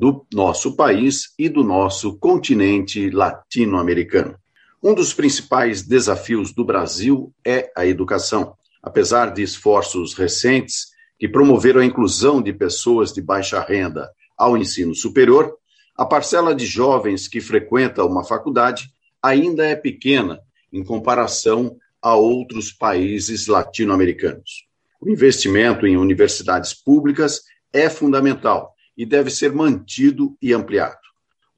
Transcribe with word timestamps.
do 0.00 0.24
nosso 0.32 0.74
país 0.74 1.34
e 1.38 1.46
do 1.46 1.62
nosso 1.62 2.16
continente 2.16 3.10
latino-americano. 3.10 4.34
Um 4.82 4.94
dos 4.94 5.12
principais 5.12 5.82
desafios 5.82 6.54
do 6.54 6.64
Brasil 6.64 7.34
é 7.46 7.70
a 7.76 7.84
educação. 7.84 8.54
Apesar 8.82 9.26
de 9.26 9.42
esforços 9.42 10.14
recentes 10.14 10.86
que 11.18 11.28
promoveram 11.28 11.82
a 11.82 11.84
inclusão 11.84 12.40
de 12.40 12.50
pessoas 12.50 13.12
de 13.12 13.20
baixa 13.20 13.60
renda 13.60 14.08
ao 14.38 14.56
ensino 14.56 14.94
superior, 14.94 15.54
a 15.94 16.06
parcela 16.06 16.54
de 16.54 16.64
jovens 16.64 17.28
que 17.28 17.38
frequenta 17.38 18.02
uma 18.02 18.24
faculdade 18.24 18.88
ainda 19.22 19.66
é 19.66 19.76
pequena 19.76 20.40
em 20.72 20.82
comparação 20.82 21.76
a 22.00 22.14
outros 22.14 22.72
países 22.72 23.46
latino-americanos. 23.48 24.64
O 24.98 25.10
investimento 25.10 25.86
em 25.86 25.98
universidades 25.98 26.72
públicas 26.72 27.42
é 27.70 27.90
fundamental 27.90 28.74
e 28.96 29.06
deve 29.06 29.30
ser 29.30 29.52
mantido 29.52 30.36
e 30.40 30.52
ampliado. 30.52 30.98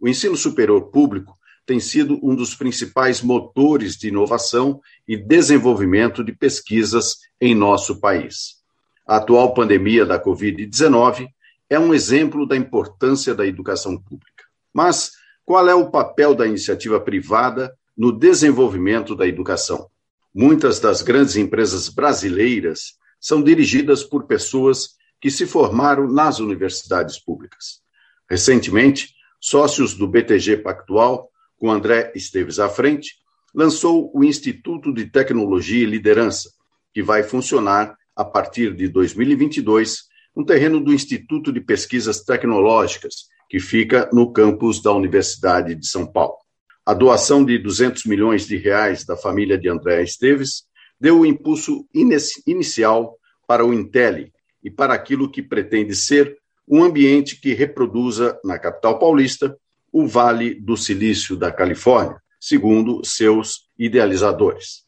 O 0.00 0.08
ensino 0.08 0.36
superior 0.36 0.90
público 0.90 1.38
tem 1.64 1.78
sido 1.78 2.18
um 2.22 2.34
dos 2.34 2.54
principais 2.54 3.22
motores 3.22 3.96
de 3.96 4.08
inovação 4.08 4.80
e 5.06 5.16
desenvolvimento 5.16 6.24
de 6.24 6.32
pesquisas 6.32 7.18
em 7.40 7.54
nosso 7.54 8.00
país. 8.00 8.56
A 9.06 9.16
atual 9.16 9.54
pandemia 9.54 10.04
da 10.04 10.22
Covid-19 10.22 11.28
é 11.68 11.78
um 11.78 11.94
exemplo 11.94 12.46
da 12.46 12.56
importância 12.56 13.34
da 13.34 13.46
educação 13.46 13.96
pública. 13.96 14.44
Mas 14.72 15.12
qual 15.44 15.68
é 15.68 15.74
o 15.74 15.90
papel 15.90 16.34
da 16.34 16.46
iniciativa 16.46 17.00
privada 17.00 17.72
no 17.96 18.12
desenvolvimento 18.12 19.14
da 19.14 19.26
educação? 19.26 19.88
Muitas 20.34 20.80
das 20.80 21.02
grandes 21.02 21.36
empresas 21.36 21.88
brasileiras 21.88 22.94
são 23.20 23.42
dirigidas 23.42 24.02
por 24.02 24.24
pessoas 24.24 24.96
que 25.22 25.30
se 25.30 25.46
formaram 25.46 26.08
nas 26.08 26.40
universidades 26.40 27.16
públicas. 27.16 27.80
Recentemente, 28.28 29.14
sócios 29.40 29.94
do 29.94 30.08
BTG 30.08 30.56
Pactual, 30.56 31.30
com 31.56 31.70
André 31.70 32.10
Esteves 32.16 32.58
à 32.58 32.68
frente, 32.68 33.14
lançou 33.54 34.10
o 34.12 34.24
Instituto 34.24 34.92
de 34.92 35.06
Tecnologia 35.06 35.84
e 35.84 35.86
Liderança, 35.86 36.50
que 36.92 37.04
vai 37.04 37.22
funcionar 37.22 37.96
a 38.16 38.24
partir 38.24 38.74
de 38.74 38.88
2022 38.88 40.08
no 40.34 40.44
terreno 40.44 40.80
do 40.80 40.92
Instituto 40.92 41.52
de 41.52 41.60
Pesquisas 41.60 42.24
Tecnológicas, 42.24 43.28
que 43.48 43.60
fica 43.60 44.10
no 44.12 44.32
campus 44.32 44.82
da 44.82 44.92
Universidade 44.92 45.76
de 45.76 45.86
São 45.86 46.04
Paulo. 46.04 46.38
A 46.84 46.94
doação 46.94 47.44
de 47.44 47.58
200 47.58 48.06
milhões 48.06 48.44
de 48.44 48.56
reais 48.56 49.04
da 49.04 49.16
família 49.16 49.56
de 49.56 49.68
André 49.68 50.02
Esteves 50.02 50.64
deu 50.98 51.20
o 51.20 51.26
impulso 51.26 51.86
inicial 51.94 53.16
para 53.46 53.64
o 53.64 53.72
Intelli, 53.72 54.32
e 54.62 54.70
para 54.70 54.94
aquilo 54.94 55.30
que 55.30 55.42
pretende 55.42 55.94
ser 55.94 56.38
um 56.68 56.82
ambiente 56.82 57.40
que 57.40 57.52
reproduza 57.52 58.38
na 58.44 58.58
capital 58.58 58.98
paulista 58.98 59.56
o 59.92 60.06
Vale 60.06 60.54
do 60.54 60.76
Silício 60.76 61.36
da 61.36 61.52
Califórnia, 61.52 62.20
segundo 62.40 63.04
seus 63.04 63.68
idealizadores. 63.78 64.84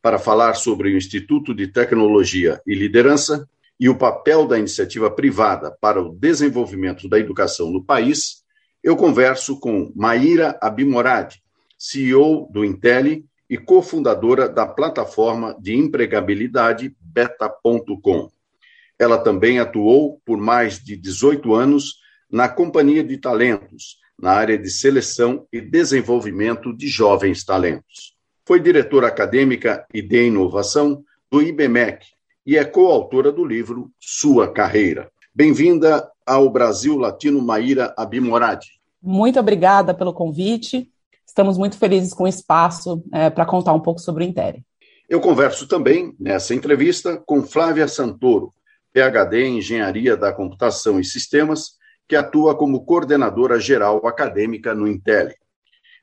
Para 0.00 0.18
falar 0.18 0.54
sobre 0.54 0.88
o 0.88 0.96
Instituto 0.96 1.54
de 1.54 1.66
Tecnologia 1.68 2.60
e 2.66 2.74
Liderança 2.74 3.48
e 3.78 3.88
o 3.88 3.96
papel 3.96 4.46
da 4.46 4.58
iniciativa 4.58 5.10
privada 5.10 5.76
para 5.80 6.00
o 6.00 6.14
desenvolvimento 6.14 7.08
da 7.08 7.18
educação 7.18 7.70
no 7.70 7.84
país, 7.84 8.42
eu 8.82 8.96
converso 8.96 9.58
com 9.60 9.92
Maíra 9.94 10.58
Abimorad, 10.62 11.34
CEO 11.76 12.48
do 12.50 12.64
Intelli 12.64 13.24
e 13.50 13.58
cofundadora 13.58 14.48
da 14.48 14.66
plataforma 14.66 15.56
de 15.60 15.74
empregabilidade 15.74 16.94
beta.com. 17.00 18.30
Ela 18.98 19.18
também 19.18 19.58
atuou 19.58 20.20
por 20.24 20.38
mais 20.38 20.82
de 20.82 20.96
18 20.96 21.54
anos 21.54 21.98
na 22.30 22.48
Companhia 22.48 23.04
de 23.04 23.16
Talentos, 23.16 23.98
na 24.20 24.32
área 24.32 24.58
de 24.58 24.68
seleção 24.68 25.46
e 25.52 25.60
desenvolvimento 25.60 26.76
de 26.76 26.88
jovens 26.88 27.44
talentos. 27.44 28.16
Foi 28.44 28.58
diretora 28.58 29.06
acadêmica 29.06 29.86
e 29.94 30.02
de 30.02 30.26
inovação 30.26 31.04
do 31.30 31.40
IBMEC 31.40 32.06
e 32.44 32.56
é 32.56 32.64
coautora 32.64 33.30
do 33.30 33.44
livro 33.44 33.90
Sua 34.00 34.50
Carreira. 34.52 35.10
Bem-vinda 35.34 36.10
ao 36.26 36.50
Brasil 36.50 36.96
Latino, 36.96 37.40
Maíra 37.40 37.94
Abimorad. 37.96 38.66
Muito 39.00 39.38
obrigada 39.38 39.94
pelo 39.94 40.12
convite. 40.12 40.90
Estamos 41.24 41.56
muito 41.56 41.78
felizes 41.78 42.12
com 42.12 42.24
o 42.24 42.28
espaço 42.28 43.04
é, 43.12 43.30
para 43.30 43.46
contar 43.46 43.72
um 43.72 43.80
pouco 43.80 44.00
sobre 44.00 44.24
o 44.24 44.26
Intere. 44.26 44.64
Eu 45.08 45.20
converso 45.20 45.68
também, 45.68 46.14
nessa 46.18 46.54
entrevista, 46.54 47.16
com 47.24 47.42
Flávia 47.42 47.86
Santoro, 47.86 48.52
PhD 48.92 49.44
em 49.44 49.58
Engenharia 49.58 50.16
da 50.16 50.32
Computação 50.32 50.98
e 50.98 51.04
Sistemas, 51.04 51.78
que 52.08 52.16
atua 52.16 52.56
como 52.56 52.84
coordenadora 52.84 53.60
geral 53.60 54.06
acadêmica 54.06 54.74
no 54.74 54.88
Intel. 54.88 55.30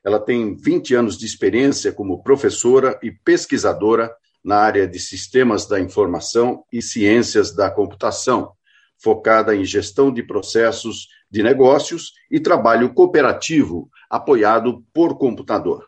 Ela 0.03 0.19
tem 0.19 0.55
20 0.55 0.93
anos 0.93 1.17
de 1.17 1.25
experiência 1.25 1.91
como 1.91 2.21
professora 2.21 2.99
e 3.01 3.11
pesquisadora 3.11 4.15
na 4.43 4.57
área 4.57 4.87
de 4.87 4.99
Sistemas 4.99 5.67
da 5.67 5.79
Informação 5.79 6.63
e 6.71 6.79
Ciências 6.79 7.51
da 7.51 7.71
Computação, 7.71 8.51
focada 9.01 9.55
em 9.55 9.65
gestão 9.65 10.13
de 10.13 10.21
processos 10.21 11.07
de 11.29 11.41
negócios 11.41 12.13
e 12.29 12.39
trabalho 12.39 12.93
cooperativo 12.93 13.89
apoiado 14.07 14.85
por 14.93 15.17
computador. 15.17 15.87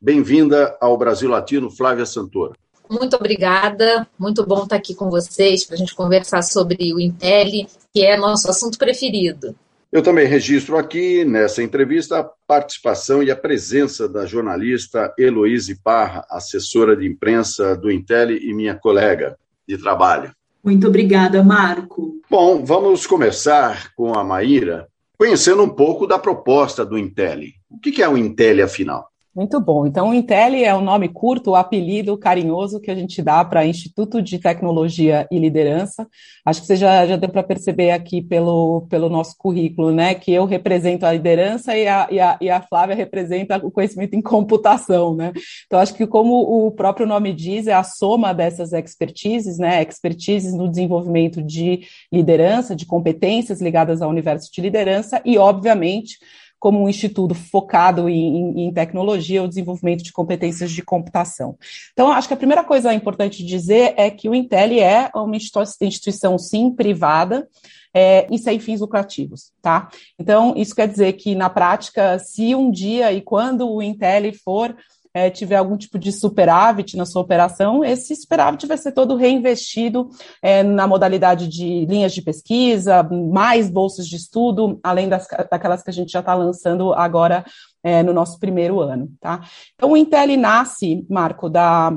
Bem-vinda 0.00 0.76
ao 0.80 0.98
Brasil 0.98 1.30
Latino, 1.30 1.70
Flávia 1.70 2.04
Santoro. 2.04 2.61
Muito 2.92 3.16
obrigada, 3.16 4.06
muito 4.18 4.44
bom 4.44 4.64
estar 4.64 4.76
aqui 4.76 4.94
com 4.94 5.08
vocês 5.08 5.64
para 5.64 5.76
a 5.76 5.78
gente 5.78 5.94
conversar 5.94 6.42
sobre 6.42 6.92
o 6.92 7.00
Intel, 7.00 7.66
que 7.90 8.04
é 8.04 8.18
nosso 8.18 8.50
assunto 8.50 8.76
preferido. 8.76 9.56
Eu 9.90 10.02
também 10.02 10.26
registro 10.26 10.76
aqui, 10.76 11.24
nessa 11.24 11.62
entrevista, 11.62 12.18
a 12.18 12.24
participação 12.46 13.22
e 13.22 13.30
a 13.30 13.36
presença 13.36 14.06
da 14.06 14.26
jornalista 14.26 15.10
Heloíse 15.18 15.74
Parra, 15.82 16.26
assessora 16.28 16.94
de 16.94 17.06
imprensa 17.06 17.74
do 17.74 17.90
Intel 17.90 18.32
e 18.32 18.52
minha 18.52 18.74
colega 18.74 19.38
de 19.66 19.78
trabalho. 19.78 20.30
Muito 20.62 20.86
obrigada, 20.86 21.42
Marco. 21.42 22.20
Bom, 22.30 22.62
vamos 22.62 23.06
começar 23.06 23.94
com 23.94 24.18
a 24.18 24.22
Maíra, 24.22 24.86
conhecendo 25.16 25.62
um 25.62 25.70
pouco 25.70 26.06
da 26.06 26.18
proposta 26.18 26.84
do 26.84 26.98
Intel. 26.98 27.40
O 27.70 27.78
que 27.78 28.02
é 28.02 28.08
o 28.08 28.18
Intel, 28.18 28.62
afinal? 28.62 29.11
Muito 29.34 29.58
bom. 29.58 29.86
Então, 29.86 30.10
o 30.10 30.14
Intel 30.14 30.54
é 30.56 30.74
o 30.74 30.82
nome 30.82 31.08
curto, 31.08 31.52
o 31.52 31.56
apelido 31.56 32.18
carinhoso 32.18 32.78
que 32.78 32.90
a 32.90 32.94
gente 32.94 33.22
dá 33.22 33.42
para 33.42 33.64
Instituto 33.64 34.20
de 34.20 34.38
Tecnologia 34.38 35.26
e 35.30 35.38
Liderança. 35.38 36.06
Acho 36.44 36.60
que 36.60 36.66
você 36.66 36.76
já, 36.76 37.06
já 37.06 37.16
deu 37.16 37.30
para 37.30 37.42
perceber 37.42 37.92
aqui 37.92 38.20
pelo, 38.20 38.82
pelo 38.90 39.08
nosso 39.08 39.34
currículo, 39.38 39.90
né, 39.90 40.14
que 40.14 40.30
eu 40.30 40.44
represento 40.44 41.06
a 41.06 41.12
liderança 41.14 41.74
e 41.74 41.88
a, 41.88 42.08
e, 42.10 42.20
a, 42.20 42.38
e 42.42 42.50
a 42.50 42.60
Flávia 42.60 42.94
representa 42.94 43.56
o 43.56 43.70
conhecimento 43.70 44.14
em 44.14 44.20
computação, 44.20 45.14
né. 45.14 45.32
Então, 45.64 45.80
acho 45.80 45.94
que 45.94 46.06
como 46.06 46.66
o 46.66 46.70
próprio 46.70 47.06
nome 47.06 47.32
diz, 47.32 47.66
é 47.66 47.72
a 47.72 47.82
soma 47.82 48.34
dessas 48.34 48.74
expertises, 48.74 49.56
né, 49.56 49.82
expertises 49.82 50.52
no 50.52 50.68
desenvolvimento 50.68 51.42
de 51.42 51.86
liderança, 52.12 52.76
de 52.76 52.84
competências 52.84 53.62
ligadas 53.62 54.02
ao 54.02 54.10
universo 54.10 54.50
de 54.52 54.60
liderança 54.60 55.22
e, 55.24 55.38
obviamente, 55.38 56.18
como 56.62 56.80
um 56.80 56.88
instituto 56.88 57.34
focado 57.34 58.08
em, 58.08 58.66
em, 58.66 58.72
tecnologia, 58.72 59.42
o 59.42 59.48
desenvolvimento 59.48 60.04
de 60.04 60.12
competências 60.12 60.70
de 60.70 60.80
computação. 60.80 61.58
Então, 61.92 62.12
acho 62.12 62.28
que 62.28 62.34
a 62.34 62.36
primeira 62.36 62.62
coisa 62.62 62.94
importante 62.94 63.44
dizer 63.44 63.94
é 63.96 64.08
que 64.08 64.28
o 64.28 64.34
Intel 64.34 64.80
é 64.80 65.10
uma 65.12 65.36
instituição, 65.36 66.38
sim, 66.38 66.70
privada, 66.70 67.48
é, 67.92 68.28
e 68.30 68.38
sem 68.38 68.60
fins 68.60 68.78
lucrativos, 68.78 69.50
tá? 69.60 69.88
Então, 70.16 70.54
isso 70.56 70.72
quer 70.72 70.86
dizer 70.86 71.14
que, 71.14 71.34
na 71.34 71.50
prática, 71.50 72.16
se 72.20 72.54
um 72.54 72.70
dia 72.70 73.12
e 73.12 73.20
quando 73.20 73.68
o 73.68 73.82
Intel 73.82 74.32
for 74.32 74.72
é, 75.14 75.30
tiver 75.30 75.56
algum 75.56 75.76
tipo 75.76 75.98
de 75.98 76.12
superávit 76.12 76.96
na 76.96 77.04
sua 77.04 77.22
operação, 77.22 77.84
esse 77.84 78.14
superávit 78.16 78.66
vai 78.66 78.78
ser 78.78 78.92
todo 78.92 79.16
reinvestido 79.16 80.08
é, 80.40 80.62
na 80.62 80.86
modalidade 80.86 81.48
de 81.48 81.84
linhas 81.86 82.12
de 82.12 82.22
pesquisa, 82.22 83.02
mais 83.02 83.70
bolsas 83.70 84.06
de 84.06 84.16
estudo, 84.16 84.80
além 84.82 85.08
das, 85.08 85.26
daquelas 85.50 85.82
que 85.82 85.90
a 85.90 85.92
gente 85.92 86.12
já 86.12 86.20
está 86.20 86.34
lançando 86.34 86.92
agora 86.92 87.44
é, 87.82 88.02
no 88.02 88.12
nosso 88.12 88.38
primeiro 88.38 88.80
ano. 88.80 89.10
Tá? 89.20 89.40
Então, 89.74 89.92
o 89.92 89.96
Intel 89.96 90.36
nasce, 90.38 91.04
Marco, 91.08 91.50
da 91.50 91.92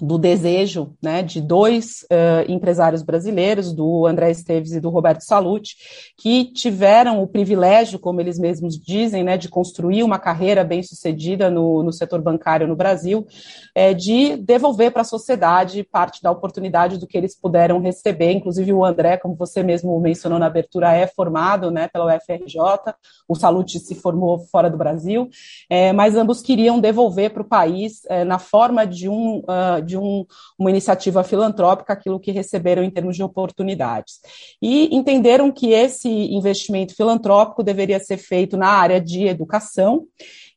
do 0.00 0.18
desejo 0.18 0.94
né, 1.02 1.22
de 1.22 1.40
dois 1.40 2.04
uh, 2.12 2.50
empresários 2.50 3.02
brasileiros, 3.02 3.72
do 3.72 4.06
André 4.06 4.30
Esteves 4.30 4.72
e 4.72 4.80
do 4.80 4.90
Roberto 4.90 5.22
Salute, 5.22 5.74
que 6.18 6.52
tiveram 6.52 7.22
o 7.22 7.26
privilégio, 7.26 7.98
como 7.98 8.20
eles 8.20 8.38
mesmos 8.38 8.78
dizem, 8.78 9.24
né, 9.24 9.38
de 9.38 9.48
construir 9.48 10.02
uma 10.02 10.18
carreira 10.18 10.62
bem 10.62 10.82
sucedida 10.82 11.50
no, 11.50 11.82
no 11.82 11.92
setor 11.92 12.20
bancário 12.20 12.68
no 12.68 12.76
Brasil, 12.76 13.26
é, 13.74 13.94
de 13.94 14.36
devolver 14.36 14.90
para 14.90 15.00
a 15.00 15.04
sociedade 15.04 15.82
parte 15.82 16.22
da 16.22 16.30
oportunidade 16.30 16.98
do 16.98 17.06
que 17.06 17.16
eles 17.16 17.34
puderam 17.34 17.80
receber. 17.80 18.32
Inclusive, 18.32 18.74
o 18.74 18.84
André, 18.84 19.16
como 19.16 19.34
você 19.34 19.62
mesmo 19.62 19.98
mencionou 19.98 20.38
na 20.38 20.46
abertura, 20.46 20.92
é 20.92 21.06
formado 21.06 21.70
né, 21.70 21.88
pela 21.88 22.14
UFRJ, 22.14 22.94
o 23.26 23.34
Salute 23.34 23.80
se 23.80 23.94
formou 23.94 24.40
fora 24.40 24.68
do 24.68 24.76
Brasil, 24.76 25.30
é, 25.70 25.90
mas 25.94 26.16
ambos 26.16 26.42
queriam 26.42 26.78
devolver 26.78 27.30
para 27.30 27.42
o 27.42 27.48
país 27.48 28.02
é, 28.10 28.24
na 28.24 28.38
forma 28.38 28.86
de 28.86 29.08
um. 29.08 29.38
Uh, 29.38 29.85
de 29.86 29.96
um, 29.96 30.26
uma 30.58 30.70
iniciativa 30.70 31.22
filantrópica 31.22 31.92
aquilo 31.92 32.20
que 32.20 32.32
receberam 32.32 32.82
em 32.82 32.90
termos 32.90 33.16
de 33.16 33.22
oportunidades. 33.22 34.20
E 34.60 34.94
entenderam 34.94 35.50
que 35.52 35.70
esse 35.70 36.08
investimento 36.08 36.94
filantrópico 36.94 37.62
deveria 37.62 38.00
ser 38.00 38.18
feito 38.18 38.56
na 38.56 38.68
área 38.68 39.00
de 39.00 39.26
educação 39.26 40.06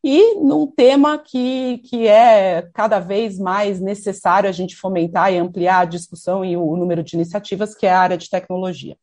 e 0.04 0.36
num 0.36 0.66
tema 0.66 1.18
que, 1.18 1.80
que 1.80 2.08
é 2.08 2.68
cada 2.74 3.00
vez 3.00 3.38
mais 3.38 3.80
necessário 3.80 4.50
a 4.50 4.54
gente 4.54 4.76
fomentar 4.76 5.32
e 5.32 5.38
ampliar 5.38 5.82
a 5.82 5.86
discussão 5.86 6.44
e 6.44 6.56
o 6.56 6.76
número 6.76 7.04
de 7.04 7.16
iniciativas, 7.16 7.76
que 7.76 7.86
é 7.86 7.92
a 7.92 8.00
área 8.00 8.18
de 8.18 8.30
tecnologia. 8.30 8.98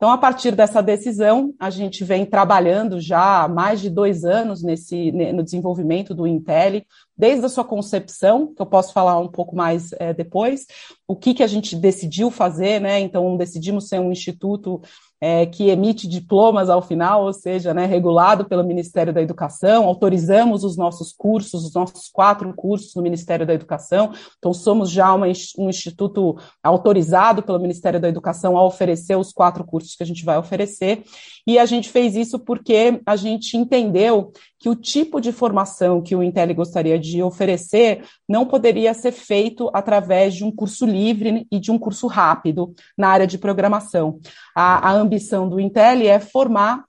Então, 0.00 0.10
a 0.10 0.16
partir 0.16 0.52
dessa 0.52 0.82
decisão, 0.82 1.52
a 1.60 1.68
gente 1.68 2.02
vem 2.04 2.24
trabalhando 2.24 2.98
já 2.98 3.42
há 3.42 3.48
mais 3.48 3.82
de 3.82 3.90
dois 3.90 4.24
anos 4.24 4.62
nesse, 4.62 5.12
no 5.12 5.42
desenvolvimento 5.42 6.14
do 6.14 6.26
Intel, 6.26 6.80
desde 7.20 7.44
a 7.44 7.50
sua 7.50 7.64
concepção, 7.64 8.54
que 8.54 8.62
eu 8.62 8.66
posso 8.66 8.94
falar 8.94 9.18
um 9.18 9.28
pouco 9.28 9.54
mais 9.54 9.92
é, 9.98 10.14
depois, 10.14 10.64
o 11.06 11.14
que, 11.14 11.34
que 11.34 11.42
a 11.42 11.46
gente 11.46 11.76
decidiu 11.76 12.30
fazer, 12.30 12.80
né? 12.80 12.98
Então, 12.98 13.36
decidimos 13.36 13.88
ser 13.88 14.00
um 14.00 14.10
instituto 14.10 14.80
é, 15.20 15.44
que 15.44 15.68
emite 15.68 16.08
diplomas 16.08 16.70
ao 16.70 16.80
final, 16.80 17.24
ou 17.24 17.32
seja, 17.32 17.74
né, 17.74 17.84
regulado 17.84 18.46
pelo 18.46 18.64
Ministério 18.64 19.12
da 19.12 19.20
Educação, 19.20 19.84
autorizamos 19.84 20.64
os 20.64 20.76
nossos 20.76 21.12
cursos, 21.12 21.64
os 21.64 21.74
nossos 21.74 22.08
quatro 22.08 22.52
cursos 22.54 22.94
no 22.94 23.02
Ministério 23.02 23.46
da 23.46 23.52
Educação, 23.52 24.12
então 24.38 24.54
somos 24.54 24.90
já 24.90 25.12
uma, 25.12 25.26
um 25.58 25.68
instituto 25.68 26.38
autorizado 26.62 27.42
pelo 27.42 27.60
Ministério 27.60 28.00
da 28.00 28.08
Educação 28.08 28.56
a 28.56 28.64
oferecer 28.64 29.16
os 29.16 29.32
quatro 29.32 29.62
cursos 29.64 29.94
que 29.94 30.02
a 30.02 30.06
gente 30.06 30.24
vai 30.24 30.38
oferecer, 30.38 31.04
e 31.46 31.58
a 31.58 31.66
gente 31.66 31.90
fez 31.90 32.16
isso 32.16 32.38
porque 32.38 33.00
a 33.04 33.16
gente 33.16 33.56
entendeu 33.56 34.32
que 34.58 34.68
o 34.68 34.76
tipo 34.76 35.20
de 35.20 35.32
formação 35.32 36.02
que 36.02 36.14
o 36.14 36.22
Intel 36.22 36.54
gostaria 36.54 36.98
de 36.98 37.22
oferecer 37.22 38.04
não 38.30 38.46
poderia 38.46 38.94
ser 38.94 39.10
feito 39.10 39.68
através 39.74 40.36
de 40.36 40.44
um 40.44 40.52
curso 40.52 40.86
livre 40.86 41.48
e 41.50 41.58
de 41.58 41.72
um 41.72 41.78
curso 41.78 42.06
rápido 42.06 42.72
na 42.96 43.08
área 43.08 43.26
de 43.26 43.36
programação. 43.36 44.20
A, 44.54 44.88
a 44.88 44.92
ambição 44.92 45.48
do 45.48 45.58
Intel 45.58 46.02
é 46.06 46.20
formar 46.20 46.84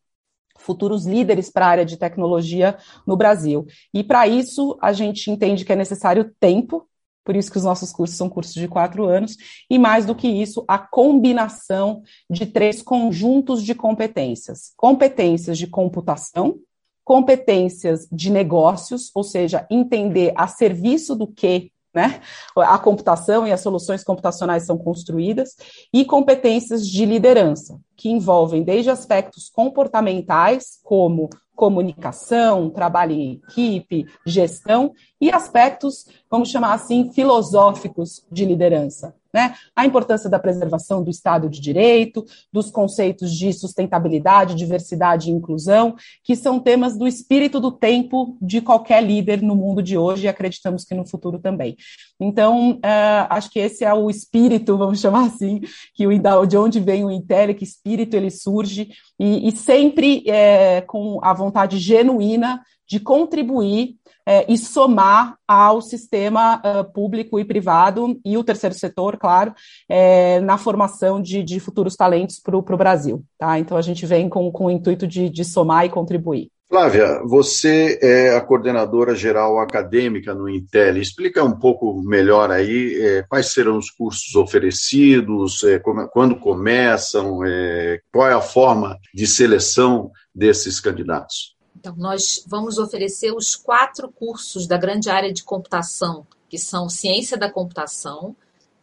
futuros 0.59 1.07
líderes 1.07 1.49
para 1.49 1.65
a 1.65 1.69
área 1.69 1.85
de 1.85 1.97
tecnologia 1.97 2.77
no 3.07 3.17
Brasil. 3.17 3.65
E 3.91 4.03
para 4.03 4.27
isso, 4.27 4.77
a 4.79 4.93
gente 4.93 5.31
entende 5.31 5.65
que 5.65 5.73
é 5.73 5.75
necessário 5.75 6.31
tempo, 6.39 6.87
por 7.23 7.35
isso 7.35 7.51
que 7.51 7.57
os 7.57 7.63
nossos 7.63 7.91
cursos 7.91 8.15
são 8.15 8.29
cursos 8.29 8.53
de 8.53 8.67
quatro 8.67 9.05
anos, 9.05 9.35
e 9.67 9.79
mais 9.79 10.05
do 10.05 10.13
que 10.13 10.27
isso, 10.27 10.63
a 10.67 10.77
combinação 10.77 12.03
de 12.29 12.45
três 12.45 12.83
conjuntos 12.83 13.63
de 13.63 13.73
competências: 13.73 14.73
competências 14.77 15.57
de 15.57 15.65
computação, 15.65 16.59
competências 17.03 18.07
de 18.11 18.29
negócios, 18.29 19.11
ou 19.13 19.23
seja, 19.23 19.65
entender 19.69 20.33
a 20.35 20.47
serviço 20.47 21.15
do 21.15 21.27
que 21.27 21.71
né? 21.93 22.21
A 22.55 22.77
computação 22.79 23.45
e 23.45 23.51
as 23.51 23.59
soluções 23.59 24.03
computacionais 24.03 24.65
são 24.65 24.77
construídas, 24.77 25.55
e 25.93 26.05
competências 26.05 26.87
de 26.87 27.05
liderança, 27.05 27.79
que 27.97 28.09
envolvem 28.09 28.63
desde 28.63 28.89
aspectos 28.89 29.49
comportamentais, 29.49 30.79
como 30.83 31.29
comunicação, 31.53 32.69
trabalho 32.69 33.11
em 33.11 33.33
equipe, 33.33 34.05
gestão, 34.25 34.93
e 35.19 35.29
aspectos, 35.29 36.07
vamos 36.29 36.49
chamar 36.49 36.73
assim, 36.73 37.11
filosóficos 37.11 38.25
de 38.31 38.45
liderança, 38.45 39.13
né? 39.33 39.55
A 39.75 39.85
importância 39.85 40.29
da 40.29 40.39
preservação 40.39 41.03
do 41.03 41.09
Estado 41.09 41.49
de 41.49 41.59
Direito, 41.59 42.25
dos 42.51 42.69
conceitos 42.69 43.31
de 43.31 43.53
sustentabilidade, 43.53 44.55
diversidade 44.55 45.29
e 45.29 45.33
inclusão, 45.33 45.95
que 46.23 46.35
são 46.35 46.59
temas 46.59 46.97
do 46.97 47.07
espírito 47.07 47.59
do 47.59 47.71
tempo 47.71 48.37
de 48.41 48.61
qualquer 48.61 49.03
líder 49.03 49.41
no 49.41 49.55
mundo 49.55 49.81
de 49.81 49.97
hoje 49.97 50.25
e 50.25 50.27
acreditamos 50.27 50.83
que 50.83 50.95
no 50.95 51.05
futuro 51.05 51.39
também. 51.39 51.75
Então, 52.19 52.73
uh, 52.73 53.27
acho 53.29 53.49
que 53.49 53.59
esse 53.59 53.83
é 53.83 53.93
o 53.93 54.09
espírito, 54.09 54.77
vamos 54.77 54.99
chamar 54.99 55.27
assim, 55.27 55.61
que 55.93 56.05
o, 56.05 56.45
de 56.45 56.57
onde 56.57 56.79
vem 56.79 57.03
o 57.03 57.11
Intel, 57.11 57.55
que 57.55 57.63
espírito 57.63 58.15
ele 58.15 58.29
surge, 58.29 58.89
e, 59.19 59.47
e 59.47 59.51
sempre 59.51 60.23
é, 60.27 60.81
com 60.81 61.19
a 61.23 61.33
vontade 61.33 61.77
genuína 61.77 62.61
de 62.87 62.99
contribuir 62.99 63.95
é, 64.27 64.51
e 64.51 64.57
somar 64.57 65.35
ao 65.47 65.81
sistema 65.81 66.61
uh, 66.63 66.83
público 66.91 67.39
e 67.39 67.45
privado 67.45 68.19
e 68.23 68.37
o 68.37 68.43
terceiro 68.43 68.75
setor, 68.75 69.17
claro, 69.17 69.53
é, 69.89 70.39
na 70.39 70.57
formação 70.57 71.21
de, 71.21 71.43
de 71.43 71.59
futuros 71.59 71.95
talentos 71.95 72.39
para 72.39 72.57
o 72.57 72.77
Brasil. 72.77 73.23
Tá? 73.37 73.59
Então 73.59 73.77
a 73.77 73.81
gente 73.81 74.05
vem 74.05 74.29
com, 74.29 74.51
com 74.51 74.65
o 74.65 74.71
intuito 74.71 75.07
de, 75.07 75.29
de 75.29 75.43
somar 75.43 75.85
e 75.85 75.89
contribuir. 75.89 76.49
Flávia, 76.71 77.21
você 77.25 77.99
é 78.01 78.33
a 78.33 78.39
coordenadora 78.39 79.13
geral 79.13 79.59
acadêmica 79.59 80.33
no 80.33 80.47
Intel. 80.47 80.95
Explica 80.95 81.43
um 81.43 81.51
pouco 81.51 82.01
melhor 82.01 82.49
aí 82.49 82.97
é, 82.97 83.23
quais 83.23 83.51
serão 83.51 83.77
os 83.77 83.91
cursos 83.91 84.33
oferecidos, 84.35 85.65
é, 85.65 85.79
como, 85.79 86.07
quando 86.07 86.39
começam, 86.39 87.43
é, 87.43 87.99
qual 88.09 88.25
é 88.25 88.33
a 88.33 88.39
forma 88.39 88.97
de 89.13 89.27
seleção 89.27 90.11
desses 90.33 90.79
candidatos. 90.79 91.57
Então, 91.81 91.95
nós 91.97 92.43
vamos 92.45 92.77
oferecer 92.77 93.33
os 93.33 93.55
quatro 93.55 94.07
cursos 94.07 94.67
da 94.67 94.77
grande 94.77 95.09
área 95.09 95.33
de 95.33 95.43
computação, 95.43 96.27
que 96.47 96.59
são 96.59 96.87
Ciência 96.87 97.35
da 97.35 97.51
Computação, 97.51 98.35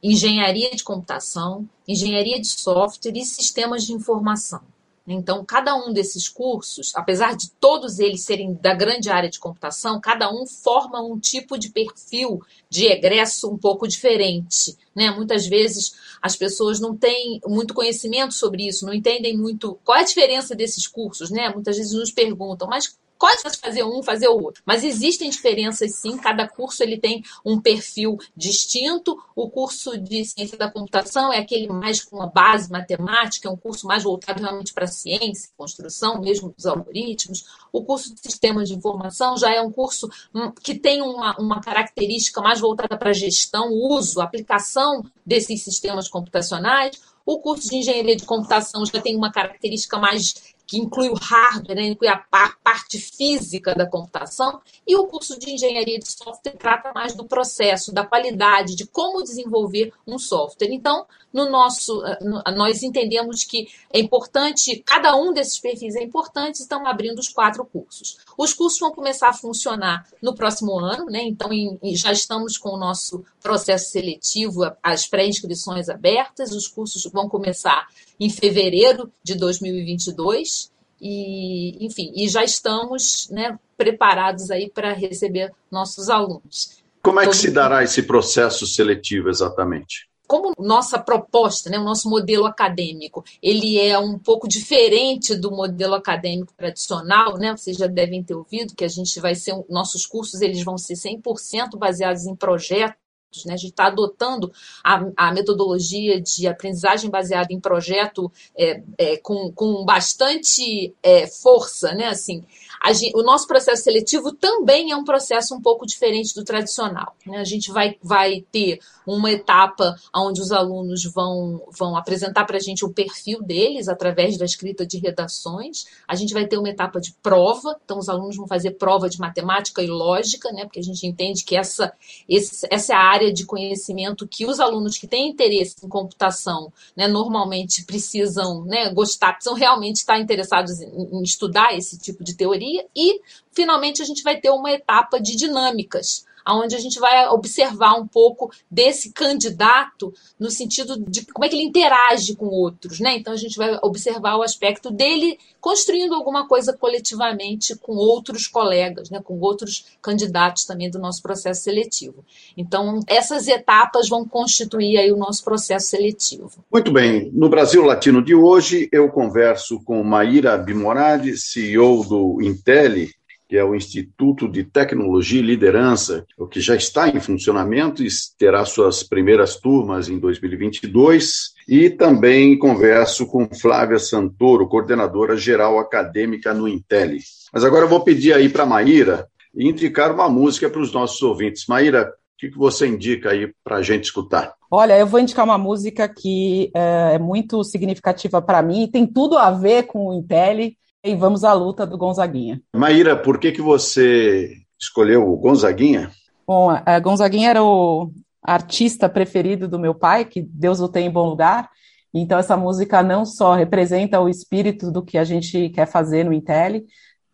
Engenharia 0.02 0.72
de 0.72 0.82
Computação, 0.82 1.68
Engenharia 1.86 2.40
de 2.40 2.48
Software 2.48 3.12
e 3.14 3.24
Sistemas 3.24 3.84
de 3.84 3.92
Informação. 3.92 4.60
Então, 5.10 5.42
cada 5.42 5.74
um 5.74 5.90
desses 5.90 6.28
cursos, 6.28 6.92
apesar 6.94 7.34
de 7.34 7.50
todos 7.52 7.98
eles 7.98 8.22
serem 8.22 8.52
da 8.52 8.74
grande 8.74 9.08
área 9.08 9.30
de 9.30 9.38
computação, 9.38 9.98
cada 9.98 10.30
um 10.30 10.46
forma 10.46 11.00
um 11.02 11.18
tipo 11.18 11.56
de 11.58 11.70
perfil 11.70 12.42
de 12.68 12.86
egresso 12.86 13.50
um 13.50 13.56
pouco 13.56 13.88
diferente. 13.88 14.76
Né? 14.94 15.10
Muitas 15.10 15.46
vezes 15.46 15.94
as 16.20 16.36
pessoas 16.36 16.78
não 16.78 16.94
têm 16.94 17.40
muito 17.46 17.72
conhecimento 17.72 18.34
sobre 18.34 18.68
isso, 18.68 18.84
não 18.84 18.92
entendem 18.92 19.34
muito 19.34 19.78
qual 19.82 19.96
é 19.96 20.02
a 20.02 20.04
diferença 20.04 20.54
desses 20.54 20.86
cursos. 20.86 21.30
Né? 21.30 21.48
Muitas 21.48 21.78
vezes 21.78 21.92
nos 21.94 22.12
perguntam, 22.12 22.68
mas 22.68 22.98
pode 23.18 23.42
fazer 23.60 23.84
um, 23.84 24.02
fazer 24.02 24.28
o 24.28 24.40
outro. 24.40 24.62
Mas 24.64 24.84
existem 24.84 25.28
diferenças 25.28 25.96
sim, 25.96 26.16
cada 26.16 26.46
curso 26.46 26.82
ele 26.82 26.98
tem 26.98 27.22
um 27.44 27.60
perfil 27.60 28.18
distinto. 28.36 29.20
O 29.34 29.50
curso 29.50 29.98
de 29.98 30.24
ciência 30.24 30.56
da 30.56 30.70
computação 30.70 31.32
é 31.32 31.38
aquele 31.38 31.66
mais 31.68 32.02
com 32.02 32.16
uma 32.16 32.28
base 32.28 32.70
matemática, 32.70 33.48
é 33.48 33.50
um 33.50 33.56
curso 33.56 33.86
mais 33.86 34.02
voltado 34.02 34.40
realmente 34.40 34.72
para 34.72 34.86
ciência, 34.86 35.50
construção 35.56 36.20
mesmo 36.20 36.54
dos 36.56 36.66
algoritmos. 36.66 37.44
O 37.72 37.84
curso 37.84 38.14
de 38.14 38.20
sistemas 38.20 38.68
de 38.68 38.74
informação 38.74 39.36
já 39.36 39.52
é 39.52 39.60
um 39.60 39.70
curso 39.70 40.08
hum, 40.34 40.52
que 40.62 40.74
tem 40.74 41.02
uma, 41.02 41.36
uma 41.38 41.60
característica 41.60 42.40
mais 42.40 42.60
voltada 42.60 42.96
para 42.96 43.12
gestão, 43.12 43.72
uso, 43.72 44.20
aplicação 44.20 45.04
desses 45.24 45.62
sistemas 45.62 46.08
computacionais. 46.08 47.00
O 47.26 47.40
curso 47.40 47.68
de 47.68 47.76
engenharia 47.76 48.16
de 48.16 48.24
computação 48.24 48.86
já 48.86 49.02
tem 49.02 49.14
uma 49.14 49.30
característica 49.30 49.98
mais 49.98 50.56
que 50.68 50.78
inclui 50.78 51.08
o 51.08 51.14
hardware, 51.14 51.76
né, 51.76 51.86
inclui 51.86 52.10
a 52.10 52.18
parte 52.62 52.98
física 52.98 53.74
da 53.74 53.88
computação, 53.88 54.60
e 54.86 54.94
o 54.94 55.06
curso 55.06 55.38
de 55.38 55.50
engenharia 55.50 55.98
de 55.98 56.06
software 56.06 56.58
trata 56.58 56.92
mais 56.94 57.14
do 57.14 57.24
processo, 57.24 57.90
da 57.90 58.04
qualidade, 58.04 58.76
de 58.76 58.86
como 58.86 59.22
desenvolver 59.22 59.94
um 60.06 60.18
software. 60.18 60.68
Então, 60.70 61.06
no 61.32 61.50
nosso, 61.50 62.04
eh, 62.04 62.18
nós 62.54 62.82
entendemos 62.82 63.44
que 63.44 63.68
é 63.92 64.00
importante, 64.00 64.82
cada 64.84 65.14
um 65.14 65.32
desses 65.32 65.58
perfis 65.58 65.94
é 65.94 66.02
importante, 66.02 66.56
estão 66.56 66.86
abrindo 66.86 67.18
os 67.18 67.28
quatro 67.28 67.64
cursos. 67.64 68.18
Os 68.36 68.54
cursos 68.54 68.78
vão 68.78 68.92
começar 68.92 69.28
a 69.28 69.32
funcionar 69.32 70.06
no 70.22 70.34
próximo 70.34 70.78
ano, 70.78 71.06
né? 71.06 71.22
Então, 71.22 71.52
em, 71.52 71.78
já 71.94 72.12
estamos 72.12 72.56
com 72.56 72.70
o 72.70 72.78
nosso 72.78 73.24
processo 73.42 73.90
seletivo, 73.90 74.70
as 74.82 75.06
pré-inscrições 75.06 75.88
abertas, 75.88 76.52
os 76.52 76.66
cursos 76.66 77.04
vão 77.12 77.28
começar 77.28 77.86
em 78.18 78.30
fevereiro 78.30 79.12
de 79.22 79.34
2022 79.34 80.70
e, 81.00 81.84
enfim, 81.84 82.12
e 82.14 82.28
já 82.28 82.42
estamos 82.42 83.28
né, 83.30 83.58
preparados 83.76 84.50
aí 84.50 84.68
para 84.68 84.92
receber 84.92 85.52
nossos 85.70 86.08
alunos. 86.08 86.78
Como 87.02 87.20
é 87.20 87.26
que 87.26 87.36
se 87.36 87.50
dará 87.50 87.84
esse 87.84 88.02
processo 88.02 88.66
seletivo 88.66 89.28
exatamente? 89.28 90.07
Como 90.28 90.52
nossa 90.58 90.98
proposta, 90.98 91.70
né, 91.70 91.78
o 91.78 91.84
nosso 91.84 92.08
modelo 92.08 92.44
acadêmico, 92.44 93.24
ele 93.42 93.80
é 93.80 93.98
um 93.98 94.18
pouco 94.18 94.46
diferente 94.46 95.34
do 95.34 95.50
modelo 95.50 95.94
acadêmico 95.94 96.52
tradicional, 96.54 97.38
né? 97.38 97.56
Vocês 97.56 97.78
já 97.78 97.86
devem 97.86 98.22
ter 98.22 98.34
ouvido 98.34 98.74
que 98.74 98.84
a 98.84 98.88
gente 98.88 99.18
vai 99.20 99.34
ser 99.34 99.54
nossos 99.70 100.04
cursos 100.04 100.42
eles 100.42 100.62
vão 100.62 100.76
ser 100.76 100.94
100% 100.94 101.78
baseados 101.78 102.26
em 102.26 102.36
projetos 102.36 102.98
Né? 103.46 103.54
A 103.54 103.56
gente 103.56 103.70
está 103.70 103.86
adotando 103.86 104.52
a, 104.84 105.02
a, 105.16 105.32
metodologia 105.32 106.20
de 106.20 106.46
aprendizagem 106.46 107.10
baseada 107.10 107.52
em 107.52 107.60
projeto 107.60 108.30
é, 108.56 108.82
é, 108.98 109.16
com, 109.16 109.50
com 109.52 109.84
bastante 109.84 110.94
é, 111.02 111.26
força, 111.26 111.94
né? 111.94 112.06
Assim, 112.08 112.44
gente, 112.92 113.16
o 113.16 113.22
nosso 113.22 113.46
processo 113.46 113.82
seletivo 113.82 114.32
também 114.32 114.90
é 114.92 114.96
um 114.96 115.04
processo 115.04 115.54
um 115.54 115.60
pouco 115.60 115.86
diferente 115.86 116.34
do 116.34 116.44
tradicional. 116.44 117.14
Né? 117.26 117.38
A 117.38 117.44
gente 117.44 117.70
vai, 117.70 117.96
vai 118.02 118.44
ter 118.52 118.78
uma 119.06 119.30
etapa 119.30 119.96
onde 120.14 120.40
os 120.40 120.52
alunos 120.52 121.04
vão, 121.04 121.62
vão 121.76 121.96
apresentar 121.96 122.44
para 122.44 122.56
a 122.56 122.60
gente 122.60 122.84
o 122.84 122.92
perfil 122.92 123.42
deles 123.42 123.88
através 123.88 124.36
da 124.36 124.44
escrita 124.44 124.86
de 124.86 124.98
redações. 124.98 125.86
A 126.06 126.14
gente 126.14 126.34
vai 126.34 126.46
ter 126.46 126.58
uma 126.58 126.68
etapa 126.68 127.00
de 127.00 127.12
prova, 127.22 127.76
então 127.84 127.98
os 127.98 128.08
alunos 128.08 128.36
vão 128.36 128.46
fazer 128.46 128.72
prova 128.72 129.08
de 129.08 129.18
matemática 129.18 129.82
e 129.82 129.86
lógica, 129.86 130.52
né? 130.52 130.64
porque 130.64 130.80
a 130.80 130.82
gente 130.82 131.06
entende 131.06 131.42
que 131.44 131.56
essa, 131.56 131.92
esse, 132.28 132.66
essa 132.70 132.92
é 132.92 132.96
a 132.96 133.02
área 133.02 133.32
de 133.32 133.46
conhecimento 133.46 134.26
que 134.26 134.44
os 134.46 134.60
alunos 134.60 134.98
que 134.98 135.06
têm 135.06 135.28
interesse 135.28 135.76
em 135.82 135.88
computação 135.88 136.72
né, 136.94 137.08
normalmente 137.08 137.84
precisam 137.84 138.64
né, 138.64 138.92
gostar, 138.92 139.32
precisam 139.32 139.56
realmente 139.56 139.96
estar 139.96 140.18
interessados 140.18 140.80
em, 140.80 141.18
em 141.18 141.22
estudar 141.22 141.76
esse 141.76 141.98
tipo 141.98 142.22
de 142.22 142.34
teoria. 142.34 142.67
E, 142.94 143.20
finalmente, 143.52 144.02
a 144.02 144.04
gente 144.04 144.22
vai 144.22 144.40
ter 144.40 144.50
uma 144.50 144.70
etapa 144.70 145.20
de 145.20 145.36
dinâmicas 145.36 146.26
onde 146.54 146.74
a 146.74 146.78
gente 146.78 146.98
vai 146.98 147.28
observar 147.28 147.94
um 147.94 148.06
pouco 148.06 148.50
desse 148.70 149.12
candidato 149.12 150.12
no 150.38 150.50
sentido 150.50 150.98
de 151.08 151.26
como 151.26 151.44
é 151.44 151.48
que 151.48 151.56
ele 151.56 151.64
interage 151.64 152.34
com 152.34 152.46
outros, 152.46 153.00
né? 153.00 153.16
Então 153.16 153.32
a 153.32 153.36
gente 153.36 153.56
vai 153.56 153.78
observar 153.82 154.36
o 154.36 154.42
aspecto 154.42 154.90
dele 154.90 155.38
construindo 155.60 156.14
alguma 156.14 156.46
coisa 156.46 156.72
coletivamente 156.72 157.76
com 157.76 157.92
outros 157.92 158.46
colegas, 158.46 159.10
né? 159.10 159.20
Com 159.22 159.38
outros 159.40 159.86
candidatos 160.00 160.64
também 160.64 160.90
do 160.90 160.98
nosso 160.98 161.22
processo 161.22 161.62
seletivo. 161.62 162.24
Então 162.56 163.00
essas 163.06 163.48
etapas 163.48 164.08
vão 164.08 164.26
constituir 164.26 164.98
aí 164.98 165.12
o 165.12 165.16
nosso 165.16 165.44
processo 165.44 165.88
seletivo. 165.88 166.50
Muito 166.72 166.92
bem. 166.92 167.30
No 167.32 167.48
Brasil 167.48 167.84
Latino 167.84 168.22
de 168.22 168.34
hoje 168.34 168.88
eu 168.92 169.08
converso 169.08 169.80
com 169.84 170.02
Maíra 170.02 170.56
Bimoradi, 170.56 171.36
CEO 171.36 172.04
do 172.04 172.42
Intelli, 172.42 173.17
que 173.48 173.56
é 173.56 173.64
o 173.64 173.74
Instituto 173.74 174.46
de 174.46 174.62
Tecnologia 174.62 175.40
e 175.40 175.42
Liderança, 175.42 176.26
o 176.36 176.46
que 176.46 176.60
já 176.60 176.76
está 176.76 177.08
em 177.08 177.18
funcionamento 177.18 178.04
e 178.04 178.08
terá 178.38 178.64
suas 178.64 179.02
primeiras 179.02 179.56
turmas 179.56 180.08
em 180.08 180.18
2022. 180.18 181.54
E 181.66 181.88
também 181.88 182.58
converso 182.58 183.26
com 183.26 183.48
Flávia 183.48 183.98
Santoro, 183.98 184.68
coordenadora 184.68 185.36
geral 185.36 185.78
acadêmica 185.78 186.52
no 186.52 186.68
Intel. 186.68 187.16
Mas 187.52 187.64
agora 187.64 187.84
eu 187.84 187.88
vou 187.88 188.00
pedir 188.00 188.34
aí 188.34 188.48
para 188.48 188.66
Maíra 188.66 189.26
indicar 189.56 190.12
uma 190.12 190.28
música 190.28 190.68
para 190.68 190.80
os 190.80 190.92
nossos 190.92 191.20
ouvintes. 191.22 191.66
Maíra, 191.66 192.04
o 192.04 192.38
que, 192.38 192.50
que 192.50 192.58
você 192.58 192.86
indica 192.86 193.30
aí 193.30 193.52
para 193.64 193.76
a 193.76 193.82
gente 193.82 194.04
escutar? 194.04 194.54
Olha, 194.70 194.98
eu 194.98 195.06
vou 195.06 195.18
indicar 195.18 195.44
uma 195.44 195.58
música 195.58 196.08
que 196.08 196.70
é, 196.74 197.14
é 197.14 197.18
muito 197.18 197.64
significativa 197.64 198.40
para 198.42 198.62
mim, 198.62 198.86
tem 198.86 199.06
tudo 199.06 199.38
a 199.38 199.50
ver 199.50 199.84
com 199.84 200.08
o 200.08 200.14
Intel, 200.14 200.72
e 201.04 201.14
vamos 201.14 201.44
à 201.44 201.52
luta 201.52 201.86
do 201.86 201.96
Gonzaguinha. 201.96 202.60
Maíra, 202.74 203.16
por 203.16 203.38
que, 203.38 203.52
que 203.52 203.62
você 203.62 204.52
escolheu 204.78 205.28
o 205.28 205.36
Gonzaguinha? 205.36 206.10
Bom, 206.46 206.70
a 206.70 206.98
Gonzaguinha 206.98 207.50
era 207.50 207.62
o 207.62 208.10
artista 208.42 209.08
preferido 209.08 209.68
do 209.68 209.78
meu 209.78 209.94
pai, 209.94 210.24
que 210.24 210.40
Deus 210.42 210.80
o 210.80 210.88
tem 210.88 211.06
em 211.06 211.10
bom 211.10 211.28
lugar. 211.28 211.68
Então, 212.12 212.38
essa 212.38 212.56
música 212.56 213.02
não 213.02 213.24
só 213.24 213.54
representa 213.54 214.20
o 214.20 214.28
espírito 214.28 214.90
do 214.90 215.02
que 215.02 215.18
a 215.18 215.24
gente 215.24 215.68
quer 215.68 215.86
fazer 215.86 216.24
no 216.24 216.32
Intel, 216.32 216.82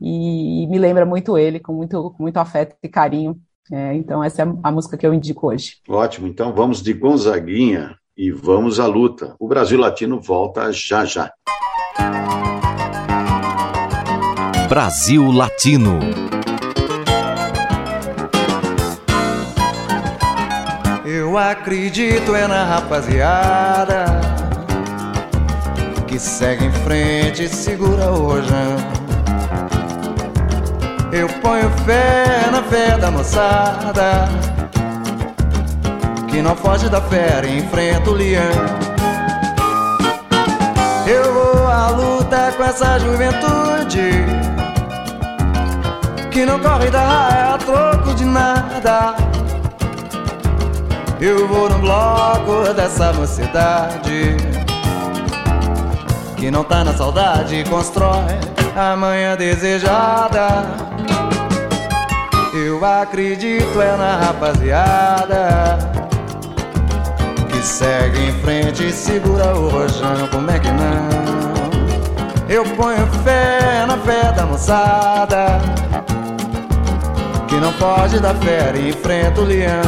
e 0.01 0.67
me 0.67 0.79
lembra 0.79 1.07
muito 1.07 1.39
ele, 1.39 1.61
com 1.61 1.73
muito, 1.73 2.11
com 2.11 2.23
muito 2.23 2.37
afeto 2.39 2.77
e 2.83 2.89
carinho. 2.89 3.39
É, 3.73 3.95
então, 3.95 4.23
essa 4.23 4.43
é 4.43 4.47
a 4.63 4.71
música 4.71 4.97
que 4.97 5.07
eu 5.07 5.15
indico 5.15 5.47
hoje. 5.47 5.77
Ótimo, 5.89 6.27
então 6.27 6.53
vamos 6.53 6.83
de 6.83 6.93
Gonzaguinha 6.93 7.97
e 8.17 8.31
vamos 8.31 8.79
à 8.79 8.87
luta. 8.87 9.35
O 9.39 9.49
Brasil 9.49 9.79
Latino 9.79 10.21
volta 10.21 10.71
já 10.73 11.05
já. 11.05 11.33
Brasil 14.69 15.31
Latino. 15.31 16.01
Eu 21.05 21.37
acredito 21.37 22.35
é 22.35 22.47
na 22.47 22.65
rapaziada 22.65 24.07
que 26.07 26.19
segue 26.19 26.65
em 26.65 26.73
frente 26.73 27.45
e 27.45 27.49
segura 27.49 28.11
o 28.11 28.27
rojão. 28.27 28.77
Eu 31.13 31.29
ponho 31.41 31.71
fé 31.85 32.51
na 32.51 32.63
fé 32.63 32.97
da 32.97 33.11
moçada 33.11 34.29
que 36.29 36.41
não 36.41 36.57
foge 36.57 36.89
da 36.89 37.01
fera 37.03 37.47
e 37.47 37.59
enfrenta 37.59 38.11
o 38.11 38.15
leão. 38.15 38.43
Eu 41.07 41.35
vou 41.35 41.67
à 41.67 41.91
luta 41.91 42.24
com 42.35 42.65
essa 42.65 42.99
juventude 42.99 44.11
que 46.33 46.45
não 46.45 46.59
corre 46.59 46.91
da 46.91 47.01
raia 47.01 47.55
a 47.55 47.59
troco 47.59 48.13
de 48.15 48.25
nada. 48.25 49.15
Eu 51.21 51.47
vou 51.47 51.71
no 51.71 51.79
bloco 51.79 52.75
dessa 52.75 53.13
mocidade 53.13 54.37
que 56.37 56.51
não 56.51 56.65
tá 56.65 56.83
na 56.83 56.93
saudade 56.93 57.63
constrói 57.71 58.25
a 58.77 58.97
manhã 58.97 59.37
desejada. 59.37 60.65
Eu 62.53 62.85
acredito 62.85 63.81
é 63.81 63.97
na 63.97 64.17
rapaziada 64.17 65.79
que 67.49 67.63
segue 67.63 68.27
em 68.27 68.33
frente 68.43 68.89
e 68.89 68.93
segura 68.93 69.55
o 69.55 69.69
rojão. 69.69 70.27
Como 70.33 70.51
é 70.51 70.59
que 70.59 70.71
não? 70.73 71.54
Eu 72.49 72.63
ponho 72.77 73.07
fé 73.25 73.87
na 73.87 73.97
fé 73.99 74.31
da 74.33 74.45
moçada 74.45 75.61
que 77.49 77.57
não 77.57 77.73
foge 77.73 78.21
da 78.21 78.35
fera 78.35 78.77
e 78.77 78.91
enfrenta 78.91 79.41
o 79.41 79.45
leão. 79.45 79.83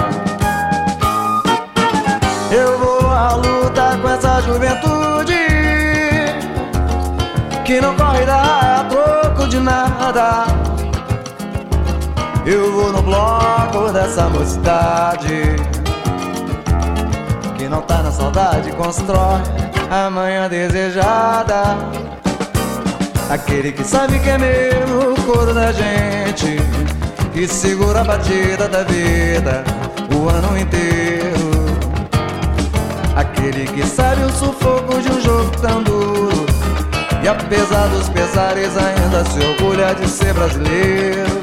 Eu 2.50 2.78
vou 2.78 3.10
à 3.10 3.34
luta 3.34 3.98
com 4.00 4.08
essa 4.08 4.40
juventude 4.40 5.34
que 7.64 7.80
não 7.80 7.94
corre 7.94 8.22
a 8.22 8.86
troco 8.88 9.48
de 9.48 9.58
nada. 9.58 10.46
Eu 12.46 12.72
vou 12.72 12.92
no 12.92 13.02
bloco 13.02 13.92
dessa 13.92 14.28
mocidade 14.28 15.56
que 17.58 17.68
não 17.68 17.82
tá 17.82 18.02
na 18.02 18.10
saudade, 18.10 18.72
constrói 18.72 19.42
a 19.90 20.08
manhã 20.08 20.48
desejada. 20.48 21.95
Aquele 23.28 23.72
que 23.72 23.82
sabe 23.82 24.18
que 24.20 24.28
é 24.28 24.38
mesmo 24.38 25.12
o 25.12 25.22
coro 25.22 25.52
da 25.52 25.72
gente 25.72 26.58
que 27.32 27.48
segura 27.48 28.00
a 28.00 28.04
batida 28.04 28.68
da 28.68 28.84
vida 28.84 29.64
o 30.14 30.28
ano 30.28 30.56
inteiro. 30.56 31.66
Aquele 33.16 33.66
que 33.66 33.84
sabe 33.84 34.22
o 34.22 34.30
sufoco 34.30 35.00
de 35.00 35.10
um 35.10 35.20
jogo 35.20 35.50
tão 35.60 35.82
duro 35.82 36.46
e 37.22 37.28
apesar 37.28 37.88
dos 37.88 38.08
pesares 38.08 38.70
ainda 38.76 39.24
se 39.24 39.40
orgulha 39.40 39.92
de 39.94 40.08
ser 40.08 40.32
brasileiro. 40.32 41.40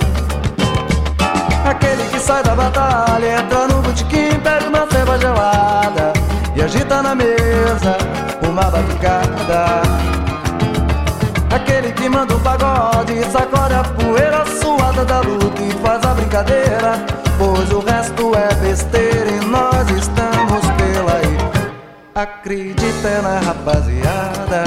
Aquele 1.65 2.03
que 2.09 2.19
sai 2.19 2.43
da 2.43 2.55
batalha, 2.55 3.39
entra 3.39 3.67
no 3.67 3.81
botequim, 3.81 4.39
pede 4.41 4.67
uma 4.67 4.87
ceva 4.89 5.17
gelada 5.19 6.13
e 6.55 6.61
agita 6.61 7.01
na 7.01 7.13
mesa 7.13 7.97
uma 8.47 8.63
batucada. 8.63 10.22
Aquele 11.53 11.91
que 11.91 12.09
manda 12.09 12.35
o 12.35 12.39
pagode, 12.39 13.23
sacode 13.31 13.75
a 13.75 13.83
poeira 13.83 14.43
suada 14.59 15.05
da 15.05 15.19
luta 15.19 15.61
e 15.61 15.71
faz 15.83 16.03
a 16.03 16.13
brincadeira. 16.15 17.05
Pois 17.37 17.71
o 17.71 17.79
resto 17.79 18.31
é 18.35 18.55
besteira 18.55 19.29
e 19.29 19.45
nós 19.45 19.87
estamos 19.89 20.61
pela 20.77 21.13
aí. 21.13 21.37
Acredita 22.15 23.21
na 23.21 23.39
rapaziada 23.39 24.63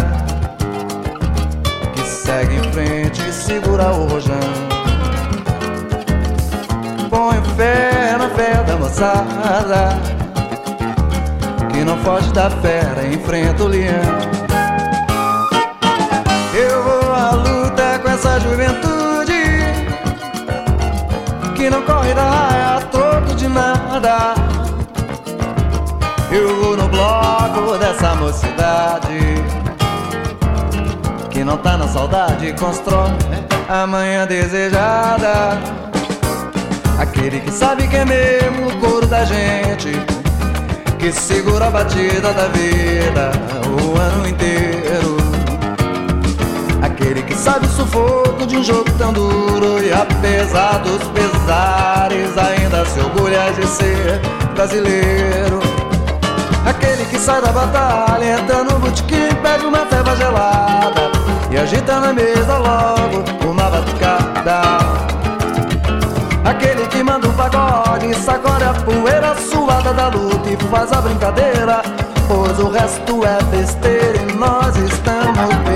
que 1.93 2.03
segue 2.03 2.55
em 2.55 2.73
frente 2.73 3.21
e 3.29 3.33
segura 3.33 3.91
o 3.91 4.07
rojão. 4.07 4.37
Põe 7.11 7.43
fé 7.57 8.17
na 8.17 8.29
fé 8.31 8.63
da 8.63 8.77
moçada 8.77 9.99
que 11.73 11.85
não 11.85 11.99
foge 12.05 12.33
da 12.33 12.49
fera, 12.49 13.05
enfrenta 13.09 13.65
o 13.65 13.67
leão. 13.67 14.36
Essa 18.17 18.41
juventude 18.41 19.43
que 21.55 21.69
não 21.69 21.83
corre 21.83 22.15
da 22.15 22.23
raia 22.23 22.77
a 22.77 22.81
troco 22.81 23.35
de 23.35 23.47
nada. 23.47 24.35
Eu 26.31 26.57
vou 26.63 26.77
no 26.79 26.89
bloco 26.89 27.77
dessa 27.79 28.15
mocidade 28.15 29.19
que 31.31 31.45
não 31.45 31.59
tá 31.59 31.77
na 31.77 31.87
saudade, 31.89 32.55
constrói 32.59 33.11
a 33.69 33.87
manhã 33.87 34.27
desejada. 34.27 35.59
Aquele 36.99 37.41
que 37.41 37.51
sabe 37.53 37.87
que 37.87 37.97
é 37.97 38.05
mesmo 38.07 38.69
o 38.69 38.77
couro 38.79 39.07
da 39.07 39.27
gente, 39.27 39.93
que 40.99 41.13
segura 41.13 41.67
a 41.67 41.71
batida 41.71 42.33
da 42.33 42.49
vida 42.49 43.31
o 43.79 43.99
ano 44.01 44.27
inteiro. 44.27 45.16
Sabe 47.47 47.65
o 47.65 47.71
sufoco 47.71 48.45
de 48.45 48.57
um 48.57 48.65
jogo 48.65 48.91
tão 48.99 49.13
duro 49.13 49.81
e 49.81 49.93
apesar 49.93 50.81
dos 50.81 51.01
pesares 51.11 52.37
ainda 52.37 52.85
se 52.85 52.99
orgulha 52.99 53.53
de 53.53 53.65
ser 53.69 54.21
brasileiro. 54.53 55.61
Aquele 56.69 57.05
que 57.05 57.17
sai 57.17 57.41
da 57.41 57.53
batalha, 57.53 58.41
entra 58.41 58.65
no 58.65 58.81
botequim, 58.81 59.29
pega 59.45 59.65
uma 59.65 59.87
feva 59.87 60.17
gelada 60.17 61.13
e 61.49 61.57
agita 61.57 62.01
na 62.01 62.13
mesa 62.13 62.59
logo 62.59 63.49
uma 63.49 63.71
batucada. 63.71 64.63
Aquele 66.45 66.85
que 66.89 67.01
manda 67.05 67.29
um 67.29 67.33
pagode, 67.35 68.13
sacode 68.17 68.65
a 68.65 68.75
poeira 68.75 69.37
suada 69.37 69.95
da 69.95 70.09
luta 70.09 70.51
e 70.51 70.57
faz 70.69 70.93
a 70.93 71.01
brincadeira. 71.01 71.81
Pois 72.27 72.59
o 72.59 72.71
resto 72.71 73.25
é 73.25 73.41
besteira 73.57 74.19
e 74.29 74.33
nós 74.35 74.75
estamos 74.75 75.55
pela 75.65 75.76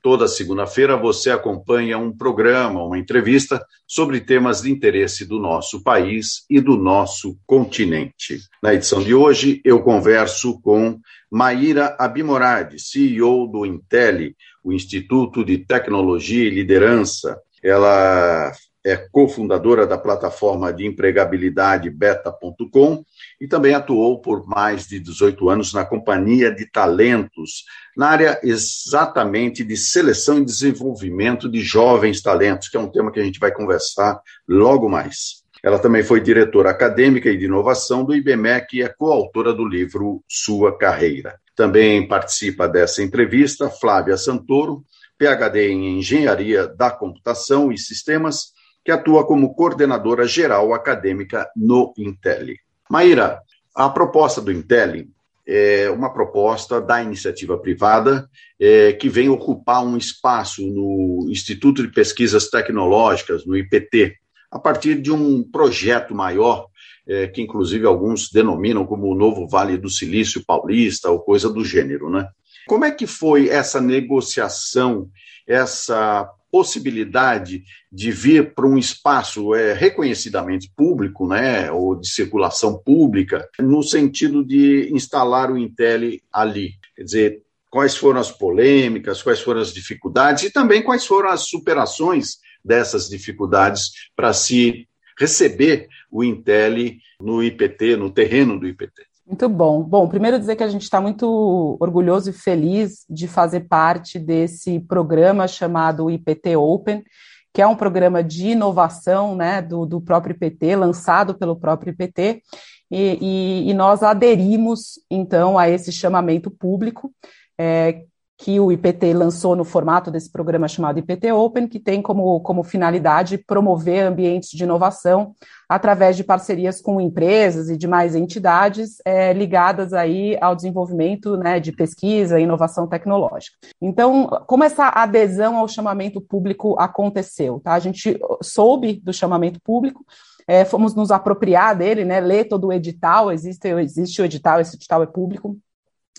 Toda 0.00 0.28
segunda-feira 0.28 0.96
você 0.96 1.30
acompanha 1.30 1.98
um 1.98 2.16
programa, 2.16 2.84
uma 2.84 2.98
entrevista 2.98 3.64
sobre 3.86 4.20
temas 4.20 4.62
de 4.62 4.70
interesse 4.70 5.26
do 5.26 5.40
nosso 5.40 5.82
país 5.82 6.44
e 6.48 6.60
do 6.60 6.76
nosso 6.76 7.36
continente. 7.44 8.38
Na 8.62 8.72
edição 8.72 9.02
de 9.02 9.12
hoje, 9.12 9.60
eu 9.64 9.82
converso 9.82 10.60
com 10.60 11.00
Maíra 11.30 11.96
Abimoradi, 11.98 12.78
CEO 12.78 13.48
do 13.48 13.66
Intel, 13.66 14.30
o 14.62 14.72
Instituto 14.72 15.44
de 15.44 15.58
Tecnologia 15.58 16.44
e 16.44 16.50
Liderança. 16.50 17.40
Ela 17.62 18.52
é 18.84 18.96
cofundadora 18.96 19.86
da 19.86 19.98
plataforma 19.98 20.72
de 20.72 20.86
empregabilidade 20.86 21.90
beta.com 21.90 23.04
e 23.40 23.46
também 23.46 23.74
atuou 23.74 24.20
por 24.20 24.46
mais 24.46 24.86
de 24.86 24.98
18 24.98 25.48
anos 25.48 25.72
na 25.72 25.84
Companhia 25.84 26.50
de 26.52 26.66
Talentos, 26.70 27.64
na 27.96 28.08
área 28.08 28.40
exatamente 28.42 29.62
de 29.62 29.76
seleção 29.76 30.38
e 30.38 30.44
desenvolvimento 30.44 31.48
de 31.48 31.60
jovens 31.60 32.20
talentos, 32.20 32.68
que 32.68 32.76
é 32.76 32.80
um 32.80 32.90
tema 32.90 33.12
que 33.12 33.20
a 33.20 33.24
gente 33.24 33.38
vai 33.38 33.52
conversar 33.52 34.20
logo 34.48 34.88
mais. 34.88 35.38
Ela 35.62 35.78
também 35.78 36.02
foi 36.02 36.20
diretora 36.20 36.70
acadêmica 36.70 37.28
e 37.28 37.36
de 37.36 37.46
inovação 37.46 38.04
do 38.04 38.14
IBMEC 38.14 38.76
e 38.76 38.82
é 38.82 38.88
coautora 38.88 39.52
do 39.52 39.66
livro 39.66 40.22
Sua 40.28 40.76
Carreira. 40.76 41.38
Também 41.56 42.06
participa 42.06 42.68
dessa 42.68 43.02
entrevista 43.02 43.68
Flávia 43.68 44.16
Santoro, 44.16 44.84
PhD 45.18 45.70
em 45.70 45.98
Engenharia 45.98 46.68
da 46.68 46.90
Computação 46.90 47.72
e 47.72 47.78
Sistemas, 47.78 48.52
que 48.84 48.92
atua 48.92 49.26
como 49.26 49.54
coordenadora 49.54 50.26
geral 50.26 50.72
acadêmica 50.72 51.50
no 51.56 51.92
Intel. 51.98 52.54
Maíra, 52.90 53.40
a 53.74 53.88
proposta 53.88 54.40
do 54.40 54.50
Intel 54.50 55.06
é 55.46 55.90
uma 55.90 56.12
proposta 56.12 56.80
da 56.80 57.02
iniciativa 57.02 57.56
privada 57.56 58.28
é, 58.60 58.92
que 58.92 59.08
vem 59.08 59.28
ocupar 59.28 59.82
um 59.82 59.96
espaço 59.96 60.66
no 60.66 61.26
Instituto 61.30 61.82
de 61.82 61.92
Pesquisas 61.92 62.50
Tecnológicas, 62.50 63.46
no 63.46 63.56
IPT, 63.56 64.14
a 64.50 64.58
partir 64.58 65.00
de 65.00 65.10
um 65.10 65.42
projeto 65.42 66.14
maior, 66.14 66.66
é, 67.06 67.26
que 67.26 67.40
inclusive 67.40 67.86
alguns 67.86 68.30
denominam 68.30 68.84
como 68.84 69.06
o 69.06 69.14
novo 69.14 69.48
Vale 69.48 69.78
do 69.78 69.88
Silício 69.88 70.44
Paulista 70.44 71.10
ou 71.10 71.20
coisa 71.20 71.48
do 71.48 71.64
gênero, 71.64 72.10
né? 72.10 72.28
Como 72.66 72.84
é 72.84 72.90
que 72.90 73.06
foi 73.06 73.48
essa 73.48 73.80
negociação, 73.80 75.08
essa 75.46 76.30
possibilidade 76.50 77.62
de 77.90 78.10
vir 78.10 78.54
para 78.54 78.66
um 78.66 78.78
espaço 78.78 79.54
é, 79.54 79.72
reconhecidamente 79.72 80.70
público, 80.74 81.26
né, 81.26 81.70
ou 81.70 81.94
de 81.94 82.08
circulação 82.08 82.78
pública, 82.78 83.48
no 83.58 83.82
sentido 83.82 84.44
de 84.44 84.90
instalar 84.92 85.50
o 85.50 85.58
Intel 85.58 86.18
ali. 86.32 86.72
Quer 86.96 87.02
dizer, 87.02 87.42
quais 87.70 87.96
foram 87.96 88.20
as 88.20 88.30
polêmicas, 88.30 89.22
quais 89.22 89.40
foram 89.40 89.60
as 89.60 89.72
dificuldades 89.72 90.44
e 90.44 90.50
também 90.50 90.82
quais 90.82 91.06
foram 91.06 91.30
as 91.30 91.48
superações 91.48 92.38
dessas 92.64 93.08
dificuldades 93.08 93.90
para 94.16 94.32
se 94.32 94.88
receber 95.18 95.88
o 96.10 96.22
Intel 96.22 96.74
no 97.20 97.42
IPT, 97.42 97.96
no 97.96 98.10
terreno 98.10 98.58
do 98.58 98.66
IPT. 98.66 99.07
Muito 99.28 99.46
bom. 99.46 99.82
Bom, 99.82 100.08
primeiro 100.08 100.38
dizer 100.38 100.56
que 100.56 100.62
a 100.62 100.68
gente 100.68 100.84
está 100.84 101.02
muito 101.02 101.76
orgulhoso 101.78 102.30
e 102.30 102.32
feliz 102.32 103.04
de 103.10 103.28
fazer 103.28 103.68
parte 103.68 104.18
desse 104.18 104.80
programa 104.80 105.46
chamado 105.46 106.10
IPT 106.10 106.56
Open, 106.56 107.04
que 107.52 107.60
é 107.60 107.66
um 107.66 107.76
programa 107.76 108.24
de 108.24 108.48
inovação 108.48 109.36
né, 109.36 109.60
do, 109.60 109.84
do 109.84 110.00
próprio 110.00 110.34
IPT, 110.34 110.76
lançado 110.76 111.34
pelo 111.34 111.56
próprio 111.56 111.90
IPT, 111.92 112.42
e, 112.90 113.18
e, 113.20 113.70
e 113.70 113.74
nós 113.74 114.02
aderimos, 114.02 114.98
então, 115.10 115.58
a 115.58 115.68
esse 115.68 115.92
chamamento 115.92 116.50
público, 116.50 117.12
é, 117.58 118.04
que 118.38 118.60
o 118.60 118.70
IPT 118.70 119.12
lançou 119.14 119.56
no 119.56 119.64
formato 119.64 120.12
desse 120.12 120.30
programa 120.30 120.68
chamado 120.68 121.00
IPT 121.00 121.32
Open, 121.32 121.66
que 121.66 121.80
tem 121.80 122.00
como, 122.00 122.40
como 122.40 122.62
finalidade 122.62 123.36
promover 123.36 124.06
ambientes 124.06 124.50
de 124.50 124.62
inovação 124.62 125.34
através 125.68 126.16
de 126.16 126.22
parcerias 126.22 126.80
com 126.80 127.00
empresas 127.00 127.68
e 127.68 127.76
demais 127.76 128.14
entidades 128.14 128.98
é, 129.04 129.32
ligadas 129.32 129.92
aí 129.92 130.38
ao 130.40 130.54
desenvolvimento 130.54 131.36
né, 131.36 131.58
de 131.58 131.72
pesquisa 131.72 132.38
e 132.38 132.44
inovação 132.44 132.86
tecnológica. 132.86 133.58
Então, 133.82 134.28
como 134.46 134.62
essa 134.62 134.88
adesão 134.88 135.56
ao 135.56 135.66
chamamento 135.66 136.20
público 136.20 136.76
aconteceu? 136.78 137.60
Tá? 137.62 137.74
A 137.74 137.80
gente 137.80 138.16
soube 138.40 139.00
do 139.02 139.12
chamamento 139.12 139.60
público, 139.60 140.06
é, 140.46 140.64
fomos 140.64 140.94
nos 140.94 141.10
apropriar 141.10 141.76
dele, 141.76 142.04
né, 142.04 142.20
ler 142.20 142.44
todo 142.44 142.68
o 142.68 142.72
edital, 142.72 143.32
existe, 143.32 143.68
existe 143.68 144.22
o 144.22 144.24
edital, 144.24 144.60
esse 144.60 144.76
edital 144.76 145.02
é 145.02 145.06
público, 145.06 145.58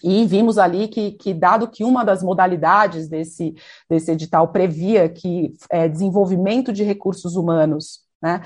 e 0.04 0.26
vimos 0.26 0.58
ali 0.58 0.88
que, 0.88 1.12
que, 1.12 1.34
dado 1.34 1.68
que 1.68 1.84
uma 1.84 2.04
das 2.04 2.24
modalidades 2.24 3.08
desse, 3.08 3.56
desse 3.90 4.12
edital 4.12 4.48
previa 4.50 5.10
que 5.10 5.54
é, 5.70 5.88
desenvolvimento 5.88 6.72
de 6.72 6.84
recursos 6.84 7.36
humanos 7.36 8.02
né, 8.22 8.42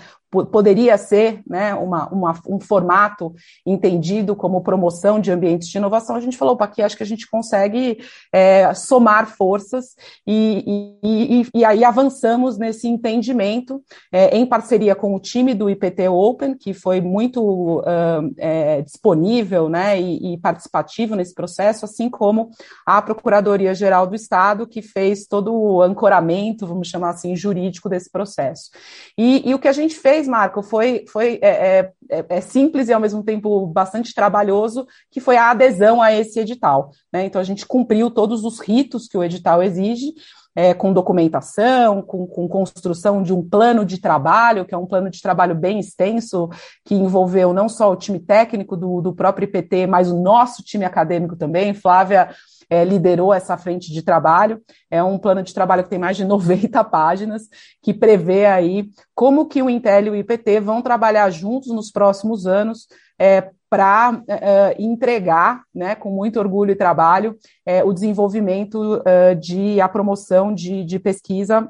poderia 0.52 0.98
ser 0.98 1.42
né, 1.48 1.74
uma, 1.76 2.08
uma, 2.10 2.34
um 2.48 2.60
formato 2.60 3.34
entendido 3.66 4.36
como 4.36 4.64
promoção 4.64 5.20
de 5.20 5.32
ambientes 5.32 5.68
de 5.68 5.78
inovação, 5.78 6.16
a 6.16 6.20
gente 6.20 6.38
falou, 6.38 6.58
aqui 6.60 6.82
acho 6.82 6.98
que 6.98 7.04
a 7.04 7.06
gente 7.06 7.30
consegue 7.30 8.00
é, 8.32 8.74
somar 8.74 9.28
forças 9.28 9.96
e, 10.26 10.98
e, 11.04 11.42
e, 11.42 11.48
e, 11.54 11.66
aí 11.66 11.84
avançamos 11.84 12.58
nesse 12.58 12.88
entendimento 12.88 13.84
é, 14.12 14.36
em 14.36 14.46
parceria 14.46 14.96
com 14.96 15.14
o 15.14 15.20
time 15.20 15.54
do 15.54 15.70
IPT 15.70 16.08
Open, 16.10 16.58
que 16.58 16.74
foi 16.74 17.02
muito 17.02 17.80
uh, 17.80 18.34
é, 18.38 18.82
disponível 18.82 19.70
né, 19.70 20.00
e, 20.00 20.38
participativo 20.38 21.16
nesse 21.16 21.34
processo, 21.34 21.86
assim 21.86 22.10
como 22.10 22.50
a 22.86 23.02
Procuradoria-Geral 23.02 24.08
do 24.08 24.16
Estado, 24.16 24.68
que 24.68 24.82
fez 24.82 25.26
todo 25.26 25.54
o 25.54 25.82
ancoramento, 25.82 26.66
vamos 26.66 26.88
chamar 26.88 27.12
assim, 27.12 27.36
jurídico 27.36 27.90
desse 27.90 28.10
processo. 28.10 28.72
e 29.18 29.54
o 29.54 29.60
que 29.60 29.68
a 29.68 29.74
gente 29.74 29.96
fez 29.96 30.23
fez, 30.24 30.28
Marco, 30.28 30.62
foi, 30.62 31.06
foi 31.08 31.40
é, 31.42 31.80
é, 31.80 31.92
é, 32.10 32.26
é, 32.30 32.42
simples 32.42 32.88
e 32.88 32.94
ao 32.94 33.00
mesmo 33.00 33.24
tempo 33.24 33.68
bastante 33.68 34.14
trabalhoso, 34.14 34.88
que 35.12 35.20
foi 35.20 35.38
a 35.38 35.52
adesão 35.52 36.02
a 36.02 36.14
esse 36.14 36.40
edital. 36.40 36.92
Né? 37.12 37.26
Então 37.26 37.40
a 37.40 37.44
gente 37.44 37.66
cumpriu 37.66 38.10
todos 38.10 38.44
os 38.44 38.60
ritos 38.60 39.08
que 39.08 39.18
o 39.18 39.24
edital 39.24 39.62
exige. 39.62 40.14
É, 40.56 40.72
com 40.72 40.94
documentação, 40.94 42.00
com, 42.04 42.28
com, 42.28 42.48
construção 42.48 43.24
de 43.24 43.34
um 43.34 43.42
plano 43.42 43.84
de 43.84 44.00
trabalho, 44.00 44.66
que 44.66 44.76
é 44.76 44.78
um 44.78 44.86
plano 44.86 45.10
de 45.10 45.20
trabalho 45.20 45.56
bem 45.56 45.80
extenso, 45.80 46.48
que 46.86 46.94
envolveu 46.94 47.52
não 47.54 47.68
só 47.68 47.92
o 47.92 47.96
time 47.96 48.20
técnico 48.20 48.78
do, 48.78 49.02
do 49.02 49.16
próprio 49.16 49.46
IPT, 49.46 49.88
mas 49.88 50.12
o 50.12 50.22
nosso 50.22 50.62
time 50.62 50.86
acadêmico 50.86 51.36
também. 51.36 51.74
Flávia 51.74 52.30
é, 52.74 52.84
liderou 52.84 53.32
essa 53.32 53.56
frente 53.56 53.92
de 53.92 54.02
trabalho. 54.02 54.60
É 54.90 55.04
um 55.04 55.20
plano 55.20 55.44
de 55.44 55.54
trabalho 55.54 55.84
que 55.84 55.90
tem 55.90 56.00
mais 56.00 56.18
de 56.18 56.26
90 56.26 56.84
páginas, 56.86 57.44
que 57.82 57.94
prevê 57.94 58.48
aí 58.48 58.90
como 59.14 59.46
que 59.46 59.62
o 59.62 59.70
Intel 59.70 60.08
e 60.08 60.10
o 60.10 60.16
IPT 60.16 60.60
vão 60.60 60.82
trabalhar 60.82 61.30
juntos 61.30 61.72
nos 61.72 61.92
próximos 61.92 62.48
anos 62.48 62.88
é, 63.20 63.52
para 63.70 64.22
é, 64.28 64.34
é, 64.34 64.76
entregar, 64.82 65.64
né, 65.74 65.94
com 65.94 66.10
muito 66.10 66.40
orgulho 66.40 66.72
e 66.72 66.76
trabalho, 66.76 67.38
é, 67.66 67.84
o 67.84 67.94
desenvolvimento 67.94 69.04
de 69.40 69.80
a 69.80 69.88
promoção 69.88 70.54
de, 70.54 70.84
de 70.84 71.00
pesquisa 71.00 71.70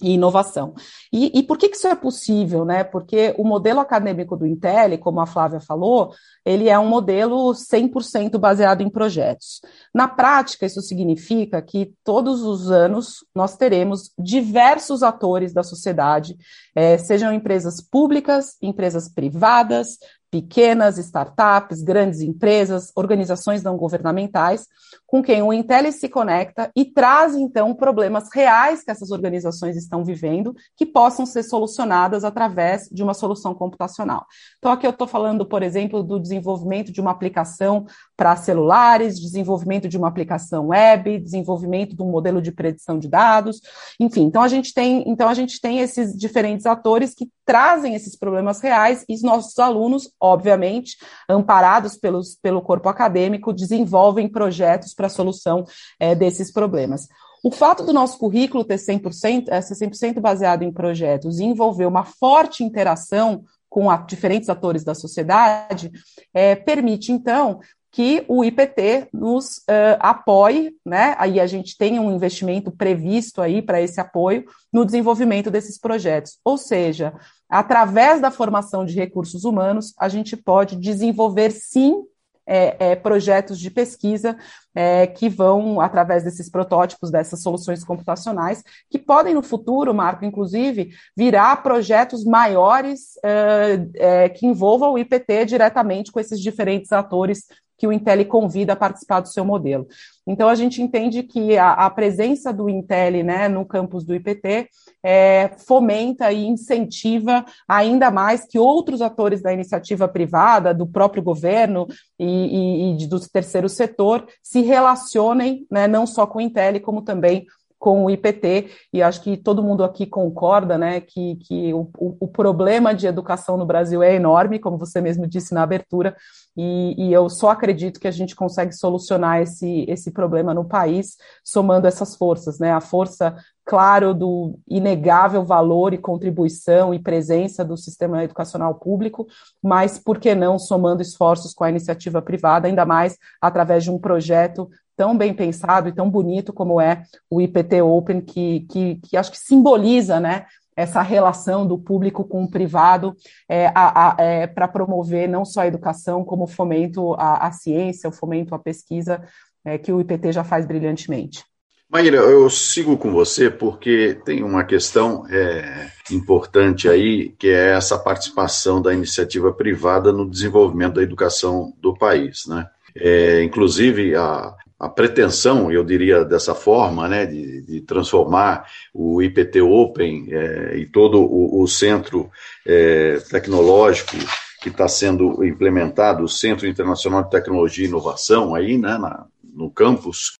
e 0.00 0.12
inovação. 0.12 0.74
E, 1.12 1.38
e, 1.38 1.42
por 1.42 1.56
que, 1.56 1.68
que 1.68 1.76
isso 1.76 1.88
é 1.88 1.94
possível? 1.94 2.64
Né? 2.64 2.84
Porque 2.84 3.34
o 3.38 3.44
modelo 3.44 3.80
acadêmico 3.80 4.36
do 4.36 4.46
Intel, 4.46 4.98
como 4.98 5.20
a 5.20 5.26
Flávia 5.26 5.60
falou, 5.60 6.12
ele 6.44 6.68
é 6.68 6.78
um 6.78 6.86
modelo 6.86 7.52
100% 7.52 8.38
baseado 8.38 8.82
em 8.82 8.90
projetos. 8.90 9.60
Na 9.94 10.06
prática, 10.06 10.66
isso 10.66 10.82
significa 10.82 11.62
que 11.62 11.94
todos 12.04 12.42
os 12.42 12.70
anos 12.70 13.24
nós 13.34 13.56
teremos 13.56 14.10
diversos 14.18 15.02
atores 15.02 15.52
da 15.52 15.62
sociedade, 15.62 16.36
é, 16.74 16.98
sejam 16.98 17.32
empresas 17.32 17.80
públicas, 17.80 18.56
empresas 18.60 19.08
privadas, 19.08 19.98
pequenas 20.36 20.98
startups, 20.98 21.82
grandes 21.82 22.20
empresas, 22.20 22.92
organizações 22.94 23.62
não 23.62 23.74
governamentais, 23.74 24.66
com 25.06 25.22
quem 25.22 25.40
o 25.40 25.50
Intel 25.50 25.90
se 25.90 26.10
conecta 26.10 26.70
e 26.76 26.84
traz, 26.84 27.34
então, 27.34 27.74
problemas 27.74 28.28
reais 28.34 28.84
que 28.84 28.90
essas 28.90 29.10
organizações 29.10 29.76
estão 29.78 30.04
vivendo, 30.04 30.54
que 30.76 30.84
possam 30.84 31.24
ser 31.24 31.42
solucionadas 31.42 32.22
através 32.22 32.86
de 32.92 33.02
uma 33.02 33.14
solução 33.14 33.54
computacional. 33.54 34.26
Então, 34.58 34.72
aqui 34.72 34.86
eu 34.86 34.90
estou 34.90 35.06
falando, 35.06 35.46
por 35.46 35.62
exemplo, 35.62 36.02
do 36.02 36.20
desenvolvimento 36.20 36.92
de 36.92 37.00
uma 37.00 37.12
aplicação 37.12 37.86
para 38.16 38.34
celulares, 38.34 39.20
desenvolvimento 39.20 39.88
de 39.88 39.98
uma 39.98 40.08
aplicação 40.08 40.68
web, 40.68 41.18
desenvolvimento 41.18 41.94
de 41.94 42.02
um 42.02 42.10
modelo 42.10 42.40
de 42.40 42.50
predição 42.50 42.98
de 42.98 43.08
dados, 43.08 43.60
enfim. 44.00 44.22
Então, 44.22 44.42
a 44.42 44.48
gente 44.48 44.72
tem, 44.72 45.04
então, 45.06 45.28
a 45.28 45.34
gente 45.34 45.60
tem 45.60 45.80
esses 45.80 46.16
diferentes 46.16 46.64
atores 46.64 47.14
que 47.14 47.28
trazem 47.44 47.94
esses 47.94 48.16
problemas 48.16 48.60
reais 48.60 49.04
e 49.08 49.14
os 49.14 49.22
nossos 49.22 49.58
alunos, 49.58 50.10
obviamente, 50.18 50.96
amparados 51.28 51.96
pelos, 51.96 52.34
pelo 52.34 52.62
corpo 52.62 52.88
acadêmico, 52.88 53.52
desenvolvem 53.52 54.28
projetos 54.28 54.94
para 54.94 55.06
a 55.06 55.10
solução 55.10 55.64
é, 56.00 56.14
desses 56.14 56.50
problemas. 56.50 57.06
O 57.44 57.50
fato 57.50 57.84
do 57.84 57.92
nosso 57.92 58.18
currículo 58.18 58.64
ter 58.64 58.76
100%, 58.76 59.48
é, 59.48 59.60
ser 59.60 59.74
100% 59.74 60.20
baseado 60.20 60.62
em 60.62 60.72
projetos 60.72 61.38
e 61.38 61.44
envolver 61.44 61.86
uma 61.86 62.04
forte 62.04 62.64
interação 62.64 63.44
com 63.68 63.90
a, 63.90 63.98
diferentes 63.98 64.48
atores 64.48 64.82
da 64.82 64.94
sociedade, 64.94 65.92
é, 66.32 66.54
permite, 66.56 67.12
então, 67.12 67.60
que 67.96 68.26
o 68.28 68.44
IPT 68.44 69.08
nos 69.10 69.56
uh, 69.60 69.96
apoie, 70.00 70.76
né? 70.84 71.14
Aí 71.18 71.40
a 71.40 71.46
gente 71.46 71.78
tem 71.78 71.98
um 71.98 72.14
investimento 72.14 72.70
previsto 72.70 73.40
aí 73.40 73.62
para 73.62 73.80
esse 73.80 73.98
apoio 73.98 74.44
no 74.70 74.84
desenvolvimento 74.84 75.50
desses 75.50 75.78
projetos. 75.78 76.38
Ou 76.44 76.58
seja, 76.58 77.14
através 77.48 78.20
da 78.20 78.30
formação 78.30 78.84
de 78.84 78.94
recursos 78.94 79.44
humanos, 79.44 79.94
a 79.98 80.10
gente 80.10 80.36
pode 80.36 80.76
desenvolver 80.76 81.50
sim 81.50 82.04
é, 82.46 82.90
é, 82.90 82.96
projetos 82.96 83.58
de 83.58 83.70
pesquisa 83.70 84.36
é, 84.74 85.06
que 85.06 85.30
vão, 85.30 85.80
através 85.80 86.22
desses 86.22 86.50
protótipos, 86.50 87.10
dessas 87.10 87.40
soluções 87.40 87.82
computacionais, 87.82 88.62
que 88.90 88.98
podem 88.98 89.32
no 89.32 89.42
futuro, 89.42 89.94
Marco, 89.94 90.22
inclusive, 90.22 90.90
virar 91.16 91.62
projetos 91.62 92.26
maiores 92.26 93.18
é, 93.24 93.86
é, 93.94 94.28
que 94.28 94.46
envolvam 94.46 94.92
o 94.92 94.98
IPT 94.98 95.46
diretamente 95.46 96.12
com 96.12 96.20
esses 96.20 96.38
diferentes 96.38 96.92
atores 96.92 97.46
que 97.76 97.86
o 97.86 97.92
Intel 97.92 98.24
convida 98.26 98.72
a 98.72 98.76
participar 98.76 99.20
do 99.20 99.28
seu 99.28 99.44
modelo. 99.44 99.86
Então, 100.26 100.48
a 100.48 100.54
gente 100.54 100.82
entende 100.82 101.22
que 101.22 101.56
a, 101.56 101.72
a 101.72 101.90
presença 101.90 102.52
do 102.52 102.68
Intel 102.68 103.24
né, 103.24 103.48
no 103.48 103.64
campus 103.64 104.04
do 104.04 104.14
IPT 104.14 104.68
é, 105.02 105.50
fomenta 105.66 106.32
e 106.32 106.46
incentiva 106.46 107.44
ainda 107.68 108.10
mais 108.10 108.44
que 108.44 108.58
outros 108.58 109.00
atores 109.00 109.40
da 109.40 109.52
iniciativa 109.52 110.08
privada, 110.08 110.74
do 110.74 110.86
próprio 110.86 111.22
governo 111.22 111.86
e, 112.18 112.24
e, 112.24 113.04
e 113.04 113.06
do 113.06 113.20
terceiro 113.28 113.68
setor 113.68 114.26
se 114.42 114.62
relacionem 114.62 115.66
né, 115.70 115.86
não 115.86 116.06
só 116.06 116.26
com 116.26 116.38
o 116.38 116.42
Intel, 116.42 116.80
como 116.80 117.02
também 117.02 117.46
com 117.78 118.04
o 118.04 118.10
IPT, 118.10 118.70
e 118.92 119.02
acho 119.02 119.22
que 119.22 119.36
todo 119.36 119.62
mundo 119.62 119.84
aqui 119.84 120.06
concorda 120.06 120.78
né, 120.78 121.00
que, 121.00 121.36
que 121.36 121.74
o, 121.74 121.90
o, 121.98 122.28
problema 122.28 122.94
de 122.94 123.06
educação 123.06 123.56
no 123.56 123.66
Brasil 123.66 124.02
é 124.02 124.14
enorme, 124.14 124.58
como 124.58 124.78
você 124.78 125.00
mesmo 125.00 125.26
disse 125.26 125.54
na 125.54 125.62
abertura, 125.62 126.16
e, 126.56 126.94
e, 126.96 127.12
eu 127.12 127.28
só 127.28 127.50
acredito 127.50 128.00
que 128.00 128.08
a 128.08 128.12
gente 128.12 128.34
consegue 128.34 128.72
solucionar 128.72 129.42
esse, 129.42 129.84
esse 129.88 130.10
problema 130.10 130.54
no 130.54 130.64
país 130.64 131.16
somando 131.44 131.86
essas 131.86 132.16
forças, 132.16 132.58
né? 132.58 132.72
A 132.72 132.80
força, 132.80 133.36
claro, 133.62 134.14
do 134.14 134.58
inegável 134.66 135.44
valor 135.44 135.92
e 135.92 135.98
contribuição 135.98 136.94
e 136.94 136.98
presença 136.98 137.62
do 137.62 137.76
sistema 137.76 138.24
educacional 138.24 138.74
público, 138.76 139.26
mas 139.62 139.98
por 139.98 140.18
que 140.18 140.34
não 140.34 140.58
somando 140.58 141.02
esforços 141.02 141.52
com 141.52 141.62
a 141.62 141.68
iniciativa 141.68 142.22
privada, 142.22 142.66
ainda 142.66 142.86
mais 142.86 143.18
através 143.38 143.84
de 143.84 143.90
um 143.90 143.98
projeto 143.98 144.70
tão 144.96 145.16
bem 145.16 145.34
pensado 145.34 145.88
e 145.88 145.92
tão 145.92 146.08
bonito 146.08 146.52
como 146.52 146.80
é 146.80 147.02
o 147.30 147.40
IPT 147.40 147.82
Open, 147.82 148.20
que, 148.20 148.60
que, 148.70 148.96
que 148.96 149.16
acho 149.16 149.30
que 149.30 149.38
simboliza, 149.38 150.18
né? 150.18 150.46
essa 150.76 151.00
relação 151.00 151.66
do 151.66 151.78
público 151.78 152.22
com 152.22 152.44
o 152.44 152.50
privado 152.50 153.16
é, 153.48 153.72
é, 154.18 154.46
para 154.46 154.68
promover 154.68 155.26
não 155.26 155.42
só 155.42 155.62
a 155.62 155.66
educação, 155.66 156.22
como 156.22 156.46
fomento 156.46 157.14
à, 157.14 157.46
à 157.46 157.52
ciência, 157.52 158.10
o 158.10 158.12
fomento 158.12 158.54
à 158.54 158.58
pesquisa, 158.58 159.22
é, 159.64 159.78
que 159.78 159.90
o 159.90 160.00
IPT 160.00 160.32
já 160.32 160.44
faz 160.44 160.66
brilhantemente. 160.66 161.42
Maíra, 161.88 162.16
eu 162.16 162.50
sigo 162.50 162.98
com 162.98 163.12
você 163.12 163.48
porque 163.48 164.20
tem 164.24 164.42
uma 164.42 164.64
questão 164.64 165.24
é, 165.30 165.88
importante 166.10 166.88
aí, 166.88 167.30
que 167.38 167.48
é 167.48 167.70
essa 167.70 167.96
participação 167.96 168.82
da 168.82 168.92
iniciativa 168.92 169.52
privada 169.52 170.12
no 170.12 170.28
desenvolvimento 170.28 170.94
da 170.94 171.02
educação 171.02 171.72
do 171.80 171.96
país. 171.96 172.44
Né? 172.46 172.66
É, 172.94 173.42
inclusive, 173.44 174.16
a, 174.16 174.52
a 174.78 174.88
pretensão, 174.88 175.72
eu 175.72 175.82
diria 175.82 176.24
dessa 176.24 176.54
forma, 176.54 177.08
né, 177.08 177.24
de, 177.24 177.62
de 177.62 177.80
transformar 177.80 178.66
o 178.92 179.22
IPT 179.22 179.62
Open 179.62 180.28
é, 180.30 180.76
e 180.76 180.86
todo 180.86 181.20
o, 181.20 181.62
o 181.62 181.66
centro 181.66 182.30
é, 182.66 183.18
tecnológico 183.30 184.16
que 184.60 184.68
está 184.68 184.86
sendo 184.88 185.44
implementado, 185.44 186.24
o 186.24 186.28
Centro 186.28 186.66
Internacional 186.66 187.22
de 187.22 187.30
Tecnologia 187.30 187.84
e 187.84 187.88
Inovação, 187.88 188.54
aí, 188.54 188.76
né, 188.76 188.98
na, 188.98 189.26
no 189.42 189.70
campus, 189.70 190.34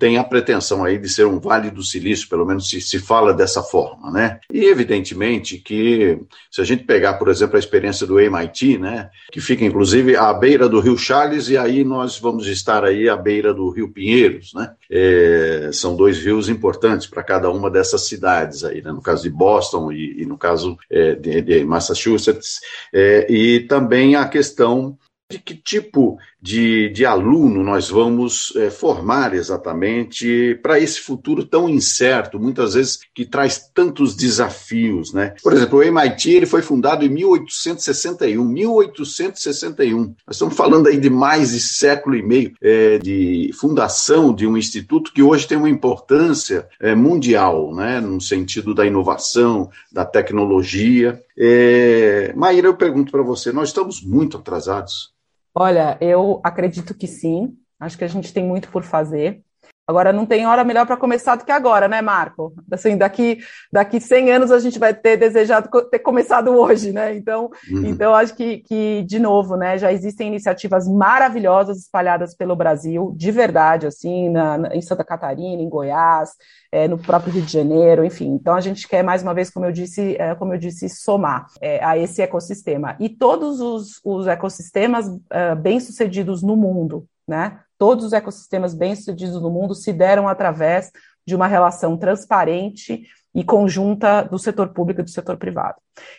tem 0.00 0.16
a 0.16 0.24
pretensão 0.24 0.82
aí 0.82 0.96
de 0.96 1.10
ser 1.10 1.26
um 1.26 1.38
Vale 1.38 1.70
do 1.70 1.84
Silício, 1.84 2.26
pelo 2.26 2.46
menos 2.46 2.70
se, 2.70 2.80
se 2.80 2.98
fala 2.98 3.34
dessa 3.34 3.62
forma, 3.62 4.10
né? 4.10 4.40
E 4.50 4.64
evidentemente 4.64 5.58
que 5.58 6.18
se 6.50 6.58
a 6.58 6.64
gente 6.64 6.84
pegar, 6.84 7.14
por 7.14 7.28
exemplo, 7.28 7.56
a 7.56 7.58
experiência 7.58 8.06
do 8.06 8.18
MIT, 8.18 8.78
né, 8.78 9.10
que 9.30 9.42
fica 9.42 9.62
inclusive 9.62 10.16
à 10.16 10.32
beira 10.32 10.68
do 10.70 10.80
Rio 10.80 10.96
Charles 10.96 11.50
e 11.50 11.58
aí 11.58 11.84
nós 11.84 12.18
vamos 12.18 12.46
estar 12.46 12.82
aí 12.82 13.10
à 13.10 13.16
beira 13.16 13.52
do 13.52 13.68
Rio 13.68 13.92
Pinheiros, 13.92 14.54
né? 14.54 14.72
É, 14.90 15.68
são 15.72 15.94
dois 15.94 16.18
rios 16.18 16.48
importantes 16.48 17.06
para 17.06 17.22
cada 17.22 17.50
uma 17.50 17.70
dessas 17.70 18.06
cidades 18.06 18.64
aí, 18.64 18.80
né? 18.82 18.90
no 18.90 19.02
caso 19.02 19.22
de 19.22 19.30
Boston 19.30 19.92
e, 19.92 20.22
e 20.22 20.26
no 20.26 20.38
caso 20.38 20.78
é, 20.90 21.14
de, 21.14 21.42
de, 21.42 21.64
Massachusetts, 21.64 22.60
é, 22.92 23.30
e 23.30 23.60
também 23.60 24.16
a 24.16 24.26
questão 24.26 24.96
de 25.30 25.38
que 25.38 25.54
tipo 25.54 26.18
de, 26.40 26.88
de 26.90 27.04
aluno 27.04 27.62
nós 27.62 27.88
vamos 27.90 28.52
é, 28.56 28.70
formar 28.70 29.34
exatamente 29.34 30.58
para 30.62 30.78
esse 30.78 31.00
futuro 31.00 31.44
tão 31.44 31.68
incerto, 31.68 32.38
muitas 32.38 32.74
vezes 32.74 33.00
que 33.14 33.24
traz 33.24 33.70
tantos 33.74 34.14
desafios, 34.14 35.12
né? 35.12 35.34
Por 35.42 35.52
exemplo, 35.52 35.78
o 35.78 35.82
MIT 35.82 36.30
ele 36.30 36.46
foi 36.46 36.62
fundado 36.62 37.04
em 37.04 37.08
1861, 37.08 38.44
1861. 38.44 39.98
Nós 39.98 40.36
estamos 40.36 40.56
falando 40.56 40.88
aí 40.88 40.98
de 40.98 41.10
mais 41.10 41.50
de 41.50 41.60
século 41.60 42.16
e 42.16 42.22
meio 42.22 42.52
é, 42.62 42.98
de 42.98 43.50
fundação 43.54 44.34
de 44.34 44.46
um 44.46 44.56
instituto 44.56 45.12
que 45.12 45.22
hoje 45.22 45.46
tem 45.46 45.58
uma 45.58 45.68
importância 45.68 46.68
é, 46.80 46.94
mundial, 46.94 47.74
né? 47.74 48.00
No 48.00 48.20
sentido 48.20 48.74
da 48.74 48.86
inovação, 48.86 49.70
da 49.92 50.04
tecnologia. 50.04 51.22
É, 51.36 52.32
Maíra, 52.34 52.68
eu 52.68 52.76
pergunto 52.76 53.12
para 53.12 53.22
você, 53.22 53.52
nós 53.52 53.68
estamos 53.68 54.02
muito 54.02 54.36
atrasados? 54.36 55.12
Olha, 55.54 55.98
eu 56.00 56.40
acredito 56.44 56.94
que 56.96 57.06
sim. 57.06 57.56
Acho 57.78 57.96
que 57.98 58.04
a 58.04 58.08
gente 58.08 58.32
tem 58.32 58.44
muito 58.44 58.70
por 58.70 58.82
fazer. 58.84 59.44
Agora, 59.90 60.12
não 60.12 60.24
tem 60.24 60.46
hora 60.46 60.62
melhor 60.62 60.86
para 60.86 60.96
começar 60.96 61.34
do 61.34 61.44
que 61.44 61.50
agora, 61.50 61.88
né, 61.88 62.00
Marco? 62.00 62.54
Assim, 62.70 62.96
daqui, 62.96 63.38
daqui 63.72 64.00
100 64.00 64.30
anos 64.30 64.52
a 64.52 64.60
gente 64.60 64.78
vai 64.78 64.94
ter 64.94 65.16
desejado 65.16 65.68
ter 65.90 65.98
começado 65.98 66.52
hoje, 66.52 66.92
né? 66.92 67.16
Então, 67.16 67.50
uhum. 67.68 67.86
então 67.86 68.14
acho 68.14 68.34
que, 68.34 68.58
que, 68.58 69.02
de 69.02 69.18
novo, 69.18 69.56
né, 69.56 69.76
já 69.76 69.92
existem 69.92 70.28
iniciativas 70.28 70.86
maravilhosas 70.86 71.78
espalhadas 71.78 72.36
pelo 72.36 72.54
Brasil, 72.54 73.12
de 73.16 73.32
verdade, 73.32 73.86
assim, 73.86 74.28
na, 74.30 74.58
na, 74.58 74.76
em 74.76 74.80
Santa 74.80 75.02
Catarina, 75.02 75.60
em 75.60 75.68
Goiás, 75.68 76.30
é, 76.70 76.86
no 76.86 76.96
próprio 76.96 77.32
Rio 77.32 77.42
de 77.42 77.52
Janeiro, 77.52 78.04
enfim. 78.04 78.28
Então, 78.28 78.54
a 78.54 78.60
gente 78.60 78.86
quer, 78.86 79.02
mais 79.02 79.22
uma 79.24 79.34
vez, 79.34 79.50
como 79.50 79.66
eu 79.66 79.72
disse, 79.72 80.16
é, 80.20 80.36
como 80.36 80.54
eu 80.54 80.58
disse 80.58 80.88
somar 80.88 81.46
é, 81.60 81.84
a 81.84 81.98
esse 81.98 82.22
ecossistema. 82.22 82.96
E 83.00 83.08
todos 83.08 83.60
os, 83.60 84.00
os 84.04 84.28
ecossistemas 84.28 85.08
uh, 85.08 85.56
bem-sucedidos 85.60 86.42
no 86.42 86.56
mundo, 86.56 87.06
né? 87.26 87.58
Todos 87.80 88.04
os 88.04 88.12
ecossistemas 88.12 88.74
bem-sucedidos 88.74 89.40
no 89.40 89.50
mundo 89.50 89.74
se 89.74 89.90
deram 89.90 90.28
através 90.28 90.92
de 91.26 91.34
uma 91.34 91.46
relação 91.46 91.96
transparente 91.96 93.04
e 93.34 93.42
conjunta 93.42 94.20
do 94.20 94.38
setor 94.38 94.68
público 94.68 95.00
e 95.00 95.04
do 95.04 95.08
setor 95.08 95.38
privado. 95.38 95.76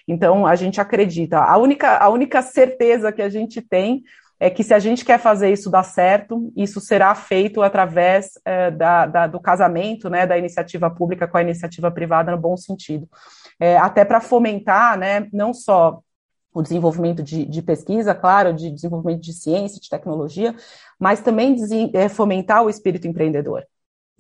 Então, 0.08 0.48
a 0.48 0.56
gente 0.56 0.82
acredita. 0.82 1.38
A 1.38 1.58
única, 1.58 2.00
a 2.00 2.10
única 2.10 2.42
certeza 2.42 3.12
que 3.12 3.22
a 3.22 3.30
gente 3.30 3.62
tem 3.62 4.02
é 4.40 4.50
que 4.50 4.64
se 4.64 4.74
a 4.74 4.80
gente 4.80 5.06
quer 5.06 5.20
fazer 5.20 5.54
isso 5.54 5.70
dar 5.70 5.84
certo, 5.84 6.52
isso 6.56 6.82
será 6.82 7.14
feito 7.14 7.62
através 7.62 8.32
é, 8.44 8.72
da, 8.72 9.06
da, 9.06 9.28
do 9.28 9.40
casamento, 9.40 10.10
né, 10.10 10.26
da 10.26 10.40
iniciativa 10.40 10.90
pública 10.90 11.28
com 11.28 11.38
a 11.38 11.44
iniciativa 11.44 11.92
privada 11.92 12.32
no 12.32 12.40
bom 12.40 12.58
sentido. 12.58 13.08
É, 13.60 13.78
até 13.78 14.04
para 14.04 14.20
fomentar, 14.20 14.98
né, 14.98 15.28
não 15.32 15.54
só 15.54 16.02
o 16.54 16.62
desenvolvimento 16.62 17.24
de, 17.24 17.46
de, 17.46 17.62
pesquisa, 17.62 18.14
claro, 18.14 18.54
de 18.54 18.70
desenvolvimento 18.70 19.22
de 19.22 19.34
ciência, 19.34 19.80
de 19.80 19.90
tecnologia, 19.90 20.54
mas 21.02 21.20
também 21.20 21.56
é, 21.96 22.08
fomentar 22.08 22.64
o 22.64 22.70
espírito 22.70 23.08
empreendedor 23.08 23.66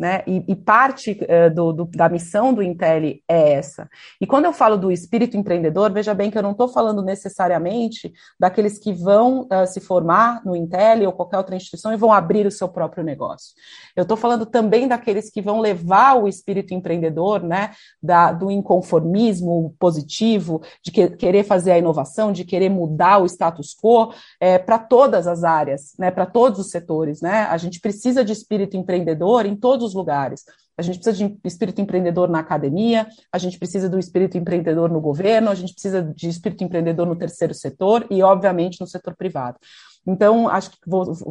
né? 0.01 0.23
E, 0.25 0.43
e 0.47 0.55
parte 0.55 1.11
uh, 1.11 1.53
do, 1.53 1.71
do, 1.71 1.85
da 1.85 2.09
missão 2.09 2.51
do 2.51 2.63
Intel 2.63 3.19
é 3.27 3.53
essa. 3.53 3.87
E 4.19 4.25
quando 4.25 4.45
eu 4.45 4.51
falo 4.51 4.75
do 4.75 4.91
espírito 4.91 5.37
empreendedor, 5.37 5.93
veja 5.93 6.11
bem 6.15 6.31
que 6.31 6.37
eu 6.39 6.41
não 6.41 6.53
estou 6.53 6.67
falando 6.67 7.03
necessariamente 7.03 8.11
daqueles 8.39 8.79
que 8.79 8.91
vão 8.91 9.41
uh, 9.41 9.67
se 9.67 9.79
formar 9.79 10.43
no 10.43 10.55
Intel 10.55 11.05
ou 11.05 11.13
qualquer 11.13 11.37
outra 11.37 11.55
instituição 11.55 11.93
e 11.93 11.97
vão 11.97 12.11
abrir 12.11 12.47
o 12.47 12.51
seu 12.51 12.67
próprio 12.67 13.03
negócio. 13.03 13.53
Eu 13.95 14.01
estou 14.01 14.17
falando 14.17 14.43
também 14.43 14.87
daqueles 14.87 15.29
que 15.29 15.39
vão 15.39 15.59
levar 15.59 16.15
o 16.15 16.27
espírito 16.27 16.73
empreendedor, 16.73 17.43
né? 17.43 17.69
Da, 18.01 18.31
do 18.31 18.49
inconformismo 18.49 19.75
positivo, 19.77 20.63
de 20.83 20.91
que, 20.91 21.09
querer 21.11 21.43
fazer 21.43 21.73
a 21.73 21.77
inovação, 21.77 22.31
de 22.31 22.43
querer 22.43 22.69
mudar 22.69 23.19
o 23.19 23.25
status 23.27 23.75
quo 23.79 24.11
é, 24.39 24.57
para 24.57 24.79
todas 24.79 25.27
as 25.27 25.43
áreas, 25.43 25.93
né? 25.99 26.09
Para 26.09 26.25
todos 26.25 26.59
os 26.59 26.71
setores, 26.71 27.21
né? 27.21 27.43
A 27.43 27.57
gente 27.57 27.79
precisa 27.79 28.25
de 28.25 28.33
espírito 28.33 28.75
empreendedor 28.75 29.45
em 29.45 29.55
todos 29.55 29.90
os 29.91 29.95
lugares. 29.95 30.43
A 30.77 30.81
gente 30.81 30.99
precisa 30.99 31.27
de 31.27 31.37
espírito 31.43 31.81
empreendedor 31.81 32.29
na 32.29 32.39
academia, 32.39 33.07
a 33.31 33.37
gente 33.37 33.59
precisa 33.59 33.87
do 33.87 33.99
espírito 33.99 34.37
empreendedor 34.37 34.89
no 34.89 34.99
governo, 34.99 35.51
a 35.51 35.55
gente 35.55 35.73
precisa 35.73 36.01
de 36.01 36.27
espírito 36.27 36.63
empreendedor 36.63 37.05
no 37.05 37.15
terceiro 37.15 37.53
setor 37.53 38.05
e, 38.09 38.23
obviamente, 38.23 38.81
no 38.81 38.87
setor 38.87 39.15
privado. 39.15 39.57
Então, 40.07 40.49
acho 40.49 40.71
que, 40.71 40.77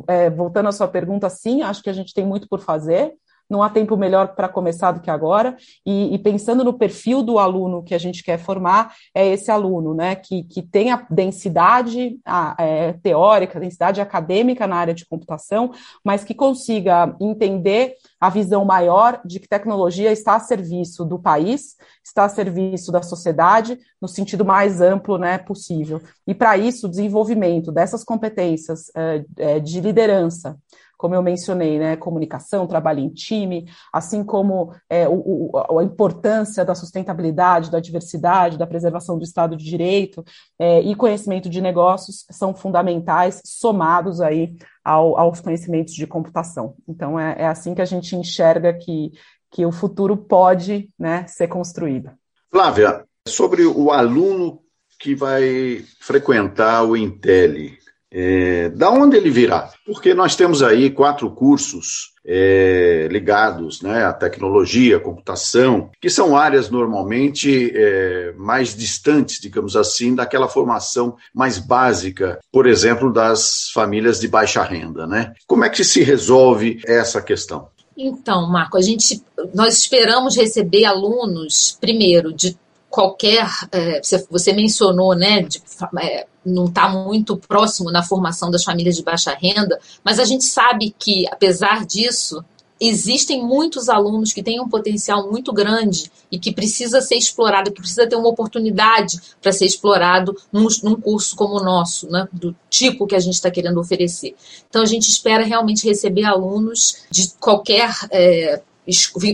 é, 0.06 0.30
voltando 0.30 0.68
à 0.68 0.72
sua 0.72 0.86
pergunta, 0.86 1.28
sim, 1.28 1.62
acho 1.62 1.82
que 1.82 1.90
a 1.90 1.92
gente 1.92 2.14
tem 2.14 2.24
muito 2.24 2.48
por 2.48 2.60
fazer 2.60 3.14
não 3.50 3.62
há 3.62 3.68
tempo 3.68 3.96
melhor 3.96 4.34
para 4.34 4.48
começar 4.48 4.92
do 4.92 5.00
que 5.00 5.10
agora, 5.10 5.56
e, 5.84 6.14
e, 6.14 6.18
pensando 6.18 6.62
no 6.62 6.72
perfil 6.72 7.22
do 7.22 7.38
aluno 7.38 7.82
que 7.82 7.94
a 7.94 7.98
gente 7.98 8.22
quer 8.22 8.38
formar, 8.38 8.94
é 9.14 9.26
esse 9.26 9.50
aluno, 9.50 9.92
né, 9.92 10.14
que, 10.14 10.44
que 10.44 10.62
tem 10.62 10.92
a 10.92 11.04
densidade 11.10 12.18
a, 12.24 12.54
é, 12.58 12.92
teórica, 13.02 13.58
densidade 13.58 14.00
acadêmica 14.00 14.66
na 14.66 14.76
área 14.76 14.94
de 14.94 15.04
computação, 15.04 15.72
mas 16.04 16.22
que 16.22 16.34
consiga 16.34 17.14
entender 17.20 17.94
a 18.20 18.30
visão 18.30 18.64
maior 18.64 19.20
de 19.24 19.40
que 19.40 19.48
tecnologia 19.48 20.12
está 20.12 20.36
a 20.36 20.40
serviço 20.40 21.04
do 21.04 21.18
país, 21.18 21.76
está 22.04 22.24
a 22.24 22.28
serviço 22.28 22.92
da 22.92 23.02
sociedade, 23.02 23.78
no 24.00 24.06
sentido 24.08 24.44
mais 24.44 24.80
amplo 24.80 25.18
né, 25.18 25.38
possível. 25.38 26.00
E 26.26 26.34
para 26.34 26.56
isso, 26.56 26.86
o 26.86 26.90
desenvolvimento 26.90 27.72
dessas 27.72 28.04
competências 28.04 28.90
é, 28.94 29.24
é, 29.36 29.60
de 29.60 29.80
liderança, 29.80 30.56
como 31.00 31.14
eu 31.14 31.22
mencionei, 31.22 31.78
né, 31.78 31.96
comunicação, 31.96 32.66
trabalho 32.66 33.00
em 33.00 33.08
time, 33.08 33.66
assim 33.90 34.22
como 34.22 34.74
é, 34.86 35.08
o, 35.08 35.50
o, 35.50 35.78
a 35.78 35.82
importância 35.82 36.62
da 36.62 36.74
sustentabilidade, 36.74 37.70
da 37.70 37.80
diversidade, 37.80 38.58
da 38.58 38.66
preservação 38.66 39.16
do 39.16 39.24
Estado 39.24 39.56
de 39.56 39.64
Direito 39.64 40.22
é, 40.58 40.82
e 40.82 40.94
conhecimento 40.94 41.48
de 41.48 41.62
negócios 41.62 42.26
são 42.30 42.54
fundamentais, 42.54 43.40
somados 43.46 44.20
aí 44.20 44.54
ao, 44.84 45.18
aos 45.18 45.40
conhecimentos 45.40 45.94
de 45.94 46.06
computação. 46.06 46.74
Então, 46.86 47.18
é, 47.18 47.34
é, 47.38 47.46
assim 47.46 47.74
que 47.74 47.80
a 47.80 47.86
gente 47.86 48.14
enxerga 48.14 48.74
que, 48.74 49.10
que 49.50 49.64
o 49.64 49.72
futuro 49.72 50.18
pode 50.18 50.90
né, 50.98 51.26
ser 51.26 51.48
construído. 51.48 52.10
Flávia, 52.50 53.06
sobre 53.26 53.64
o 53.64 53.90
aluno 53.90 54.60
que 54.98 55.14
vai 55.14 55.82
frequentar 55.98 56.84
o 56.84 56.94
Intel, 56.94 57.70
é, 58.12 58.68
da 58.70 58.90
onde 58.90 59.16
ele 59.16 59.30
virá? 59.30 59.70
Porque 59.86 60.14
nós 60.14 60.34
temos 60.34 60.62
aí 60.62 60.90
quatro 60.90 61.30
cursos 61.30 62.10
é, 62.26 63.08
ligados 63.10 63.80
né, 63.82 64.04
à 64.04 64.12
tecnologia, 64.12 64.96
à 64.96 65.00
computação, 65.00 65.90
que 66.00 66.10
são 66.10 66.36
áreas 66.36 66.68
normalmente 66.70 67.72
é, 67.74 68.32
mais 68.36 68.76
distantes, 68.76 69.40
digamos 69.40 69.76
assim, 69.76 70.14
daquela 70.14 70.48
formação 70.48 71.16
mais 71.34 71.58
básica, 71.58 72.38
por 72.52 72.66
exemplo, 72.66 73.12
das 73.12 73.70
famílias 73.72 74.20
de 74.20 74.28
baixa 74.28 74.62
renda. 74.62 75.06
Né? 75.06 75.32
Como 75.46 75.64
é 75.64 75.68
que 75.70 75.84
se 75.84 76.02
resolve 76.02 76.80
essa 76.86 77.22
questão? 77.22 77.68
Então, 77.96 78.48
Marco, 78.48 78.78
a 78.78 78.82
gente, 78.82 79.22
nós 79.54 79.76
esperamos 79.76 80.36
receber 80.36 80.84
alunos, 80.86 81.76
primeiro, 81.80 82.32
de 82.32 82.56
qualquer. 82.88 83.46
É, 83.70 84.00
você, 84.30 84.52
mencionou, 84.52 85.14
né, 85.14 85.42
de, 85.42 85.62
é, 86.02 86.26
não 86.44 86.66
está 86.66 86.88
muito 86.88 87.36
próximo 87.36 87.90
na 87.90 88.02
formação 88.02 88.50
das 88.50 88.64
famílias 88.64 88.96
de 88.96 89.02
baixa 89.02 89.34
renda, 89.34 89.78
mas 90.04 90.18
a 90.18 90.24
gente 90.24 90.44
sabe 90.44 90.94
que, 90.98 91.26
apesar 91.30 91.84
disso, 91.84 92.44
existem 92.80 93.44
muitos 93.44 93.90
alunos 93.90 94.32
que 94.32 94.42
têm 94.42 94.58
um 94.58 94.68
potencial 94.68 95.30
muito 95.30 95.52
grande 95.52 96.10
e 96.32 96.38
que 96.38 96.50
precisa 96.50 97.02
ser 97.02 97.16
explorado, 97.16 97.70
que 97.70 97.80
precisa 97.80 98.06
ter 98.06 98.16
uma 98.16 98.28
oportunidade 98.28 99.20
para 99.42 99.52
ser 99.52 99.66
explorado 99.66 100.34
num, 100.50 100.66
num, 100.82 100.96
curso 100.96 101.36
como 101.36 101.60
o 101.60 101.62
nosso, 101.62 102.08
né, 102.08 102.26
do 102.32 102.56
tipo 102.70 103.06
que 103.06 103.14
a 103.14 103.18
gente 103.18 103.34
está 103.34 103.50
querendo 103.50 103.78
oferecer. 103.78 104.34
Então, 104.68 104.80
a 104.80 104.86
gente 104.86 105.10
espera 105.10 105.44
realmente 105.44 105.86
receber 105.86 106.24
alunos 106.24 107.02
de 107.10 107.30
qualquer 107.38 107.94
é, 108.10 108.62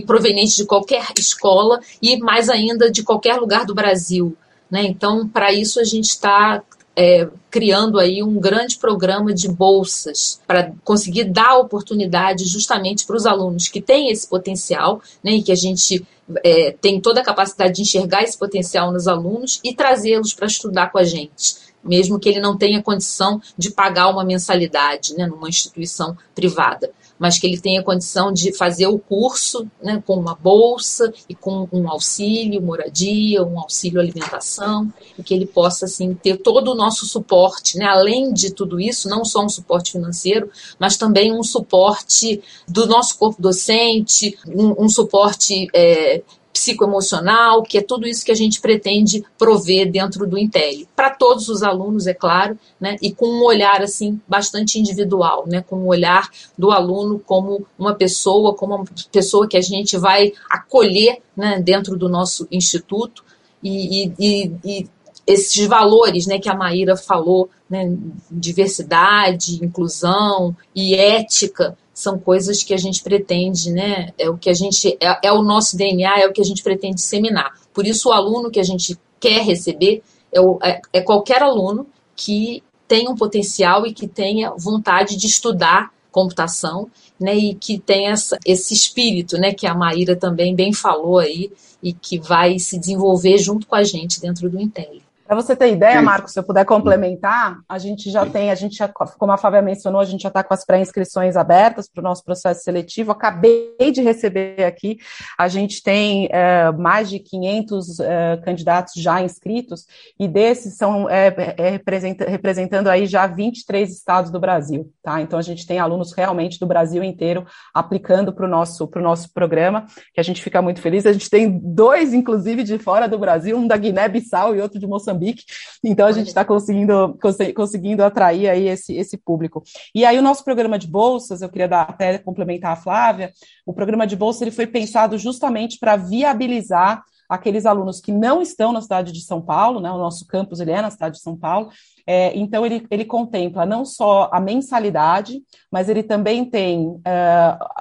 provenientes 0.05 0.55
de 0.55 0.65
qualquer 0.65 1.05
escola 1.17 1.79
e 2.01 2.17
mais 2.17 2.49
ainda 2.49 2.91
de 2.91 3.01
qualquer 3.01 3.37
lugar 3.37 3.65
do 3.65 3.73
Brasil. 3.73 4.35
Né? 4.69 4.83
Então, 4.83 5.27
para 5.27 5.53
isso 5.53 5.79
a 5.79 5.85
gente 5.85 6.09
está 6.09 6.61
é, 6.97 7.29
criando 7.51 7.99
aí 7.99 8.23
um 8.23 8.39
grande 8.39 8.75
programa 8.77 9.31
de 9.31 9.47
bolsas 9.47 10.41
para 10.47 10.73
conseguir 10.83 11.25
dar 11.25 11.59
oportunidade 11.59 12.43
justamente 12.45 13.05
para 13.05 13.15
os 13.15 13.27
alunos 13.27 13.67
que 13.67 13.79
têm 13.79 14.09
esse 14.09 14.27
potencial, 14.27 14.99
né, 15.23 15.33
e 15.33 15.43
que 15.43 15.51
a 15.51 15.55
gente 15.55 16.03
é, 16.43 16.71
tem 16.81 16.99
toda 16.99 17.21
a 17.21 17.23
capacidade 17.23 17.75
de 17.75 17.83
enxergar 17.83 18.23
esse 18.23 18.35
potencial 18.35 18.91
nos 18.91 19.07
alunos 19.07 19.59
e 19.63 19.75
trazê-los 19.75 20.33
para 20.33 20.47
estudar 20.47 20.91
com 20.91 20.97
a 20.97 21.03
gente 21.03 21.67
mesmo 21.83 22.19
que 22.19 22.27
ele 22.27 22.41
não 22.41 22.57
tenha 22.57 22.81
condição 22.81 23.41
de 23.57 23.71
pagar 23.71 24.09
uma 24.09 24.25
mensalidade 24.25 25.13
né, 25.15 25.25
numa 25.25 25.47
instituição 25.47 26.17
privada 26.35 26.91
mas 27.19 27.39
que 27.39 27.47
ele 27.47 27.59
tenha 27.59 27.83
condição 27.83 28.31
de 28.31 28.55
fazer 28.55 28.87
o 28.87 28.99
curso 28.99 29.67
né, 29.81 30.01
com 30.05 30.15
uma 30.15 30.35
bolsa 30.35 31.11
e 31.27 31.35
com 31.35 31.67
um 31.71 31.89
auxílio 31.89 32.61
moradia, 32.61 33.43
um 33.43 33.59
auxílio 33.59 33.99
alimentação, 33.99 34.91
e 35.17 35.23
que 35.23 35.33
ele 35.33 35.45
possa 35.45 35.85
assim, 35.85 36.13
ter 36.13 36.37
todo 36.37 36.71
o 36.71 36.75
nosso 36.75 37.05
suporte, 37.05 37.77
né, 37.77 37.85
além 37.85 38.31
de 38.33 38.51
tudo 38.51 38.79
isso, 38.79 39.09
não 39.09 39.25
só 39.25 39.43
um 39.43 39.49
suporte 39.49 39.91
financeiro, 39.91 40.49
mas 40.79 40.97
também 40.97 41.33
um 41.33 41.43
suporte 41.43 42.41
do 42.67 42.85
nosso 42.85 43.17
corpo 43.17 43.41
docente, 43.41 44.37
um, 44.47 44.85
um 44.85 44.89
suporte 44.89 45.67
é, 45.73 46.21
psicoemocional, 46.57 47.61
que 47.61 47.77
é 47.77 47.81
tudo 47.81 48.07
isso 48.07 48.25
que 48.25 48.31
a 48.31 48.35
gente 48.35 48.59
pretende 48.59 49.23
prover 49.37 49.91
dentro 49.91 50.25
do 50.25 50.37
Intel. 50.37 50.87
Para 50.95 51.11
todos 51.11 51.49
os 51.49 51.61
alunos, 51.61 52.07
é 52.07 52.15
claro, 52.15 52.57
né, 52.81 52.97
e 52.99 53.13
com 53.13 53.27
um 53.27 53.43
olhar 53.43 53.83
assim 53.83 54.19
bastante 54.27 54.79
individual, 54.79 55.45
né, 55.47 55.61
com 55.61 55.77
um 55.77 55.87
olhar 55.87 56.27
do 56.57 56.71
aluno 56.71 57.19
como 57.19 57.65
uma 57.77 57.93
pessoa, 57.93 58.55
como 58.55 58.75
uma 58.75 58.85
pessoa 59.11 59.47
que 59.47 59.55
a 59.55 59.61
gente 59.61 59.97
vai 59.97 60.33
acolher 60.49 61.19
né, 61.35 61.61
dentro 61.61 61.95
do 61.95 62.09
nosso 62.09 62.47
instituto. 62.51 63.23
E, 63.63 64.11
e, 64.19 64.51
e 64.63 64.87
esses 65.27 65.67
valores 65.67 66.25
né, 66.25 66.39
que 66.39 66.49
a 66.49 66.55
Maíra 66.55 66.97
falou, 66.97 67.49
né, 67.69 67.93
diversidade, 68.31 69.63
inclusão 69.63 70.55
e 70.73 70.95
ética, 70.95 71.77
são 71.97 72.19
coisas 72.19 72.61
que 72.61 72.75
a 72.75 72.77
gente 72.77 73.01
pretende, 73.01 73.71
né? 73.71 74.13
É 74.19 74.29
o 74.29 74.37
que 74.37 74.51
a 74.51 74.53
gente 74.53 74.95
é, 75.01 75.29
é, 75.29 75.31
o 75.31 75.41
nosso 75.41 75.75
DNA, 75.75 76.19
é 76.19 76.27
o 76.27 76.31
que 76.31 76.39
a 76.39 76.45
gente 76.45 76.61
pretende 76.61 76.97
disseminar. 76.97 77.59
Por 77.73 77.87
isso, 77.87 78.09
o 78.09 78.11
aluno 78.11 78.51
que 78.51 78.59
a 78.59 78.63
gente 78.63 78.95
quer 79.19 79.41
receber 79.41 80.03
é, 80.31 80.39
o, 80.39 80.59
é, 80.61 80.79
é 80.93 81.01
qualquer 81.01 81.41
aluno 81.41 81.87
que 82.15 82.61
tenha 82.87 83.09
um 83.09 83.15
potencial 83.15 83.87
e 83.87 83.93
que 83.95 84.07
tenha 84.07 84.51
vontade 84.51 85.17
de 85.17 85.25
estudar 85.25 85.91
computação, 86.11 86.87
né? 87.19 87.35
E 87.35 87.55
que 87.55 87.79
tenha 87.79 88.11
essa, 88.11 88.37
esse 88.45 88.75
espírito, 88.75 89.35
né? 89.35 89.51
Que 89.51 89.65
a 89.65 89.73
Maíra 89.73 90.15
também 90.15 90.53
bem 90.53 90.71
falou 90.71 91.17
aí 91.17 91.51
e 91.81 91.93
que 91.93 92.19
vai 92.19 92.59
se 92.59 92.77
desenvolver 92.77 93.39
junto 93.39 93.65
com 93.65 93.73
a 93.75 93.83
gente 93.83 94.21
dentro 94.21 94.47
do 94.47 94.61
Intel. 94.61 95.01
Para 95.27 95.35
você 95.35 95.57
ter 95.57 95.73
ideia, 95.73 96.01
Marcos, 96.01 96.31
se 96.31 96.39
eu 96.39 96.43
puder 96.43 96.63
complementar, 96.63 97.59
a 97.67 97.77
gente 97.77 98.09
já 98.09 98.25
tem, 98.25 98.49
a 98.49 98.55
gente 98.55 98.77
já, 98.77 98.87
como 98.87 99.33
a 99.33 99.37
Fábia 99.37 99.61
mencionou, 99.61 99.99
a 99.99 100.05
gente 100.05 100.21
já 100.21 100.29
está 100.29 100.41
com 100.41 100.53
as 100.53 100.63
pré-inscrições 100.63 101.35
abertas 101.35 101.89
para 101.89 101.99
o 101.99 102.03
nosso 102.03 102.23
processo 102.23 102.63
seletivo. 102.63 103.11
Acabei 103.11 103.91
de 103.91 104.01
receber 104.01 104.63
aqui, 104.63 104.97
a 105.37 105.49
gente 105.49 105.83
tem 105.83 106.29
é, 106.31 106.71
mais 106.71 107.09
de 107.09 107.19
500 107.19 107.99
é, 107.99 108.37
candidatos 108.37 108.93
já 108.95 109.21
inscritos, 109.21 109.85
e 110.17 110.29
desses 110.29 110.77
são 110.77 111.09
é, 111.09 111.27
é 111.57 111.69
representa, 111.71 112.23
representando 112.23 112.87
aí 112.87 113.05
já 113.05 113.27
23 113.27 113.91
estados 113.91 114.31
do 114.31 114.39
Brasil, 114.39 114.89
tá? 115.03 115.19
Então 115.21 115.37
a 115.37 115.41
gente 115.41 115.67
tem 115.67 115.77
alunos 115.77 116.13
realmente 116.13 116.57
do 116.57 116.65
Brasil 116.65 117.03
inteiro 117.03 117.45
aplicando 117.73 118.31
para 118.31 118.45
o 118.45 118.49
nosso, 118.49 118.87
pro 118.87 119.03
nosso 119.03 119.33
programa, 119.33 119.87
que 120.13 120.21
a 120.21 120.23
gente 120.23 120.41
fica 120.41 120.61
muito 120.61 120.79
feliz. 120.79 121.05
A 121.05 121.11
gente 121.11 121.29
tem 121.29 121.59
dois, 121.61 122.13
inclusive, 122.13 122.63
de 122.63 122.79
fora 122.79 123.09
do 123.09 123.19
Brasil, 123.19 123.57
um 123.57 123.67
da 123.67 123.75
Guiné-Bissau 123.75 124.55
e 124.55 124.61
outro 124.61 124.79
de 124.79 124.87
Moçambique 124.87 125.16
Moçambique, 125.17 125.43
então 125.83 126.05
a 126.07 126.11
gente 126.11 126.27
está 126.27 126.45
conseguindo, 126.45 127.17
conseguindo 127.55 128.03
atrair 128.03 128.49
aí 128.49 128.67
esse, 128.67 128.95
esse 128.95 129.17
público. 129.17 129.63
E 129.93 130.05
aí 130.05 130.17
o 130.17 130.21
nosso 130.21 130.43
programa 130.43 130.77
de 130.77 130.87
bolsas, 130.87 131.41
eu 131.41 131.49
queria 131.49 131.67
dar, 131.67 131.81
até 131.81 132.17
complementar 132.17 132.73
a 132.73 132.75
Flávia, 132.75 133.33
o 133.65 133.73
programa 133.73 134.05
de 134.05 134.15
bolsa 134.15 134.43
ele 134.43 134.51
foi 134.51 134.67
pensado 134.67 135.17
justamente 135.17 135.77
para 135.79 135.95
viabilizar 135.95 137.03
aqueles 137.29 137.65
alunos 137.65 137.99
que 137.99 138.11
não 138.11 138.41
estão 138.41 138.71
na 138.71 138.81
cidade 138.81 139.11
de 139.11 139.21
São 139.21 139.41
Paulo, 139.41 139.79
né, 139.79 139.91
o 139.91 139.97
nosso 139.97 140.25
campus 140.25 140.59
ele 140.59 140.71
é 140.71 140.81
na 140.81 140.89
cidade 140.89 141.15
de 141.15 141.21
São 141.21 141.35
Paulo, 141.35 141.69
é, 142.05 142.35
então 142.37 142.65
ele, 142.65 142.87
ele 142.89 143.03
contempla 143.03 143.65
não 143.65 143.83
só 143.83 144.29
a 144.31 144.39
mensalidade, 144.39 145.41
mas 145.69 145.89
ele 145.89 146.01
também 146.01 146.45
tem 146.45 146.87
uh, 146.87 147.03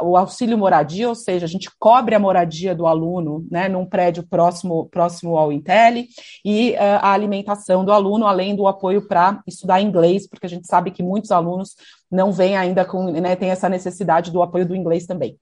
o 0.03 0.17
auxílio 0.17 0.59
moradia, 0.59 1.09
ou 1.09 1.15
seja, 1.15 1.47
a 1.47 1.49
gente 1.49 1.71
cobre 1.79 2.15
a 2.15 2.19
moradia 2.19 2.75
do 2.75 2.89
aluno 2.89 3.47
né, 3.49 3.69
num 3.69 3.87
prédio 3.87 4.27
próximo, 4.27 4.87
próximo 4.87 5.37
ao 5.37 5.53
Intel, 5.53 6.05
e 6.45 6.73
uh, 6.73 6.77
a 7.01 7.13
alimentação 7.13 7.85
do 7.85 7.93
aluno, 7.93 8.27
além 8.27 8.57
do 8.57 8.67
apoio 8.67 9.07
para 9.07 9.41
estudar 9.47 9.81
inglês, 9.81 10.29
porque 10.29 10.47
a 10.47 10.51
gente 10.51 10.67
sabe 10.67 10.91
que 10.91 11.05
muitos 11.05 11.31
alunos 11.31 11.77
não 12.11 12.33
vêm 12.33 12.57
ainda 12.57 12.85
com, 12.85 13.13
né, 13.13 13.37
tem 13.37 13.51
essa 13.51 13.69
necessidade 13.69 14.33
do 14.33 14.43
apoio 14.43 14.67
do 14.67 14.75
inglês 14.75 15.07
também. 15.07 15.39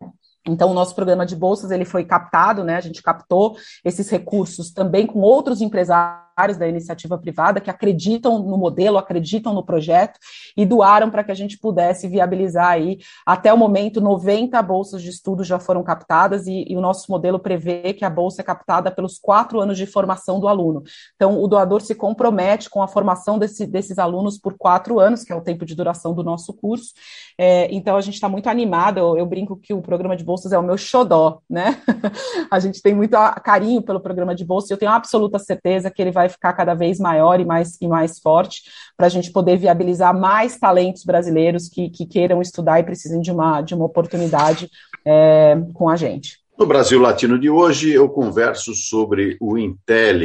Então, 0.47 0.71
o 0.71 0.75
nosso 0.75 0.95
programa 0.95 1.25
de 1.25 1.35
bolsas 1.35 1.71
ele 1.71 1.85
foi 1.85 2.05
captado, 2.05 2.63
né? 2.63 2.77
A 2.77 2.81
gente 2.81 3.03
captou 3.03 3.57
esses 3.85 4.09
recursos 4.11 4.71
também 4.71 5.07
com 5.07 5.21
outros 5.21 5.61
empresários 5.61 6.25
da 6.59 6.69
iniciativa 6.69 7.17
privada 7.17 7.61
que 7.61 7.71
acreditam 7.71 8.39
no 8.39 8.59
modelo, 8.59 8.99
acreditam 8.99 9.55
no 9.55 9.65
projeto 9.65 10.19
e 10.57 10.67
doaram 10.67 11.11
para 11.11 11.23
que 11.23 11.31
a 11.31 11.35
gente 11.35 11.59
pudesse 11.59 12.09
viabilizar 12.09 12.69
aí, 12.69 12.99
até 13.25 13.53
o 13.53 13.57
momento, 13.57 14.01
90 14.01 14.61
bolsas 14.63 15.03
de 15.03 15.11
estudo 15.11 15.45
já 15.45 15.59
foram 15.59 15.83
captadas 15.83 16.47
e, 16.47 16.65
e 16.69 16.77
o 16.77 16.81
nosso 16.81 17.11
modelo 17.11 17.39
prevê 17.39 17.95
que 17.95 18.05
a 18.05 18.11
bolsa 18.11 18.43
é 18.43 18.45
captada 18.45 18.91
pelos 18.91 19.19
quatro 19.19 19.61
anos 19.61 19.79
de 19.79 19.87
formação 19.87 20.41
do 20.41 20.49
aluno. 20.49 20.83
Então, 21.15 21.41
o 21.41 21.47
doador 21.47 21.81
se 21.81 21.95
compromete 21.95 22.69
com 22.69 22.83
a 22.83 22.89
formação 22.89 23.39
desse, 23.39 23.67
desses 23.67 23.99
alunos 23.99 24.39
por 24.39 24.55
quatro 24.59 24.99
anos, 24.99 25.25
que 25.25 25.33
é 25.33 25.37
o 25.37 25.41
tempo 25.41 25.65
de 25.65 25.75
duração 25.75 26.15
do 26.15 26.23
nosso 26.23 26.53
curso. 26.53 26.93
É, 27.39 27.73
então, 27.75 27.97
a 27.97 28.01
gente 28.01 28.15
está 28.15 28.29
muito 28.29 28.49
animado. 28.49 28.99
Eu, 28.99 29.19
eu, 29.19 29.27
brinco 29.27 29.57
que 29.57 29.73
o 29.73 29.83
programa 29.83 30.17
de 30.17 30.25
bolsas 30.25 30.53
é 30.53 30.59
o 30.59 30.63
meu 30.63 30.77
xodó, 30.77 31.41
né? 31.49 31.81
a 32.51 32.59
gente 32.59 32.83
tem 32.83 32.95
muito 32.95 33.17
carinho 33.43 33.83
pelo 33.83 34.01
programa 34.01 34.35
de 34.35 34.45
bolsas 34.45 34.71
e 34.71 34.73
eu 34.75 34.79
tenho 34.79 34.93
absoluta 34.93 35.39
certeza 35.39 35.91
que 35.91 36.01
ele 36.01 36.13
vai 36.13 36.24
vai 36.25 36.29
ficar 36.29 36.53
cada 36.55 36.75
vez 36.75 36.99
maior 36.99 37.39
e 37.41 37.45
mais, 37.45 37.77
e 37.81 37.87
mais 37.87 38.19
forte, 38.19 38.63
para 38.97 39.07
a 39.07 39.11
gente 39.11 39.31
poder 39.31 39.57
viabilizar 39.57 40.19
mais 40.19 40.59
talentos 40.59 41.05
brasileiros 41.05 41.69
que, 41.69 41.91
que 41.91 42.07
queiram 42.07 42.41
estudar 42.41 42.81
e 42.81 42.85
precisem 42.85 43.21
de 43.21 43.31
uma, 43.31 43.61
de 43.61 43.75
uma 43.75 43.85
oportunidade 43.85 44.71
é, 45.05 45.57
com 45.75 45.89
a 45.89 45.97
gente. 45.97 46.39
No 46.59 46.67
Brasil 46.67 47.01
Latino 47.01 47.39
de 47.39 47.51
hoje, 47.51 47.93
eu 47.93 48.09
converso 48.09 48.75
sobre 48.75 49.37
o 49.41 49.59
Intel, 49.59 50.21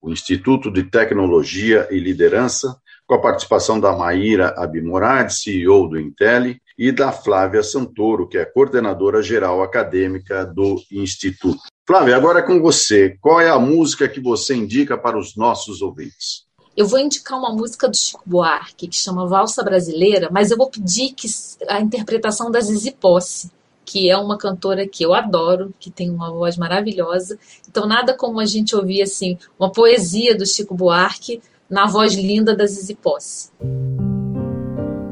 o 0.00 0.10
Instituto 0.10 0.70
de 0.70 0.84
Tecnologia 0.84 1.86
e 1.90 1.98
Liderança, 1.98 2.76
com 3.06 3.14
a 3.14 3.20
participação 3.20 3.78
da 3.78 3.92
Maíra 3.92 4.54
Abimorad, 4.56 5.30
CEO 5.30 5.88
do 5.88 6.00
Intel, 6.00 6.54
e 6.78 6.90
da 6.90 7.12
Flávia 7.12 7.62
Santoro, 7.62 8.26
que 8.26 8.38
é 8.38 8.44
coordenadora 8.44 9.22
geral 9.22 9.62
acadêmica 9.62 10.46
do 10.46 10.80
Instituto. 10.90 11.60
Flávia, 11.84 12.16
agora 12.16 12.38
é 12.38 12.42
com 12.42 12.60
você. 12.60 13.16
Qual 13.20 13.40
é 13.40 13.50
a 13.50 13.58
música 13.58 14.08
que 14.08 14.20
você 14.20 14.54
indica 14.54 14.96
para 14.96 15.18
os 15.18 15.36
nossos 15.36 15.82
ouvintes? 15.82 16.44
Eu 16.76 16.86
vou 16.86 16.98
indicar 16.98 17.36
uma 17.36 17.52
música 17.52 17.88
do 17.88 17.96
Chico 17.96 18.22
Buarque 18.24 18.86
que 18.86 18.96
chama 18.96 19.26
Valsa 19.26 19.64
Brasileira, 19.64 20.28
mas 20.30 20.50
eu 20.50 20.56
vou 20.56 20.70
pedir 20.70 21.12
que 21.12 21.26
a 21.68 21.80
interpretação 21.80 22.50
da 22.52 22.60
Zizi 22.60 22.92
Posse, 22.92 23.50
que 23.84 24.08
é 24.08 24.16
uma 24.16 24.38
cantora 24.38 24.86
que 24.86 25.04
eu 25.04 25.12
adoro, 25.12 25.74
que 25.78 25.90
tem 25.90 26.08
uma 26.08 26.30
voz 26.30 26.56
maravilhosa. 26.56 27.36
Então 27.68 27.84
nada 27.84 28.14
como 28.16 28.38
a 28.38 28.46
gente 28.46 28.76
ouvir 28.76 29.02
assim 29.02 29.36
uma 29.58 29.70
poesia 29.70 30.36
do 30.36 30.46
Chico 30.46 30.74
Buarque 30.76 31.42
na 31.68 31.86
voz 31.86 32.14
linda 32.14 32.54
da 32.54 32.64
Zizi 32.64 32.94
Posse. 32.94 33.50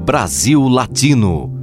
Brasil 0.05 0.67
Latino 0.69 1.60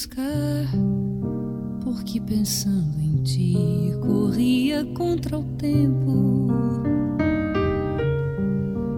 buscar, 0.00 0.66
porque 1.84 2.18
pensando 2.20 2.98
em 2.98 3.22
ti 3.22 3.92
corria 4.00 4.82
contra 4.94 5.38
o 5.38 5.44
tempo. 5.58 6.48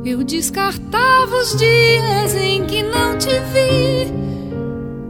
Eu 0.04 0.22
descartava 0.22 1.36
os 1.36 1.56
dias 1.56 2.36
em 2.36 2.64
que 2.66 2.84
não 2.84 3.18
te 3.18 3.30
vi, 3.52 4.12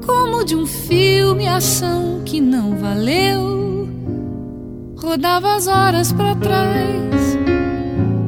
como 0.07 0.45
de 0.45 0.57
um 0.57 0.67
filme 0.67 1.47
ação 1.47 2.23
que 2.25 2.41
não 2.41 2.75
valeu. 2.79 3.87
Rodava 4.97 5.57
as 5.57 5.67
horas 5.67 6.11
para 6.11 6.35
trás, 6.37 7.37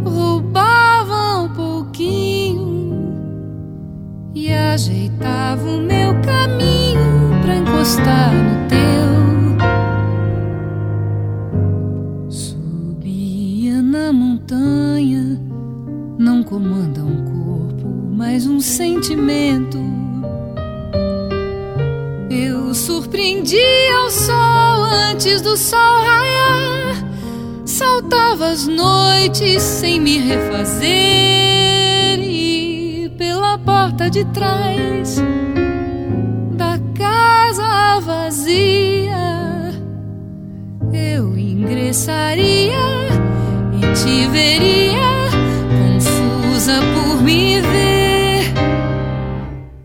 roubava 0.04 1.40
um 1.40 1.48
pouquinho 1.54 3.14
e 4.34 4.52
ajeitava 4.52 5.66
o 5.66 5.80
meu 5.80 5.93
encostar 7.84 8.32
no 8.32 8.66
teu. 8.66 8.80
Subia 12.30 13.82
na 13.82 14.10
montanha, 14.10 15.38
não 16.18 16.42
comanda 16.42 17.04
um 17.04 17.24
corpo, 17.24 17.86
mas 18.16 18.46
um 18.46 18.58
sentimento. 18.58 19.78
Eu 22.30 22.72
surpreendia 22.74 24.00
o 24.06 24.10
sol 24.10 24.84
antes 25.10 25.42
do 25.42 25.54
sol 25.54 26.00
raiar. 26.02 27.04
Saltava 27.66 28.46
as 28.46 28.66
noites 28.66 29.62
sem 29.62 30.00
me 30.00 30.18
refazer 30.20 30.88
e 32.18 33.12
pela 33.18 33.58
porta 33.58 34.08
de 34.08 34.24
trás 34.26 35.22
vazia, 38.04 39.72
eu 40.92 41.36
ingressaria 41.38 42.74
e 43.72 43.80
te 43.94 44.28
veria 44.28 45.30
confusa 45.70 46.80
por 46.94 47.22
me 47.22 47.60
ver 47.62 48.52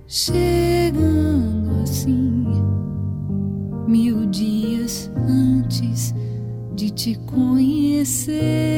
chegando 0.05 1.81
assim 1.83 2.45
mil 3.87 4.25
dias 4.25 5.09
antes 5.15 6.13
de 6.75 6.91
te 6.91 7.15
conhecer. 7.25 8.68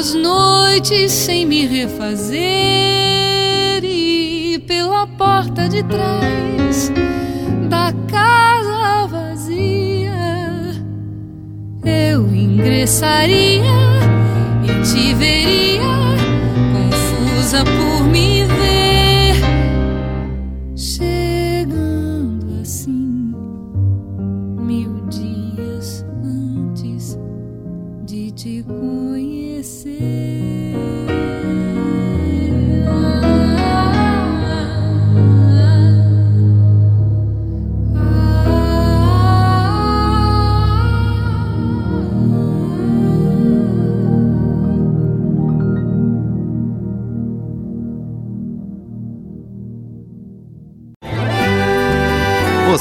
As 0.00 0.14
noites 0.14 1.12
sem 1.12 1.44
me 1.44 1.66
refazer. 1.66 2.40
E 3.84 4.58
pela 4.66 5.06
porta 5.06 5.68
de 5.68 5.82
trás 5.82 6.90
da 7.68 7.92
casa 8.08 9.06
vazia 9.08 10.72
eu 11.84 12.26
ingressaria 12.34 13.62
e 14.64 14.82
te 14.82 15.14
veria 15.14 15.69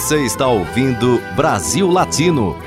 Você 0.09 0.25
está 0.25 0.47
ouvindo 0.47 1.21
Brasil 1.35 1.87
Latino, 1.87 2.57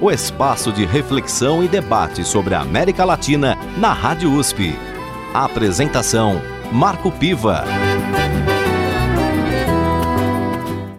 o 0.00 0.08
espaço 0.08 0.70
de 0.70 0.84
reflexão 0.84 1.60
e 1.64 1.66
debate 1.66 2.22
sobre 2.22 2.54
a 2.54 2.60
América 2.60 3.04
Latina 3.04 3.56
na 3.76 3.92
Rádio 3.92 4.32
USP. 4.32 4.72
A 5.34 5.44
apresentação: 5.44 6.40
Marco 6.70 7.10
Piva. 7.10 7.64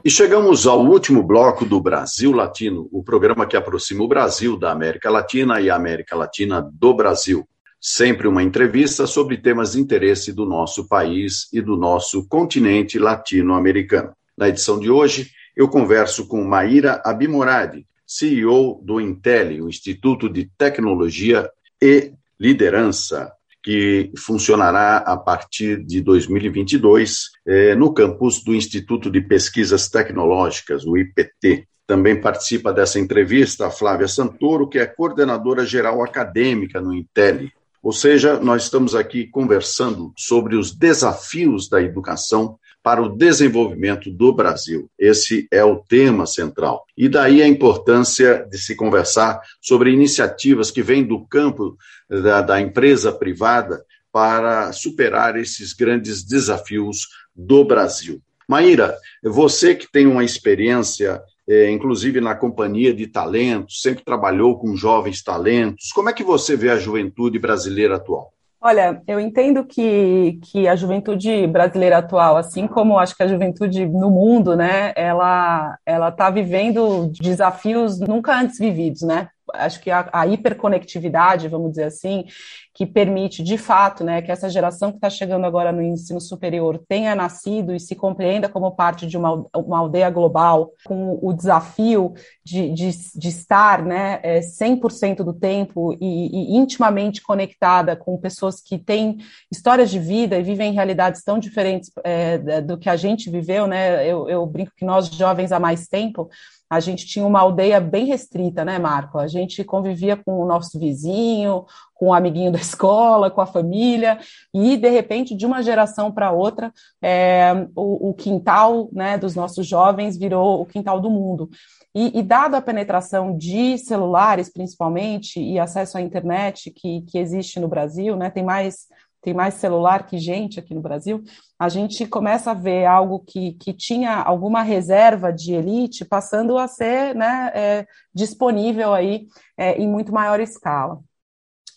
E 0.03 0.09
chegamos 0.09 0.67
ao 0.67 0.85
último 0.85 1.23
bloco 1.23 1.63
do 1.63 1.79
Brasil 1.79 2.33
Latino, 2.33 2.89
o 2.91 3.01
programa 3.01 3.45
que 3.45 3.55
aproxima 3.55 4.03
o 4.03 4.07
Brasil 4.09 4.59
da 4.59 4.73
América 4.73 5.09
Latina 5.09 5.61
e 5.61 5.69
a 5.69 5.75
América 5.77 6.17
Latina 6.17 6.61
do 6.61 6.93
Brasil. 6.93 7.47
Sempre 7.79 8.27
uma 8.27 8.43
entrevista 8.43 9.07
sobre 9.07 9.37
temas 9.37 9.71
de 9.71 9.79
interesse 9.79 10.33
do 10.33 10.45
nosso 10.45 10.85
país 10.85 11.47
e 11.53 11.61
do 11.61 11.77
nosso 11.77 12.27
continente 12.27 12.99
latino-americano. 12.99 14.11
Na 14.37 14.49
edição 14.49 14.77
de 14.77 14.89
hoje, 14.89 15.31
eu 15.55 15.67
converso 15.67 16.27
com 16.27 16.43
Maíra 16.43 17.01
Abimoradi, 17.05 17.85
CEO 18.05 18.81
do 18.83 18.99
Intel, 18.99 19.63
o 19.63 19.69
Instituto 19.69 20.29
de 20.29 20.49
Tecnologia 20.57 21.49
e 21.81 22.13
Liderança, 22.39 23.31
que 23.61 24.11
funcionará 24.17 24.97
a 24.97 25.15
partir 25.15 25.83
de 25.83 26.01
2022 26.01 27.31
eh, 27.45 27.75
no 27.75 27.93
campus 27.93 28.43
do 28.43 28.53
Instituto 28.53 29.09
de 29.09 29.21
Pesquisas 29.21 29.87
Tecnológicas, 29.87 30.85
o 30.85 30.97
IPT. 30.97 31.65
Também 31.87 32.19
participa 32.19 32.73
dessa 32.73 32.99
entrevista 32.99 33.67
a 33.67 33.71
Flávia 33.71 34.07
Santoro, 34.07 34.67
que 34.67 34.79
é 34.79 34.85
coordenadora 34.85 35.65
geral 35.65 36.03
acadêmica 36.03 36.81
no 36.81 36.93
Intel. 36.93 37.47
Ou 37.81 37.93
seja, 37.93 38.39
nós 38.39 38.63
estamos 38.63 38.95
aqui 38.95 39.27
conversando 39.27 40.13
sobre 40.17 40.55
os 40.55 40.75
desafios 40.75 41.69
da 41.69 41.81
educação 41.81 42.57
para 42.83 43.01
o 43.01 43.07
desenvolvimento 43.07 44.11
do 44.11 44.33
Brasil. 44.33 44.89
Esse 44.99 45.47
é 45.49 45.63
o 45.63 45.77
tema 45.77 46.27
central. 46.27 46.83
E 46.97 47.07
daí 47.07 47.41
a 47.41 47.47
importância 47.47 48.45
de 48.51 48.57
se 48.57 48.75
conversar 48.75 49.41
sobre 49.61 49.91
iniciativas 49.91 50.69
que 50.69 50.83
vêm 50.83 51.03
do 51.03 51.25
campo 51.25 51.77
da, 52.09 52.41
da 52.41 52.59
empresa 52.59 53.11
privada 53.11 53.83
para 54.11 54.71
superar 54.73 55.37
esses 55.37 55.73
grandes 55.73 56.23
desafios 56.23 57.07
do 57.33 57.63
Brasil. 57.63 58.21
Maíra, 58.47 58.95
você 59.23 59.73
que 59.73 59.89
tem 59.89 60.05
uma 60.05 60.23
experiência, 60.23 61.21
é, 61.47 61.71
inclusive 61.71 62.19
na 62.19 62.35
companhia 62.35 62.93
de 62.93 63.07
talentos, 63.07 63.81
sempre 63.81 64.03
trabalhou 64.03 64.59
com 64.59 64.75
jovens 64.75 65.23
talentos, 65.23 65.91
como 65.93 66.09
é 66.09 66.13
que 66.13 66.23
você 66.23 66.55
vê 66.57 66.69
a 66.69 66.77
juventude 66.77 67.39
brasileira 67.39 67.95
atual? 67.95 68.32
Olha, 68.65 69.01
eu 69.07 69.19
entendo 69.19 69.65
que, 69.65 70.39
que 70.41 70.67
a 70.69 70.75
juventude 70.75 71.45
brasileira 71.47 71.97
atual, 71.97 72.37
assim 72.37 72.65
como 72.65 72.97
acho 72.97 73.13
que 73.15 73.21
a 73.23 73.27
juventude 73.27 73.85
no 73.85 74.09
mundo, 74.09 74.55
né, 74.55 74.93
ela 74.95 75.77
ela 75.85 76.07
está 76.09 76.29
vivendo 76.29 77.11
desafios 77.11 77.99
nunca 77.99 78.33
antes 78.39 78.57
vividos, 78.57 79.01
né? 79.01 79.27
Acho 79.53 79.79
que 79.79 79.91
a, 79.91 80.09
a, 80.11 80.27
hiperconectividade, 80.27 81.47
vamos 81.47 81.71
dizer 81.71 81.85
assim, 81.85 82.25
que 82.73 82.85
permite, 82.85 83.43
de 83.43 83.57
fato, 83.57 84.03
né, 84.03 84.21
que 84.21 84.31
essa 84.31 84.49
geração 84.49 84.89
que 84.89 84.97
está 84.97 85.09
chegando 85.09 85.45
agora 85.45 85.71
no 85.71 85.81
ensino 85.81 86.19
superior 86.19 86.83
tenha 86.87 87.13
nascido 87.13 87.73
e 87.75 87.79
se 87.79 87.95
compreenda 87.95 88.49
como 88.49 88.75
parte 88.75 89.05
de 89.05 89.15
uma, 89.15 89.45
uma 89.55 89.77
aldeia 89.77 90.09
global, 90.09 90.71
com 90.83 91.19
o 91.21 91.31
desafio 91.33 92.13
de, 92.43 92.71
de, 92.71 92.89
de 93.15 93.27
estar 93.27 93.83
né, 93.83 94.19
100% 94.39 95.19
é, 95.19 95.23
do 95.23 95.33
tempo 95.33 95.93
e, 96.01 96.55
e, 96.55 96.57
intimamente 96.57 97.21
conectada 97.21 97.95
com 97.95 98.17
pessoas 98.17 98.59
que 98.59 98.79
têm 98.79 99.17
histórias 99.51 99.91
de 99.91 99.99
vida 99.99 100.37
e 100.37 100.43
vivem 100.43 100.73
realidades 100.73 101.23
tão 101.23 101.37
diferentes 101.37 101.91
é, 102.03 102.61
do 102.61 102.77
que 102.77 102.89
a 102.89 102.95
gente 102.95 103.29
viveu, 103.29 103.67
né? 103.67 104.05
Eu, 104.07 104.27
eu 104.27 104.45
brinco 104.45 104.71
que 104.75 104.85
nós, 104.85 105.07
jovens 105.09 105.51
há 105.51 105.59
mais 105.59 105.87
tempo, 105.87 106.29
a 106.73 106.79
gente 106.79 107.05
tinha 107.05 107.25
uma 107.25 107.39
aldeia 107.39 107.79
bem 107.79 108.05
restrita, 108.05 108.65
né, 108.65 108.79
Marco? 108.79 109.17
A 109.19 109.27
gente 109.27 109.63
convivia 109.63 110.17
com 110.17 110.41
o 110.41 110.45
nosso 110.45 110.79
vizinho, 110.79 111.65
com 111.93 112.07
o 112.07 112.13
amiguinho 112.13 112.51
da 112.51 112.59
escola, 112.59 113.29
com 113.31 113.41
a 113.41 113.45
família, 113.45 114.19
e 114.53 114.75
de 114.75 114.89
repente, 114.89 115.35
de 115.35 115.45
uma 115.45 115.61
geração 115.61 116.11
para 116.11 116.31
outra, 116.31 116.73
é, 117.01 117.53
o, 117.75 118.09
o, 118.09 118.13
quintal 118.13 118.89
né, 118.91 119.17
dos 119.17 119.35
nossos 119.35 119.67
jovens 119.67 120.17
virou 120.17 120.61
o 120.61 120.65
quintal 120.65 120.99
do 120.99 121.09
mundo. 121.09 121.49
E, 121.95 122.19
e 122.19 122.23
dado 122.23 122.55
a 122.55 122.61
penetração 122.61 123.37
de 123.37 123.77
celulares, 123.77 124.51
principalmente, 124.51 125.39
e 125.39 125.59
acesso 125.59 125.97
à 125.97 126.01
internet 126.01 126.71
que, 126.71 127.01
que 127.03 127.19
existe 127.19 127.59
no 127.59 127.67
Brasil, 127.67 128.15
né, 128.15 128.29
tem 128.29 128.43
mais 128.43 128.87
tem 129.23 129.33
mais 129.33 129.53
celular 129.53 130.05
que 130.05 130.17
gente 130.17 130.59
aqui 130.59 130.75
no 130.75 130.81
Brasil, 130.81 131.23
a 131.57 131.69
gente 131.69 132.05
começa 132.05 132.51
a 132.51 132.53
ver 132.53 132.85
algo 132.85 133.19
que, 133.19 133.53
que 133.53 133.73
tinha 133.73 134.21
alguma 134.21 134.61
reserva 134.61 135.31
de 135.31 135.53
elite 135.53 136.03
passando 136.03 136.57
a 136.57 136.67
ser 136.67 137.15
né, 137.15 137.51
é, 137.55 137.87
disponível 138.13 138.93
aí 138.93 139.27
é, 139.57 139.77
em 139.81 139.87
muito 139.87 140.13
maior 140.13 140.41
escala. 140.41 140.99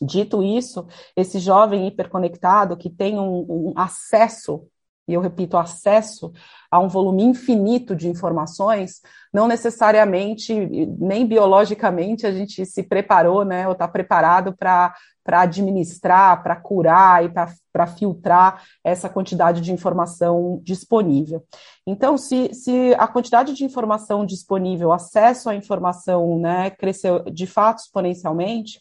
Dito 0.03 0.42
isso, 0.42 0.86
esse 1.16 1.38
jovem 1.38 1.86
hiperconectado 1.86 2.76
que 2.76 2.90
tem 2.90 3.18
um, 3.18 3.47
um 3.49 3.72
acesso 3.76 4.66
e 5.09 5.15
eu 5.15 5.21
repito, 5.21 5.57
acesso 5.57 6.33
a 6.71 6.81
um 6.81 6.89
volume 6.89 7.23
infinito 7.23 7.95
de 7.95 8.09
informações, 8.09 9.01
não 9.33 9.47
necessariamente, 9.47 10.55
nem 10.99 11.25
biologicamente, 11.27 12.27
a 12.27 12.33
gente 12.33 12.67
se 12.67 12.83
preparou, 12.83 13.45
né, 13.45 13.67
ou 13.67 13.73
está 13.73 13.87
preparado 13.87 14.55
para 14.57 14.95
administrar, 15.27 16.43
para 16.43 16.57
curar 16.57 17.25
e 17.25 17.29
para 17.73 17.87
filtrar 17.87 18.63
essa 18.83 19.09
quantidade 19.09 19.61
de 19.61 19.73
informação 19.73 20.61
disponível. 20.65 21.45
Então, 21.87 22.19
se, 22.19 22.53
se 22.53 22.95
a 22.99 23.07
quantidade 23.07 23.53
de 23.53 23.65
informação 23.65 24.27
disponível, 24.27 24.93
acesso 24.93 25.49
à 25.49 25.55
informação, 25.55 26.39
né, 26.39 26.71
cresceu 26.71 27.23
de 27.25 27.47
fato 27.47 27.79
exponencialmente, 27.79 28.81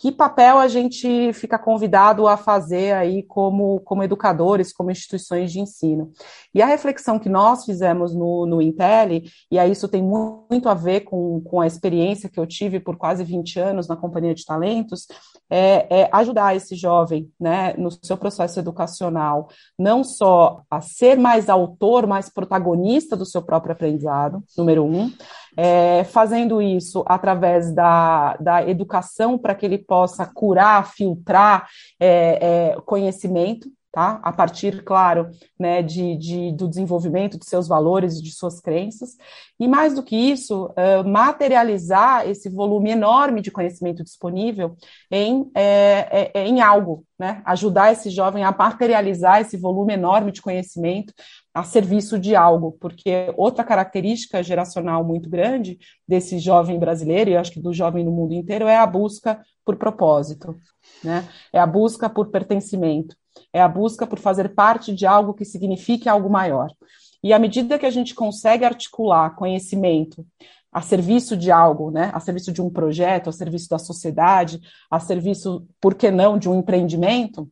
que 0.00 0.10
papel 0.10 0.58
a 0.58 0.66
gente 0.66 1.30
fica 1.34 1.58
convidado 1.58 2.26
a 2.26 2.34
fazer 2.34 2.94
aí 2.94 3.22
como, 3.22 3.80
como 3.80 4.02
educadores, 4.02 4.72
como 4.72 4.90
instituições 4.90 5.52
de 5.52 5.60
ensino. 5.60 6.10
E 6.54 6.62
a 6.62 6.66
reflexão 6.66 7.18
que 7.18 7.28
nós 7.28 7.66
fizemos 7.66 8.14
no, 8.14 8.46
no 8.46 8.62
Intel, 8.62 9.20
e 9.50 9.58
aí 9.58 9.70
isso 9.70 9.86
tem 9.88 10.02
muito 10.02 10.70
a 10.70 10.74
ver 10.74 11.00
com, 11.00 11.42
com 11.42 11.60
a 11.60 11.66
experiência 11.66 12.30
que 12.30 12.40
eu 12.40 12.46
tive 12.46 12.80
por 12.80 12.96
quase 12.96 13.22
20 13.22 13.60
anos 13.60 13.88
na 13.88 13.94
Companhia 13.94 14.34
de 14.34 14.42
Talentos, 14.42 15.06
é, 15.50 16.04
é 16.04 16.08
ajudar 16.12 16.56
esse 16.56 16.74
jovem 16.74 17.30
né, 17.38 17.74
no 17.76 17.90
seu 17.90 18.16
processo 18.16 18.58
educacional, 18.58 19.48
não 19.78 20.02
só 20.02 20.62
a 20.70 20.80
ser 20.80 21.18
mais 21.18 21.50
autor, 21.50 22.06
mais 22.06 22.30
protagonista 22.30 23.14
do 23.14 23.26
seu 23.26 23.42
próprio 23.42 23.72
aprendizado, 23.72 24.42
número 24.56 24.82
um, 24.82 25.12
é, 25.56 26.04
fazendo 26.04 26.60
isso 26.60 27.04
através 27.06 27.72
da, 27.72 28.36
da 28.36 28.68
educação 28.68 29.38
para 29.38 29.54
que 29.54 29.66
ele 29.66 29.78
possa 29.78 30.26
curar, 30.26 30.86
filtrar 30.92 31.68
é, 31.98 32.72
é, 32.72 32.80
conhecimento, 32.82 33.68
tá? 33.92 34.20
A 34.22 34.32
partir, 34.32 34.84
claro, 34.84 35.28
né, 35.58 35.82
de, 35.82 36.16
de, 36.16 36.52
do 36.52 36.68
desenvolvimento 36.68 37.38
de 37.38 37.44
seus 37.46 37.66
valores 37.66 38.18
e 38.18 38.22
de 38.22 38.30
suas 38.30 38.60
crenças, 38.60 39.16
e 39.58 39.66
mais 39.66 39.94
do 39.94 40.02
que 40.02 40.16
isso, 40.16 40.66
uh, 40.66 41.06
materializar 41.06 42.28
esse 42.28 42.48
volume 42.48 42.90
enorme 42.90 43.42
de 43.42 43.50
conhecimento 43.50 44.02
disponível 44.04 44.76
em, 45.10 45.50
é, 45.54 46.30
é, 46.32 46.46
em 46.46 46.60
algo, 46.60 47.04
né? 47.18 47.42
Ajudar 47.44 47.92
esse 47.92 48.10
jovem 48.10 48.44
a 48.44 48.52
materializar 48.56 49.40
esse 49.40 49.56
volume 49.56 49.94
enorme 49.94 50.32
de 50.32 50.40
conhecimento 50.40 51.12
a 51.60 51.64
serviço 51.64 52.18
de 52.18 52.34
algo, 52.34 52.72
porque 52.80 53.30
outra 53.36 53.62
característica 53.62 54.42
geracional 54.42 55.04
muito 55.04 55.28
grande 55.28 55.78
desse 56.08 56.38
jovem 56.38 56.78
brasileiro, 56.78 57.30
e 57.30 57.36
acho 57.36 57.52
que 57.52 57.60
do 57.60 57.70
jovem 57.70 58.02
no 58.02 58.10
mundo 58.10 58.32
inteiro, 58.32 58.66
é 58.66 58.78
a 58.78 58.86
busca 58.86 59.38
por 59.62 59.76
propósito, 59.76 60.56
né? 61.04 61.28
É 61.52 61.60
a 61.60 61.66
busca 61.66 62.08
por 62.08 62.30
pertencimento, 62.30 63.14
é 63.52 63.60
a 63.60 63.68
busca 63.68 64.06
por 64.06 64.18
fazer 64.18 64.54
parte 64.54 64.94
de 64.94 65.04
algo 65.04 65.34
que 65.34 65.44
signifique 65.44 66.08
algo 66.08 66.30
maior. 66.30 66.70
E 67.22 67.30
à 67.30 67.38
medida 67.38 67.78
que 67.78 67.84
a 67.84 67.90
gente 67.90 68.14
consegue 68.14 68.64
articular 68.64 69.36
conhecimento 69.36 70.26
a 70.72 70.80
serviço 70.80 71.36
de 71.36 71.50
algo, 71.50 71.90
né? 71.90 72.10
A 72.14 72.20
serviço 72.20 72.50
de 72.52 72.62
um 72.62 72.70
projeto, 72.70 73.28
a 73.28 73.32
serviço 73.32 73.68
da 73.68 73.78
sociedade, 73.78 74.62
a 74.90 74.98
serviço, 74.98 75.66
por 75.78 75.94
que 75.94 76.10
não, 76.10 76.38
de 76.38 76.48
um 76.48 76.58
empreendimento, 76.58 77.50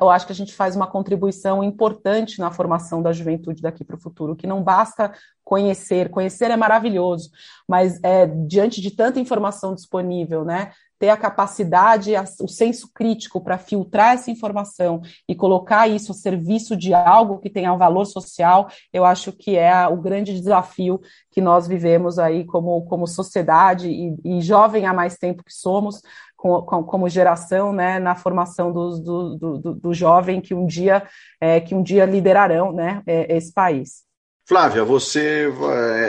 eu 0.00 0.08
acho 0.08 0.26
que 0.26 0.32
a 0.32 0.36
gente 0.36 0.54
faz 0.54 0.76
uma 0.76 0.86
contribuição 0.86 1.62
importante 1.62 2.38
na 2.38 2.50
formação 2.50 3.02
da 3.02 3.12
juventude 3.12 3.60
daqui 3.60 3.84
para 3.84 3.96
o 3.96 4.00
futuro, 4.00 4.36
que 4.36 4.46
não 4.46 4.62
basta 4.62 5.12
conhecer, 5.42 6.10
conhecer 6.10 6.50
é 6.50 6.56
maravilhoso, 6.56 7.30
mas 7.68 7.98
é, 8.02 8.26
diante 8.26 8.80
de 8.80 8.90
tanta 8.90 9.20
informação 9.20 9.74
disponível, 9.74 10.44
né, 10.44 10.70
ter 10.98 11.10
a 11.10 11.16
capacidade, 11.16 12.12
o 12.40 12.48
senso 12.48 12.88
crítico 12.94 13.40
para 13.40 13.58
filtrar 13.58 14.14
essa 14.14 14.30
informação 14.30 15.02
e 15.28 15.34
colocar 15.34 15.86
isso 15.88 16.12
a 16.12 16.14
serviço 16.14 16.76
de 16.76 16.94
algo 16.94 17.38
que 17.40 17.50
tenha 17.50 17.72
um 17.72 17.78
valor 17.78 18.06
social, 18.06 18.68
eu 18.92 19.04
acho 19.04 19.32
que 19.32 19.56
é 19.56 19.86
o 19.86 19.96
grande 19.96 20.32
desafio 20.32 21.00
que 21.30 21.42
nós 21.42 21.66
vivemos 21.66 22.18
aí 22.18 22.44
como, 22.44 22.82
como 22.86 23.06
sociedade 23.06 23.88
e, 23.88 24.16
e 24.24 24.40
jovem 24.40 24.86
há 24.86 24.94
mais 24.94 25.18
tempo 25.18 25.44
que 25.44 25.52
somos, 25.52 26.00
como 26.44 27.08
geração, 27.08 27.72
né, 27.72 27.98
na 27.98 28.14
formação 28.14 28.70
do, 28.70 28.98
do, 28.98 29.36
do, 29.38 29.74
do 29.74 29.94
jovem 29.94 30.40
que 30.40 30.54
um 30.54 30.66
dia, 30.66 31.02
é, 31.40 31.60
que 31.60 31.74
um 31.74 31.82
dia 31.82 32.04
liderarão, 32.04 32.72
né, 32.72 33.02
é, 33.06 33.36
esse 33.36 33.52
país. 33.52 34.04
Flávia, 34.46 34.84
você 34.84 35.50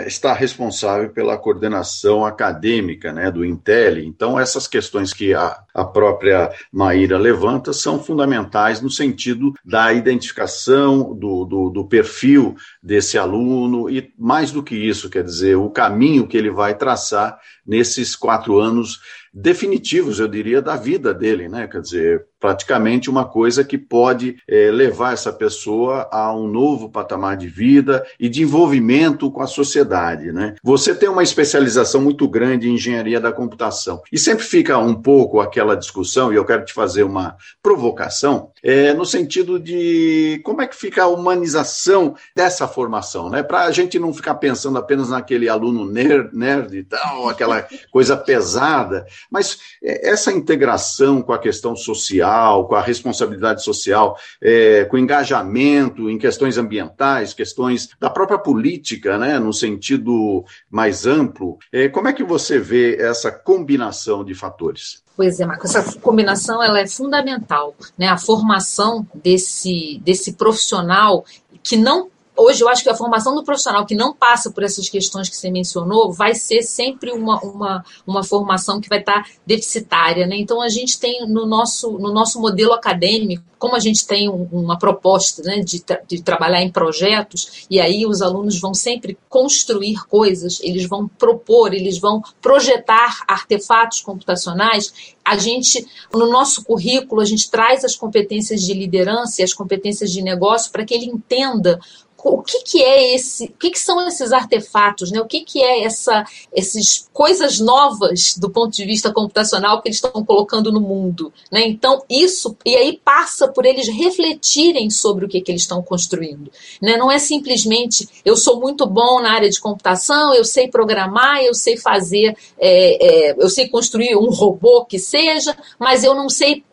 está 0.06 0.34
responsável 0.34 1.10
pela 1.10 1.38
coordenação 1.38 2.26
acadêmica 2.26 3.14
né, 3.14 3.32
do 3.32 3.46
Intel, 3.46 4.00
então 4.00 4.38
essas 4.38 4.68
questões 4.68 5.14
que 5.14 5.34
a, 5.34 5.58
a 5.74 5.86
própria 5.86 6.52
Maíra 6.70 7.18
levanta 7.18 7.72
são 7.72 7.98
fundamentais 7.98 8.82
no 8.82 8.90
sentido 8.90 9.54
da 9.64 9.94
identificação 9.94 11.16
do, 11.16 11.46
do, 11.46 11.70
do 11.70 11.88
perfil 11.88 12.58
desse 12.84 13.18
aluno 13.18 13.90
e, 13.90 14.14
mais 14.20 14.52
do 14.52 14.62
que 14.62 14.76
isso, 14.76 15.10
quer 15.10 15.24
dizer, 15.24 15.56
o 15.56 15.70
caminho 15.70 16.28
que 16.28 16.36
ele 16.36 16.52
vai 16.52 16.76
traçar 16.76 17.40
nesses 17.66 18.18
quatro 18.18 18.60
anos 18.60 19.00
definitivos, 19.36 20.20
eu 20.20 20.30
diria, 20.30 20.62
da 20.62 20.78
vida 20.78 21.14
dele, 21.14 21.50
né? 21.50 21.68
Quer 21.68 21.82
dizer, 21.82 22.26
praticamente 22.40 23.10
uma 23.10 23.26
coisa 23.26 23.64
que 23.64 23.78
pode 23.78 24.38
é, 24.48 24.70
levar 24.70 25.14
essa 25.14 25.34
pessoa 25.34 26.08
a 26.12 26.32
um 26.32 26.48
novo 26.48 26.90
patamar 26.90 27.36
de 27.36 27.48
vida 27.48 28.06
e 28.20 28.30
de 28.30 28.44
envolvimento 28.44 29.32
com 29.32 29.42
a 29.42 29.48
sociedade, 29.48 30.32
né? 30.32 30.56
Você 30.64 30.94
tem 30.94 31.10
uma 31.10 31.24
especialização 31.24 32.00
muito 32.00 32.28
grande 32.28 32.70
em 32.70 32.76
engenharia 32.76 33.20
da 33.20 33.32
computação 33.32 34.02
e 34.12 34.18
sempre 34.20 34.46
fica 34.46 34.78
um 34.78 34.94
pouco 34.94 35.40
aquela 35.40 35.76
discussão 35.76 36.32
e 36.32 36.36
eu 36.36 36.46
quero 36.46 36.64
te 36.64 36.72
fazer 36.72 37.04
uma 37.04 37.36
provocação 37.64 38.52
é, 38.64 38.94
no 38.94 39.06
sentido 39.06 39.60
de 39.60 40.40
como 40.44 40.62
é 40.62 40.68
que 40.68 40.76
fica 40.76 41.04
a 41.04 41.08
humanização 41.08 42.16
dessa 42.36 42.68
formação, 42.68 43.30
né? 43.30 43.42
Para 43.42 43.64
a 43.64 43.72
gente 43.72 43.98
não 43.98 44.14
ficar 44.14 44.36
pensando 44.36 44.78
apenas 44.78 45.10
naquele 45.10 45.50
aluno 45.50 45.84
nerd, 45.84 46.30
nerd 46.32 46.78
e 46.78 46.84
tal, 46.84 47.28
aquela 47.28 47.68
coisa 47.92 48.16
pesada, 48.16 49.06
mas 49.32 49.58
é, 49.84 50.10
essa 50.10 50.32
integração 50.32 51.22
com 51.22 51.34
a 51.34 51.40
questão 51.40 51.76
social, 51.76 52.68
com 52.68 52.76
a 52.76 52.82
responsabilidade 52.82 53.64
social, 53.64 54.18
é, 54.42 54.86
com 54.86 54.98
engajamento 54.98 56.10
em 56.10 56.18
questões 56.18 56.58
ambientais, 56.58 57.34
questões 57.34 57.90
da 58.00 58.10
própria 58.10 58.38
política, 58.38 59.18
né, 59.18 59.40
no 59.40 59.54
sentido 59.54 60.44
mais 60.70 61.06
amplo, 61.06 61.58
é, 61.72 61.90
como 61.90 62.08
é 62.08 62.14
que 62.14 62.24
você 62.24 62.60
vê 62.60 62.96
essa 62.96 63.32
combinação 63.32 64.24
de 64.24 64.34
fatores? 64.34 65.04
Pois 65.16 65.40
é, 65.40 65.46
Marco, 65.46 65.66
essa 65.66 65.98
combinação 66.00 66.62
ela 66.62 66.80
é 66.80 66.88
fundamental, 66.88 67.74
né? 67.98 68.10
A 68.10 68.18
formação 68.18 69.08
desse, 69.16 70.02
desse 70.04 70.34
profissional 70.34 71.24
que 71.64 71.78
não 71.78 72.10
hoje 72.38 72.62
eu 72.62 72.70
acho 72.70 72.84
que 72.84 72.90
a 72.90 72.96
formação 72.96 73.36
do 73.36 73.44
profissional 73.44 73.86
que 73.86 73.96
não 73.96 74.14
passa 74.14 74.52
por 74.52 74.64
essas 74.64 74.90
questões 74.90 75.30
que 75.30 75.36
você 75.36 75.50
mencionou 75.50 76.12
vai 76.12 76.36
ser 76.36 76.62
sempre 76.62 77.12
uma, 77.12 77.40
uma, 77.42 77.86
uma 78.06 78.24
formação 78.24 78.80
que 78.80 78.90
vai 78.90 79.00
estar 79.00 79.26
deficitária. 79.46 80.28
Né? 80.28 80.38
Então, 80.38 80.62
a 80.62 80.70
gente 80.70 81.00
tem 81.00 81.28
no 81.28 81.46
nosso, 81.46 81.92
no 81.94 82.14
nosso 82.14 82.40
modelo 82.40 82.74
acadêmico, 82.74 83.44
como 83.58 83.76
a 83.76 83.80
gente 83.80 84.06
tem 84.06 84.30
um, 84.30 84.48
uma 84.52 84.78
proposta 84.78 85.42
né, 85.42 85.60
de, 85.60 85.84
de 86.08 86.22
trabalhar 86.22 86.62
em 86.62 86.72
projetos, 86.72 87.66
e 87.70 87.80
aí 87.80 88.06
os 88.06 88.22
alunos 88.22 88.60
vão 88.60 88.74
sempre 88.74 89.18
construir 89.30 90.06
coisas, 90.08 90.60
eles 90.62 90.88
vão 90.88 91.08
propor, 91.08 91.74
eles 91.74 91.98
vão 91.98 92.22
projetar 92.42 93.24
artefatos 93.28 94.02
computacionais, 94.02 95.16
a 95.26 95.38
gente, 95.38 95.88
no 96.14 96.30
nosso 96.30 96.64
currículo, 96.64 97.20
a 97.20 97.26
gente 97.26 97.50
traz 97.50 97.84
as 97.84 97.96
competências 97.96 98.62
de 98.62 98.74
liderança 98.74 99.42
e 99.42 99.44
as 99.44 99.54
competências 99.54 100.12
de 100.12 100.22
negócio 100.22 100.72
para 100.72 100.86
que 100.86 100.94
ele 100.94 101.06
entenda 101.06 101.80
o 102.26 102.42
que, 102.42 102.64
que 102.64 102.82
é 102.82 103.14
esse, 103.14 103.46
o 103.46 103.54
que, 103.54 103.70
que 103.70 103.80
são 103.80 104.06
esses 104.08 104.32
artefatos, 104.32 105.12
né? 105.12 105.22
O 105.22 105.28
que, 105.28 105.42
que 105.42 105.62
é 105.62 105.84
essa, 105.84 106.26
essas 106.52 107.08
coisas 107.14 107.60
novas 107.60 108.36
do 108.36 108.50
ponto 108.50 108.76
de 108.76 108.84
vista 108.84 109.14
computacional 109.14 109.80
que 109.80 109.90
eles 109.90 109.98
estão 109.98 110.26
colocando 110.26 110.72
no 110.72 110.82
mundo, 110.82 111.32
né? 111.52 111.68
Então 111.68 112.04
isso 112.10 112.58
e 112.66 112.76
aí 112.76 113.00
passa 113.04 113.48
por 113.48 113.64
eles 113.64 113.88
refletirem 113.88 114.90
sobre 114.90 115.26
o 115.26 115.30
que, 115.30 115.40
que 115.40 115.52
eles 115.52 115.62
estão 115.62 115.84
construindo, 115.84 116.52
né? 116.82 116.98
Não 116.98 117.12
é 117.12 117.20
simplesmente 117.20 118.10
eu 118.26 118.36
sou 118.36 118.60
muito 118.60 118.88
bom 118.88 119.22
na 119.22 119.32
área 119.32 119.50
de 119.50 119.60
computação, 119.60 120.34
eu 120.34 120.44
sei 120.44 120.68
programar, 120.68 121.44
eu 121.44 121.54
sei 121.54 121.78
fazer, 121.78 122.36
é, 122.58 123.30
é, 123.30 123.36
eu 123.38 123.50
sei 123.50 123.70
construir 123.70 124.16
um 124.16 124.32
robô 124.32 124.84
que 124.84 124.98
seja, 124.98 125.56
mas 125.80 126.04
eu 126.04 126.16
não 126.16 126.28
sei, 126.28 126.64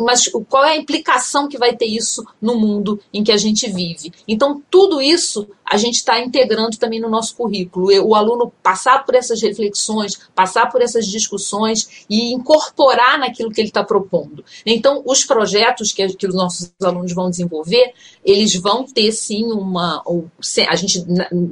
mas 0.00 0.28
qual 0.48 0.64
é 0.64 0.72
a 0.72 0.76
implicação 0.76 1.48
que 1.48 1.56
vai 1.56 1.76
ter 1.76 1.86
isso 1.86 2.26
no 2.42 2.56
mundo 2.56 3.00
em 3.14 3.22
que 3.22 3.30
a 3.30 3.36
gente 3.36 3.70
vive? 3.70 4.12
Então 4.26 4.60
tudo 4.68 4.87
tudo 4.88 5.02
isso 5.02 5.46
a 5.70 5.76
gente 5.76 5.96
está 5.96 6.18
integrando 6.18 6.78
também 6.78 7.00
no 7.00 7.10
nosso 7.10 7.36
currículo. 7.36 7.88
O 8.06 8.14
aluno 8.14 8.52
passar 8.62 9.04
por 9.04 9.14
essas 9.14 9.42
reflexões, 9.42 10.18
passar 10.34 10.70
por 10.70 10.80
essas 10.80 11.06
discussões 11.06 12.06
e 12.08 12.32
incorporar 12.32 13.18
naquilo 13.18 13.50
que 13.50 13.60
ele 13.60 13.68
está 13.68 13.84
propondo. 13.84 14.44
Então, 14.64 15.02
os 15.04 15.24
projetos 15.24 15.92
que, 15.92 16.06
que 16.14 16.26
os 16.26 16.34
nossos 16.34 16.72
alunos 16.82 17.12
vão 17.12 17.28
desenvolver, 17.28 17.92
eles 18.24 18.54
vão 18.54 18.84
ter 18.84 19.12
sim 19.12 19.44
uma. 19.44 20.02
A 20.68 20.76
gente, 20.76 21.04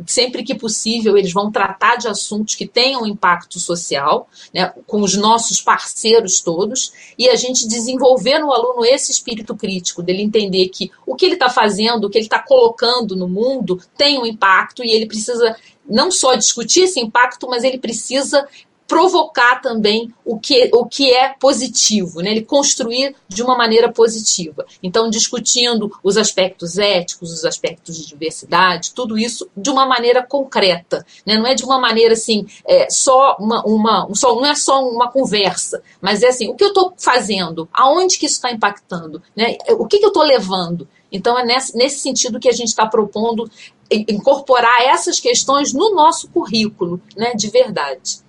sempre 0.07 0.43
que 0.43 0.55
possível, 0.55 1.17
eles 1.17 1.33
vão 1.33 1.51
tratar 1.51 1.97
de 1.97 2.09
assuntos 2.09 2.55
que 2.55 2.67
tenham 2.67 3.07
impacto 3.07 3.59
social, 3.59 4.29
né, 4.53 4.73
com 4.87 5.03
os 5.03 5.14
nossos 5.14 5.61
parceiros 5.61 6.41
todos, 6.41 6.93
e 7.19 7.29
a 7.29 7.37
gente 7.37 7.69
desenvolver 7.69 8.39
no 8.39 8.53
aluno 8.53 8.85
esse 8.85 9.12
espírito 9.12 9.55
crítico, 9.55 10.03
dele 10.03 10.23
entender 10.23 10.69
que 10.69 10.91
o 11.07 11.14
que 11.14 11.27
ele 11.27 11.35
está 11.35 11.51
fazendo, 11.51 12.07
o 12.07 12.11
que 12.11 12.19
ele 12.19 12.27
está 12.27 12.39
colocando 12.39 13.14
no 13.14 13.29
mundo, 13.29 13.81
tem 13.97 14.06
tem 14.07 14.21
um 14.21 14.27
impacto 14.27 14.85
e 14.85 14.93
ele 14.93 15.07
precisa 15.07 15.57
não 15.89 16.13
só 16.13 16.37
discutir 16.37 16.83
esse 16.83 17.01
impacto, 17.01 17.49
mas 17.49 17.65
ele 17.65 17.79
precisa 17.79 18.47
provocar 18.87 19.61
também 19.61 20.15
o 20.25 20.39
que, 20.39 20.71
o 20.73 20.87
que 20.87 21.13
é 21.13 21.35
positivo, 21.41 22.21
né? 22.21 22.31
ele 22.31 22.43
construir 22.43 23.17
de 23.27 23.43
uma 23.43 23.59
maneira 23.59 23.91
positiva. 23.91 24.65
Então, 24.81 25.11
discutindo 25.11 25.91
os 26.05 26.17
aspectos 26.17 26.79
éticos, 26.79 27.33
os 27.33 27.45
aspectos 27.45 27.97
de 27.97 28.07
diversidade, 28.07 28.95
tudo 28.95 29.19
isso 29.19 29.51
de 29.57 29.71
uma 29.71 29.85
maneira 29.87 30.25
concreta. 30.25 31.05
Né? 31.27 31.37
Não 31.37 31.49
é 31.49 31.55
de 31.57 31.65
uma 31.65 31.81
maneira 31.81 32.13
assim, 32.13 32.47
é, 32.65 32.89
só 32.89 33.37
uma, 33.41 33.65
uma 33.67 34.09
só, 34.15 34.37
não 34.37 34.47
é 34.47 34.55
só 34.55 34.89
uma 34.89 35.11
conversa, 35.11 35.83
mas 36.01 36.23
é 36.23 36.29
assim, 36.29 36.49
o 36.49 36.55
que 36.55 36.63
eu 36.63 36.69
estou 36.69 36.95
fazendo? 36.97 37.69
Aonde 37.73 38.19
que 38.19 38.27
isso 38.27 38.37
está 38.37 38.53
impactando? 38.53 39.21
Né? 39.35 39.57
O 39.71 39.89
que, 39.89 39.99
que 39.99 40.05
eu 40.05 40.11
estou 40.11 40.23
levando? 40.23 40.87
Então, 41.17 41.39
é 41.39 41.45
nesse, 41.45 41.77
nesse 41.77 41.99
sentido 41.99 42.39
que 42.39 42.49
a 42.49 42.53
gente 42.53 42.69
está 42.69 42.87
propondo 42.87 43.51
incorporar 43.91 44.83
essas 44.83 45.21
questões 45.21 45.73
no 45.73 45.95
nosso 45.95 46.29
currículo, 46.31 47.01
né, 47.17 47.33
de 47.35 47.49
verdade. 47.49 48.27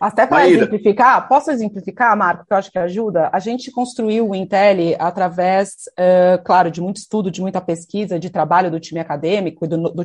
Até 0.00 0.26
para 0.26 0.48
exemplificar, 0.48 1.28
posso 1.28 1.50
exemplificar, 1.50 2.16
Marco, 2.16 2.46
que 2.46 2.52
eu 2.52 2.56
acho 2.56 2.70
que 2.70 2.78
ajuda? 2.78 3.30
A 3.32 3.40
gente 3.40 3.70
construiu 3.72 4.28
o 4.28 4.34
Intel 4.34 4.94
através, 4.98 5.70
uh, 5.98 6.42
claro, 6.44 6.70
de 6.70 6.80
muito 6.80 6.98
estudo, 6.98 7.32
de 7.32 7.40
muita 7.40 7.60
pesquisa, 7.60 8.18
de 8.18 8.30
trabalho 8.30 8.70
do 8.70 8.78
time 8.78 9.00
acadêmico 9.00 9.64
e 9.64 9.68
do, 9.68 9.76
do 9.76 10.04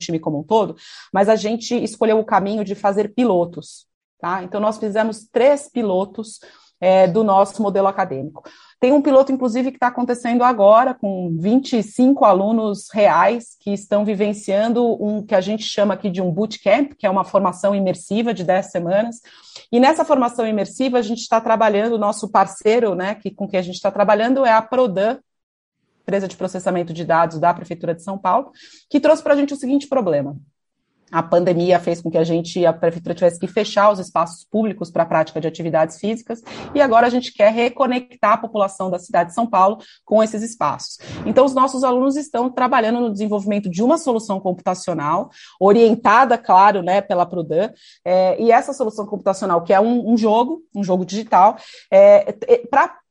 time 0.00 0.18
como 0.18 0.38
um 0.38 0.42
todo, 0.42 0.76
mas 1.12 1.28
a 1.28 1.36
gente 1.36 1.74
escolheu 1.74 2.18
o 2.18 2.24
caminho 2.24 2.64
de 2.64 2.74
fazer 2.74 3.12
pilotos. 3.14 3.86
Tá? 4.18 4.42
Então, 4.42 4.60
nós 4.60 4.78
fizemos 4.78 5.26
três 5.30 5.68
pilotos 5.68 6.40
é, 6.80 7.06
do 7.06 7.24
nosso 7.24 7.62
modelo 7.62 7.88
acadêmico. 7.88 8.42
Tem 8.80 8.92
um 8.92 9.00
piloto, 9.00 9.32
inclusive, 9.32 9.70
que 9.70 9.76
está 9.76 9.86
acontecendo 9.86 10.42
agora, 10.42 10.94
com 10.94 11.34
25 11.40 12.24
alunos 12.24 12.88
reais 12.92 13.56
que 13.58 13.72
estão 13.72 14.04
vivenciando 14.04 14.84
um 15.02 15.24
que 15.24 15.34
a 15.34 15.40
gente 15.40 15.64
chama 15.64 15.94
aqui 15.94 16.10
de 16.10 16.20
um 16.20 16.30
bootcamp, 16.30 16.92
que 16.98 17.06
é 17.06 17.10
uma 17.10 17.24
formação 17.24 17.74
imersiva 17.74 18.34
de 18.34 18.44
10 18.44 18.70
semanas. 18.70 19.20
E 19.72 19.80
nessa 19.80 20.04
formação 20.04 20.46
imersiva, 20.46 20.98
a 20.98 21.02
gente 21.02 21.20
está 21.20 21.40
trabalhando, 21.40 21.94
o 21.94 21.98
nosso 21.98 22.30
parceiro, 22.30 22.94
né, 22.94 23.14
que, 23.14 23.30
com 23.30 23.48
quem 23.48 23.58
a 23.58 23.62
gente 23.62 23.76
está 23.76 23.90
trabalhando 23.90 24.44
é 24.44 24.52
a 24.52 24.60
Prodan, 24.60 25.18
empresa 26.02 26.28
de 26.28 26.36
processamento 26.36 26.92
de 26.92 27.04
dados 27.04 27.40
da 27.40 27.54
Prefeitura 27.54 27.94
de 27.94 28.02
São 28.02 28.18
Paulo, 28.18 28.52
que 28.90 29.00
trouxe 29.00 29.22
para 29.22 29.32
a 29.32 29.36
gente 29.36 29.54
o 29.54 29.56
seguinte 29.56 29.86
problema 29.86 30.36
a 31.14 31.22
pandemia 31.22 31.78
fez 31.78 32.02
com 32.02 32.10
que 32.10 32.18
a 32.18 32.24
gente, 32.24 32.66
a 32.66 32.72
prefeitura 32.72 33.14
tivesse 33.14 33.38
que 33.38 33.46
fechar 33.46 33.92
os 33.92 34.00
espaços 34.00 34.44
públicos 34.44 34.90
para 34.90 35.04
a 35.04 35.06
prática 35.06 35.40
de 35.40 35.46
atividades 35.46 36.00
físicas, 36.00 36.42
e 36.74 36.80
agora 36.80 37.06
a 37.06 37.10
gente 37.10 37.32
quer 37.32 37.52
reconectar 37.52 38.32
a 38.32 38.36
população 38.36 38.90
da 38.90 38.98
cidade 38.98 39.28
de 39.28 39.34
São 39.36 39.46
Paulo 39.46 39.78
com 40.04 40.20
esses 40.24 40.42
espaços. 40.42 40.98
Então, 41.24 41.44
os 41.44 41.54
nossos 41.54 41.84
alunos 41.84 42.16
estão 42.16 42.50
trabalhando 42.50 42.98
no 42.98 43.12
desenvolvimento 43.12 43.70
de 43.70 43.80
uma 43.80 43.96
solução 43.96 44.40
computacional, 44.40 45.30
orientada, 45.60 46.36
claro, 46.36 46.82
né, 46.82 47.00
pela 47.00 47.24
Prudan, 47.24 47.70
é, 48.04 48.42
e 48.42 48.50
essa 48.50 48.72
solução 48.72 49.06
computacional, 49.06 49.62
que 49.62 49.72
é 49.72 49.80
um, 49.80 50.12
um 50.12 50.16
jogo, 50.16 50.62
um 50.74 50.82
jogo 50.82 51.06
digital, 51.06 51.56
é, 51.92 52.34
é 52.48 52.66
para 52.66 53.03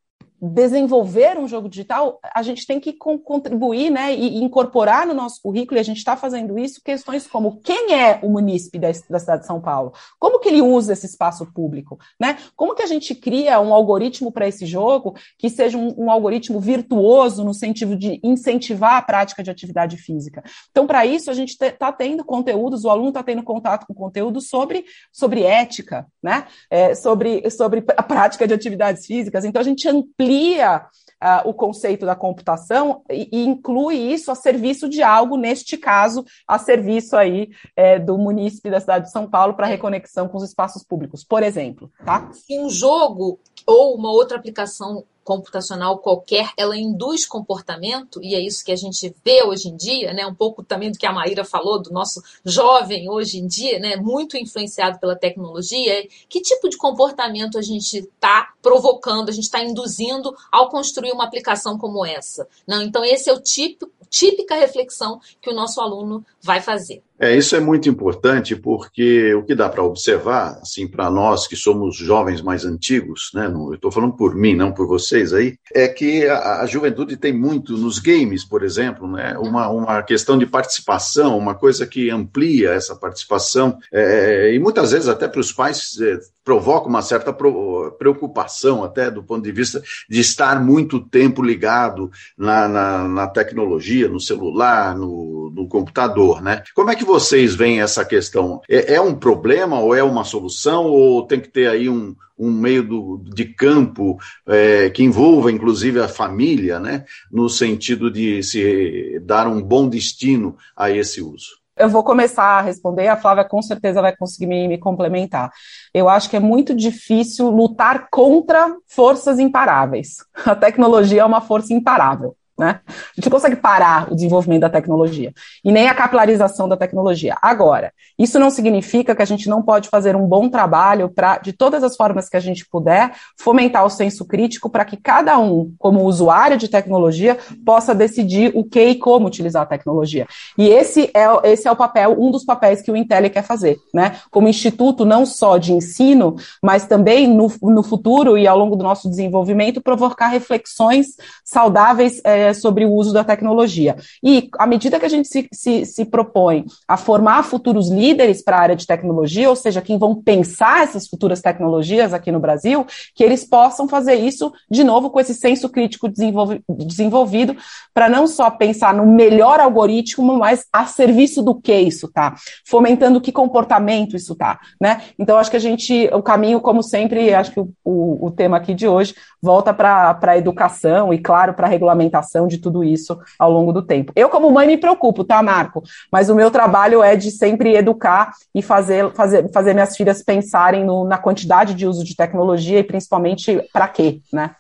desenvolver 0.50 1.38
um 1.38 1.48
jogo 1.48 1.70
digital, 1.70 2.20
a 2.36 2.44
gente 2.44 2.68
tem 2.68 2.78
que 2.78 2.92
contribuir 2.92 3.90
né, 3.90 4.14
e 4.14 4.44
incorporar 4.44 5.08
no 5.08 5.14
nosso 5.14 5.42
currículo, 5.42 5.78
e 5.78 5.80
a 5.80 5.84
gente 5.84 6.00
está 6.00 6.18
fazendo 6.18 6.60
isso, 6.60 6.82
questões 6.84 7.26
como 7.26 7.62
quem 7.62 7.94
é 7.94 8.20
o 8.22 8.30
munícipe 8.30 8.78
da, 8.78 8.90
da, 9.10 9.20
cidade 9.20 9.42
de 9.42 9.48
São 9.48 9.62
Paulo, 9.62 9.94
como 10.20 10.40
que 10.40 10.50
ele 10.50 10.62
usa 10.62 10.92
esse 10.92 11.06
espaço 11.06 11.46
público, 11.54 11.98
né? 12.20 12.38
Como 12.58 12.76
que 12.76 12.82
a 12.82 12.88
gente 12.88 13.16
cria 13.16 13.60
um 13.62 13.74
algoritmo 13.74 14.34
para 14.34 14.46
esse 14.46 14.66
jogo 14.66 15.16
que 15.38 15.50
seja 15.50 15.78
um, 15.78 15.94
um, 15.98 16.12
algoritmo 16.12 16.60
virtuoso 16.60 17.44
no 17.46 17.54
sentido 17.54 17.96
de 17.96 18.20
incentivar 18.22 18.98
a 18.98 19.02
prática 19.02 19.42
de 19.42 19.50
atividade 19.50 19.96
física. 19.96 20.44
Então, 20.72 20.86
para 20.86 21.06
isso, 21.06 21.32
a 21.32 21.34
gente 21.34 21.52
está 21.52 21.92
tendo 21.92 22.26
conteúdos, 22.26 22.84
o 22.84 22.90
aluno 22.90 23.10
está 23.10 23.24
tendo 23.24 23.44
contato 23.44 23.86
com 23.88 23.94
conteúdo 23.94 24.42
sobre, 24.42 24.84
sobre 25.10 25.44
ética, 25.44 26.06
né? 26.22 26.48
É, 26.70 26.94
sobre, 26.96 27.50
sobre 27.50 27.84
a 27.96 28.04
prática 28.04 28.46
de 28.46 28.54
atividades 28.54 29.06
físicas. 29.06 29.46
Então, 29.46 29.62
a 29.62 29.66
gente 29.66 29.88
amplia 29.88 30.33
cria 30.34 30.88
uh, 31.24 31.48
o 31.48 31.54
conceito 31.54 32.08
da 32.08 32.16
computação 32.16 33.04
e, 33.10 33.30
e, 33.32 33.46
inclui 33.46 33.96
isso 33.96 34.32
a 34.32 34.36
serviço 34.36 34.90
de 34.90 35.04
algo, 35.04 35.38
neste 35.38 35.78
caso, 35.78 36.26
a 36.48 36.58
serviço 36.58 37.16
aí 37.16 37.52
é, 37.76 38.00
do 38.00 38.18
munícipe 38.18 38.72
da 38.72 38.80
cidade 38.80 39.06
de 39.06 39.12
São 39.12 39.30
Paulo 39.30 39.54
para 39.54 39.68
reconexão 39.68 40.28
com 40.28 40.38
os 40.38 40.44
espaços 40.44 40.84
públicos, 40.84 41.24
por 41.24 41.44
exemplo. 41.44 41.92
Tá? 42.04 42.32
Se 42.32 42.60
um 42.60 42.68
jogo 42.68 43.40
ou 43.68 43.96
uma 43.96 44.12
outra 44.12 44.38
aplicação 44.38 45.06
computacional 45.24 46.00
qualquer, 46.00 46.52
ela 46.58 46.78
induz 46.78 47.26
comportamento, 47.26 48.22
e 48.22 48.36
é 48.36 48.42
isso 48.42 48.64
que 48.64 48.72
a 48.72 48.76
gente 48.76 49.16
vê 49.24 49.44
hoje 49.44 49.70
em 49.70 49.76
dia, 49.76 50.14
né? 50.14 50.26
um 50.26 50.36
pouco 50.36 50.64
também 50.64 50.92
do 50.92 50.98
que 50.98 51.06
a 51.06 51.14
Maíra 51.14 51.46
falou, 51.46 51.82
do 51.82 51.92
nosso 51.92 52.22
jovem 52.44 53.10
hoje 53.10 53.40
em 53.40 53.48
dia, 53.48 53.80
né? 53.80 53.96
muito 53.96 54.38
influenciado 54.38 55.00
pela 55.00 55.16
tecnologia, 55.16 56.08
que 56.28 56.42
tipo 56.42 56.70
de 56.70 56.78
comportamento 56.78 57.58
a 57.58 57.62
gente 57.62 57.98
está 58.00 58.54
provocando, 58.62 59.30
a 59.30 59.34
gente 59.34 59.46
está 59.46 59.64
induzindo 59.64 60.36
ao 60.52 60.70
construir 60.70 61.12
uma 61.12 61.26
aplicação 61.26 61.78
como 61.78 62.06
essa. 62.06 62.48
Não, 62.68 62.82
então 62.82 63.04
esse 63.04 63.30
é 63.30 63.34
o 63.34 63.40
tipo, 63.40 63.90
típica 64.10 64.56
reflexão 64.56 65.20
que 65.42 65.50
o 65.50 65.56
nosso 65.56 65.82
aluno 65.82 66.26
vai 66.42 66.62
fazer. 66.62 67.02
É, 67.20 67.36
isso 67.36 67.56
é 67.56 67.60
muito 67.60 67.88
importante 67.88 68.56
porque 68.56 69.34
o 69.34 69.44
que 69.44 69.56
dá 69.56 69.70
para 69.70 69.84
observar, 69.84 70.60
assim, 70.62 70.88
para 70.88 71.10
nós 71.10 71.48
que 71.48 71.56
somos 71.56 71.96
jovens 71.96 72.42
mais 72.42 72.66
antigos, 72.66 73.30
né, 73.34 73.46
eu 73.46 73.76
estou 73.76 73.92
falando 73.92 74.14
por 74.14 74.36
mim, 74.36 74.56
não 74.56 74.72
por 74.72 74.88
vocês 74.88 75.34
aí, 75.34 75.56
é 75.74 75.88
que 75.88 76.28
a, 76.28 76.62
a, 76.62 76.66
juventude 76.66 77.16
tem 77.16 77.32
muito 77.32 77.78
nos 77.78 78.00
games, 78.00 78.44
por 78.44 78.64
exemplo, 78.64 79.08
né, 79.08 79.38
uma, 79.38 79.70
uma 79.70 80.04
questão 80.04 80.38
de 80.38 80.46
participação, 80.46 81.38
uma 81.38 81.56
coisa 81.56 81.86
que 81.86 82.10
amplia 82.10 82.72
essa 82.72 82.96
participação 82.96 83.78
é, 83.92 84.54
e 84.54 84.60
muitas 84.60 84.92
vezes 84.92 85.08
até 85.08 85.28
para 85.28 85.40
os 85.40 85.52
pais 85.52 85.96
é, 86.02 86.18
provoca 86.44 86.90
uma 86.90 87.02
certa 87.02 87.34
preocupação 87.34 88.84
até 88.84 89.10
do 89.10 89.24
ponto 89.24 89.44
de 89.44 89.52
vista 89.52 89.82
de 90.10 90.20
estar 90.20 90.62
muito 90.62 91.00
tempo 91.00 91.42
ligado 91.42 92.12
na, 92.38 92.68
na, 92.68 93.08
na 93.08 93.28
tecnologia, 93.28 94.10
no 94.10 94.20
celular, 94.20 94.96
no, 94.96 95.52
no 95.56 95.68
computador, 95.68 96.42
né? 96.42 96.62
Como 96.76 96.90
é 96.90 96.96
que 96.96 97.06
vocês 97.14 97.54
veem 97.54 97.80
essa 97.80 98.04
questão? 98.04 98.60
É, 98.68 98.96
é, 98.96 99.02
um 99.02 99.14
problema 99.14 99.80
ou 99.80 99.94
é 99.94 100.02
uma 100.02 100.24
solução 100.24 100.86
ou 100.86 101.28
tem 101.28 101.40
que 101.40 101.48
ter 101.48 101.70
aí 101.70 101.88
um, 101.88 102.16
um 102.38 102.52
meio 102.52 102.84
do, 102.84 103.24
de 103.24 103.46
campo 103.46 104.18
é, 104.48 104.90
que 104.90 105.04
envolva 105.04 105.52
inclusive 105.52 106.00
a 106.00 106.08
família, 106.08 106.80
né? 106.80 107.06
No 107.32 107.48
sentido 107.50 108.10
de 108.10 108.42
se 108.42 109.20
dar 109.24 109.48
um 109.48 109.62
bom 109.62 109.88
destino 109.88 110.58
a 110.76 110.90
esse 110.90 111.22
uso? 111.22 111.62
Eu 111.78 111.88
vou 111.88 112.04
começar 112.04 112.46
a 112.58 112.62
responder, 112.62 113.08
a 113.08 113.18
Flávia 113.18 113.44
com 113.44 113.62
certeza 113.62 114.02
vai 114.02 114.16
conseguir 114.16 114.48
me, 114.48 114.68
me, 114.68 114.80
complementar. 114.80 115.52
Eu 115.94 116.10
acho 116.10 116.30
que 116.32 116.36
é 116.36 116.40
muito 116.40 116.74
difícil 116.76 117.52
lutar 117.52 118.08
contra 118.10 118.76
forças 118.88 119.38
imparáveis. 119.38 120.18
A 120.46 120.56
tecnologia 120.56 121.22
é 121.22 121.26
uma 121.26 121.42
força 121.42 121.74
imparável. 121.74 122.36
Né? 122.58 122.82
A 122.86 122.92
gente 123.16 123.26
não 123.26 123.32
consegue 123.32 123.56
parar 123.56 124.12
o 124.12 124.16
desenvolvimento 124.16 124.62
da 124.62 124.70
tecnologia 124.70 125.34
e 125.66 125.72
nem 125.72 125.88
a 125.88 125.96
capilarização 125.96 126.70
da 126.70 126.78
tecnologia. 126.78 127.36
Agora, 127.42 127.92
isso 128.18 128.38
não 128.38 128.52
significa 128.52 129.16
que 129.16 129.24
a 129.24 129.26
gente 129.26 129.50
não 129.50 129.64
pode 129.64 129.90
fazer 129.90 130.16
um 130.16 130.28
bom 130.28 130.48
trabalho 130.48 131.10
para, 131.10 131.40
de 131.40 131.52
todas 131.52 131.84
as 131.84 131.96
formas 131.96 132.30
que 132.30 132.38
a 132.38 132.40
gente 132.40 132.64
puder, 132.70 133.12
fomentar 133.40 133.84
o 133.84 133.90
senso 133.90 134.24
crítico 134.24 134.70
para 134.70 134.86
que 134.86 134.98
cada 134.98 135.40
um, 135.40 135.74
como 135.80 136.04
usuário 136.04 136.56
de 136.56 136.68
tecnologia, 136.68 137.40
possa 137.66 137.96
decidir 137.96 138.52
o 138.54 138.64
que 138.64 138.84
e 138.84 138.96
como 138.96 139.26
utilizar 139.26 139.64
a 139.64 139.66
tecnologia. 139.66 140.28
E 140.56 140.68
esse 140.70 141.10
é, 141.12 141.52
esse 141.52 141.68
é 141.68 141.72
o 141.72 141.76
papel, 141.76 142.16
um 142.20 142.30
dos 142.30 142.46
papéis 142.46 142.84
que 142.84 142.92
o 142.92 142.96
Intel 142.96 143.32
quer 143.32 143.44
fazer, 143.44 143.80
né? 143.92 144.18
Como 144.30 144.48
instituto 144.48 145.06
não 145.06 145.26
só 145.26 145.58
de 145.58 145.74
ensino, 145.74 146.36
mas 146.62 146.86
também 146.86 147.28
no, 147.28 147.52
no 147.64 147.82
futuro 147.82 148.38
e 148.38 148.48
ao 148.48 148.58
longo 148.58 148.76
do 148.76 148.84
nosso 148.84 149.10
desenvolvimento, 149.10 149.82
provocar 149.82 150.28
reflexões 150.28 151.16
saudáveis. 151.44 152.22
É, 152.24 152.43
é, 152.44 152.54
sobre 152.54 152.86
o 152.86 152.92
uso 152.92 153.14
da 153.14 153.24
tecnologia. 153.24 153.96
E 154.24 154.50
à 154.60 154.68
medida 154.68 155.00
que 155.00 155.06
a 155.06 155.10
gente 155.10 155.28
se, 155.28 155.48
se, 155.52 155.86
se 155.86 156.06
propõe 156.06 156.66
a 156.88 156.98
formar 156.98 157.44
futuros 157.44 157.90
líderes 157.90 158.44
para 158.44 158.58
a 158.58 158.62
área 158.62 158.76
de 158.76 158.86
tecnologia, 158.86 159.50
ou 159.50 159.56
seja, 159.56 159.82
quem 159.82 159.98
vão 159.98 160.16
pensar 160.16 160.84
essas 160.84 161.08
futuras 161.08 161.42
tecnologias 161.42 162.14
aqui 162.14 162.32
no 162.32 162.40
Brasil, 162.40 162.86
que 163.16 163.24
eles 163.24 163.44
possam 163.44 163.88
fazer 163.88 164.16
isso 164.16 164.52
de 164.70 164.84
novo 164.84 165.10
com 165.10 165.20
esse 165.20 165.34
senso 165.34 165.70
crítico 165.70 166.10
desenvolvi 166.10 166.62
desenvolvido, 166.70 167.56
para 167.94 168.10
não 168.10 168.28
só 168.28 168.50
pensar 168.50 168.94
no 168.94 169.06
melhor 169.06 169.60
algoritmo, 169.60 170.38
mas 170.38 170.66
a 170.72 170.86
serviço 170.86 171.42
do 171.42 171.56
que 171.56 171.74
isso 171.74 172.12
tá, 172.12 172.36
fomentando 172.66 173.22
que 173.22 173.32
comportamento 173.32 174.16
isso 174.16 174.36
tá, 174.36 174.60
né? 174.80 175.02
Então 175.18 175.38
acho 175.38 175.52
que 175.52 175.58
a 175.58 175.60
gente, 175.60 176.10
o 176.14 176.22
caminho, 176.22 176.60
como 176.60 176.84
sempre, 176.84 177.34
acho 177.34 177.52
que 177.52 177.60
o, 177.60 177.72
o, 177.84 178.28
o 178.28 178.32
tema 178.32 178.58
aqui 178.58 178.74
de 178.74 178.88
hoje 178.88 179.16
volta 179.44 179.74
para 179.74 180.18
a 180.22 180.38
educação 180.38 181.14
e, 181.14 181.20
claro, 181.20 181.54
para 181.54 181.68
a 181.68 181.70
regulamentação 181.70 182.48
de 182.48 182.60
tudo 182.60 182.82
isso 182.82 183.20
ao 183.38 183.52
longo 183.52 183.74
do 183.74 183.82
tempo. 183.82 184.14
Eu, 184.16 184.30
como 184.30 184.50
mãe, 184.50 184.66
me 184.66 184.78
preocupo, 184.78 185.26
tá, 185.26 185.44
Marco? 185.44 185.84
Mas 186.10 186.30
o 186.30 186.36
meu 186.36 186.50
trabalho 186.50 187.04
é 187.04 187.18
de 187.18 187.30
sempre 187.30 187.76
educar 187.76 188.32
e 188.56 188.62
fazer, 188.62 189.12
fazer, 189.12 189.52
fazer 189.52 189.74
minhas 189.74 189.98
filhas 189.98 190.24
pensarem 190.24 190.86
no, 190.86 191.04
na 191.04 191.18
quantidade 191.18 191.74
de 191.74 191.86
uso 191.86 192.06
de 192.06 192.16
tecnologia 192.16 192.80
e 192.80 192.84
principalmente 192.86 193.62
para 193.74 193.90
quê, 193.90 194.22
né? 194.32 194.56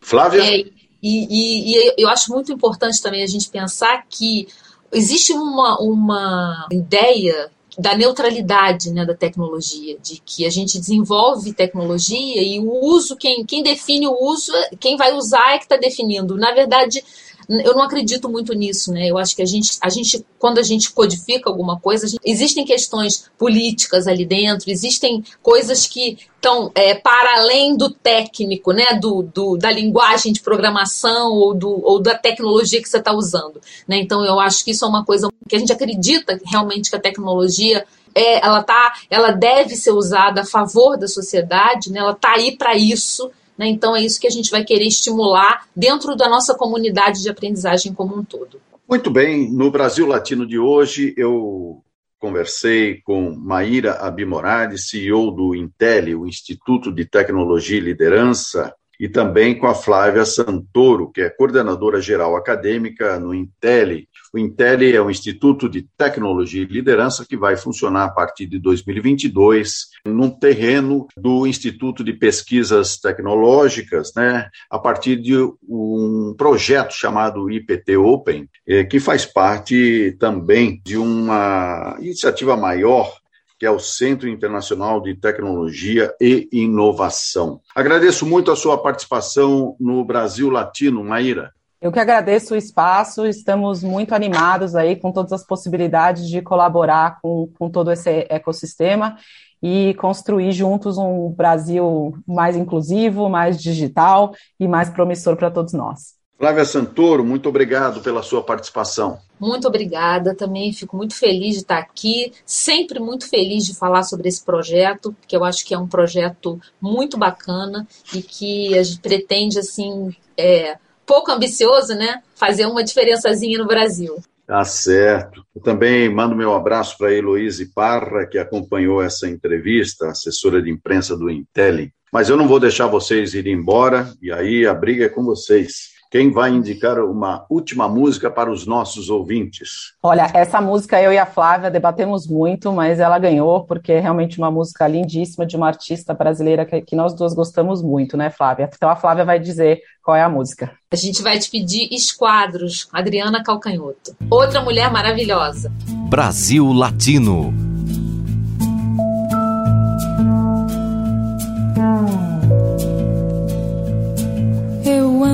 Flávia? 0.00 0.40
É, 0.40 0.58
e, 0.60 0.70
e, 1.02 1.74
e 1.74 1.94
eu 1.98 2.08
acho 2.08 2.30
muito 2.30 2.52
importante 2.52 3.02
também 3.02 3.24
a 3.24 3.26
gente 3.26 3.50
pensar 3.50 4.04
que 4.08 4.46
existe 4.92 5.32
uma, 5.32 5.80
uma 5.80 6.68
ideia 6.70 7.50
da 7.78 7.96
neutralidade 7.96 8.90
né, 8.90 9.04
da 9.04 9.14
tecnologia, 9.14 9.96
de 10.02 10.20
que 10.24 10.44
a 10.44 10.50
gente 10.50 10.80
desenvolve 10.80 11.52
tecnologia 11.52 12.42
e 12.42 12.58
o 12.58 12.68
uso, 12.84 13.16
quem, 13.16 13.44
quem 13.44 13.62
define 13.62 14.08
o 14.08 14.16
uso, 14.20 14.52
quem 14.80 14.96
vai 14.96 15.12
usar 15.14 15.54
é 15.54 15.58
que 15.58 15.64
está 15.64 15.76
definindo. 15.76 16.36
Na 16.36 16.52
verdade, 16.52 17.04
eu 17.48 17.74
não 17.74 17.82
acredito 17.82 18.28
muito 18.28 18.52
nisso, 18.52 18.92
né? 18.92 19.06
Eu 19.06 19.16
acho 19.16 19.34
que 19.34 19.40
a 19.40 19.46
gente, 19.46 19.78
a 19.80 19.88
gente 19.88 20.24
quando 20.38 20.58
a 20.58 20.62
gente 20.62 20.92
codifica 20.92 21.48
alguma 21.48 21.80
coisa, 21.80 22.06
gente, 22.06 22.20
existem 22.22 22.64
questões 22.64 23.30
políticas 23.38 24.06
ali 24.06 24.26
dentro, 24.26 24.70
existem 24.70 25.24
coisas 25.42 25.86
que 25.86 26.18
estão 26.36 26.70
é, 26.74 26.94
para 26.94 27.38
além 27.38 27.74
do 27.74 27.90
técnico, 27.90 28.72
né? 28.72 28.98
Do, 29.00 29.22
do, 29.22 29.56
da 29.56 29.70
linguagem 29.70 30.30
de 30.30 30.40
programação 30.40 31.32
ou, 31.32 31.54
do, 31.54 31.82
ou 31.82 32.00
da 32.00 32.14
tecnologia 32.14 32.82
que 32.82 32.88
você 32.88 32.98
está 32.98 33.12
usando, 33.12 33.60
né? 33.86 33.98
Então 33.98 34.24
eu 34.24 34.38
acho 34.38 34.62
que 34.62 34.72
isso 34.72 34.84
é 34.84 34.88
uma 34.88 35.04
coisa 35.04 35.28
que 35.48 35.56
a 35.56 35.58
gente 35.58 35.72
acredita 35.72 36.38
realmente 36.44 36.90
que 36.90 36.96
a 36.96 37.00
tecnologia 37.00 37.86
é, 38.14 38.44
ela 38.44 38.62
tá, 38.62 38.92
ela 39.08 39.30
deve 39.30 39.74
ser 39.74 39.92
usada 39.92 40.42
a 40.42 40.44
favor 40.44 40.98
da 40.98 41.08
sociedade, 41.08 41.90
né? 41.90 42.00
Ela 42.00 42.12
está 42.12 42.32
aí 42.32 42.56
para 42.56 42.76
isso 42.76 43.30
né? 43.58 43.66
Então, 43.66 43.96
é 43.96 44.00
isso 44.00 44.20
que 44.20 44.26
a 44.28 44.30
gente 44.30 44.50
vai 44.50 44.64
querer 44.64 44.86
estimular 44.86 45.66
dentro 45.74 46.14
da 46.14 46.28
nossa 46.28 46.54
comunidade 46.54 47.20
de 47.20 47.28
aprendizagem 47.28 47.92
como 47.92 48.16
um 48.16 48.24
todo. 48.24 48.60
Muito 48.88 49.10
bem, 49.10 49.50
no 49.50 49.70
Brasil 49.70 50.06
Latino 50.06 50.46
de 50.46 50.58
hoje, 50.58 51.12
eu 51.16 51.82
conversei 52.18 53.00
com 53.02 53.34
Maíra 53.34 53.94
Abimoradi, 53.94 54.78
CEO 54.78 55.30
do 55.30 55.54
Intel, 55.54 56.20
o 56.20 56.26
Instituto 56.26 56.92
de 56.92 57.04
Tecnologia 57.04 57.76
e 57.76 57.80
Liderança, 57.80 58.72
e 58.98 59.08
também 59.08 59.56
com 59.56 59.66
a 59.66 59.74
Flávia 59.74 60.24
Santoro, 60.24 61.10
que 61.12 61.20
é 61.20 61.30
coordenadora 61.30 62.00
geral 62.00 62.34
acadêmica 62.34 63.18
no 63.20 63.32
Intel. 63.32 64.02
O 64.32 64.38
Intel 64.38 64.82
é 64.94 65.00
um 65.00 65.10
instituto 65.10 65.68
de 65.68 65.86
tecnologia 65.96 66.62
e 66.62 66.66
liderança 66.66 67.24
que 67.26 67.36
vai 67.36 67.56
funcionar 67.56 68.04
a 68.04 68.10
partir 68.10 68.46
de 68.46 68.58
2022 68.58 69.88
num 70.04 70.30
terreno 70.30 71.06
do 71.16 71.46
Instituto 71.46 72.04
de 72.04 72.12
Pesquisas 72.12 72.98
Tecnológicas, 72.98 74.12
né, 74.14 74.48
a 74.70 74.78
partir 74.78 75.16
de 75.16 75.34
um 75.68 76.34
projeto 76.36 76.92
chamado 76.92 77.50
IPT 77.50 77.96
Open, 77.96 78.48
eh, 78.66 78.84
que 78.84 79.00
faz 79.00 79.24
parte 79.24 80.16
também 80.18 80.80
de 80.84 80.96
uma 80.96 81.96
iniciativa 82.00 82.56
maior 82.56 83.18
que 83.58 83.66
é 83.66 83.70
o 83.70 83.80
Centro 83.80 84.28
Internacional 84.28 85.00
de 85.00 85.16
Tecnologia 85.16 86.14
e 86.20 86.48
Inovação. 86.52 87.60
Agradeço 87.74 88.24
muito 88.24 88.52
a 88.52 88.56
sua 88.56 88.78
participação 88.78 89.74
no 89.80 90.04
Brasil 90.04 90.48
Latino, 90.48 91.02
Maíra. 91.02 91.52
Eu 91.80 91.92
que 91.92 92.00
agradeço 92.00 92.54
o 92.54 92.56
espaço, 92.56 93.24
estamos 93.24 93.84
muito 93.84 94.12
animados 94.12 94.74
aí 94.74 94.96
com 94.96 95.12
todas 95.12 95.32
as 95.32 95.46
possibilidades 95.46 96.28
de 96.28 96.42
colaborar 96.42 97.20
com, 97.22 97.48
com 97.56 97.70
todo 97.70 97.92
esse 97.92 98.26
ecossistema 98.28 99.16
e 99.62 99.94
construir 99.94 100.50
juntos 100.50 100.98
um 100.98 101.30
Brasil 101.30 102.18
mais 102.26 102.56
inclusivo, 102.56 103.28
mais 103.28 103.62
digital 103.62 104.34
e 104.58 104.66
mais 104.66 104.90
promissor 104.90 105.36
para 105.36 105.52
todos 105.52 105.72
nós. 105.72 106.18
Flávia 106.36 106.64
Santoro, 106.64 107.24
muito 107.24 107.48
obrigado 107.48 108.00
pela 108.00 108.22
sua 108.22 108.42
participação. 108.42 109.18
Muito 109.38 109.66
obrigada, 109.68 110.34
também 110.34 110.72
fico 110.72 110.96
muito 110.96 111.14
feliz 111.14 111.54
de 111.54 111.60
estar 111.62 111.78
aqui, 111.78 112.32
sempre 112.44 112.98
muito 112.98 113.28
feliz 113.28 113.64
de 113.64 113.76
falar 113.76 114.02
sobre 114.02 114.28
esse 114.28 114.44
projeto, 114.44 115.14
que 115.28 115.36
eu 115.36 115.44
acho 115.44 115.64
que 115.64 115.74
é 115.74 115.78
um 115.78 115.88
projeto 115.88 116.60
muito 116.80 117.16
bacana 117.16 117.86
e 118.12 118.22
que 118.22 118.76
a 118.76 118.82
gente 118.82 119.00
pretende, 119.00 119.58
assim, 119.58 120.14
é, 120.36 120.76
pouco 121.08 121.32
ambicioso, 121.32 121.94
né, 121.94 122.22
fazer 122.36 122.66
uma 122.66 122.84
diferençazinha 122.84 123.58
no 123.58 123.66
Brasil. 123.66 124.22
Tá 124.46 124.64
certo. 124.64 125.42
Eu 125.54 125.62
também 125.62 126.08
mando 126.08 126.36
meu 126.36 126.54
abraço 126.54 126.96
para 126.96 127.08
a 127.08 127.12
Heloíse 127.12 127.72
Parra, 127.74 128.26
que 128.26 128.38
acompanhou 128.38 129.02
essa 129.02 129.28
entrevista, 129.28 130.08
assessora 130.08 130.62
de 130.62 130.70
imprensa 130.70 131.16
do 131.16 131.30
Intelli. 131.30 131.92
Mas 132.12 132.28
eu 132.30 132.36
não 132.36 132.48
vou 132.48 132.60
deixar 132.60 132.86
vocês 132.86 133.34
irem 133.34 133.54
embora, 133.54 134.10
e 134.22 134.32
aí 134.32 134.66
a 134.66 134.72
briga 134.72 135.06
é 135.06 135.08
com 135.08 135.24
vocês. 135.24 135.97
Quem 136.10 136.30
vai 136.30 136.50
indicar 136.50 136.98
uma 137.00 137.44
última 137.50 137.86
música 137.86 138.30
para 138.30 138.50
os 138.50 138.66
nossos 138.66 139.10
ouvintes? 139.10 139.92
Olha, 140.02 140.30
essa 140.32 140.58
música 140.58 141.00
eu 141.02 141.12
e 141.12 141.18
a 141.18 141.26
Flávia 141.26 141.70
debatemos 141.70 142.26
muito, 142.26 142.72
mas 142.72 142.98
ela 142.98 143.18
ganhou 143.18 143.64
porque 143.64 143.92
é 143.92 144.00
realmente 144.00 144.38
uma 144.38 144.50
música 144.50 144.88
lindíssima 144.88 145.44
de 145.44 145.54
uma 145.54 145.66
artista 145.66 146.14
brasileira 146.14 146.64
que, 146.64 146.80
que 146.80 146.96
nós 146.96 147.14
duas 147.14 147.34
gostamos 147.34 147.82
muito, 147.82 148.16
né, 148.16 148.30
Flávia? 148.30 148.70
Então 148.74 148.88
a 148.88 148.96
Flávia 148.96 149.26
vai 149.26 149.38
dizer 149.38 149.82
qual 150.02 150.16
é 150.16 150.22
a 150.22 150.30
música. 150.30 150.72
A 150.90 150.96
gente 150.96 151.22
vai 151.22 151.38
te 151.38 151.50
pedir 151.50 151.92
Esquadros, 151.92 152.88
Adriana 152.90 153.42
Calcanhoto. 153.42 154.16
Outra 154.30 154.62
mulher 154.62 154.90
maravilhosa. 154.90 155.70
Brasil 156.08 156.72
Latino. 156.72 157.77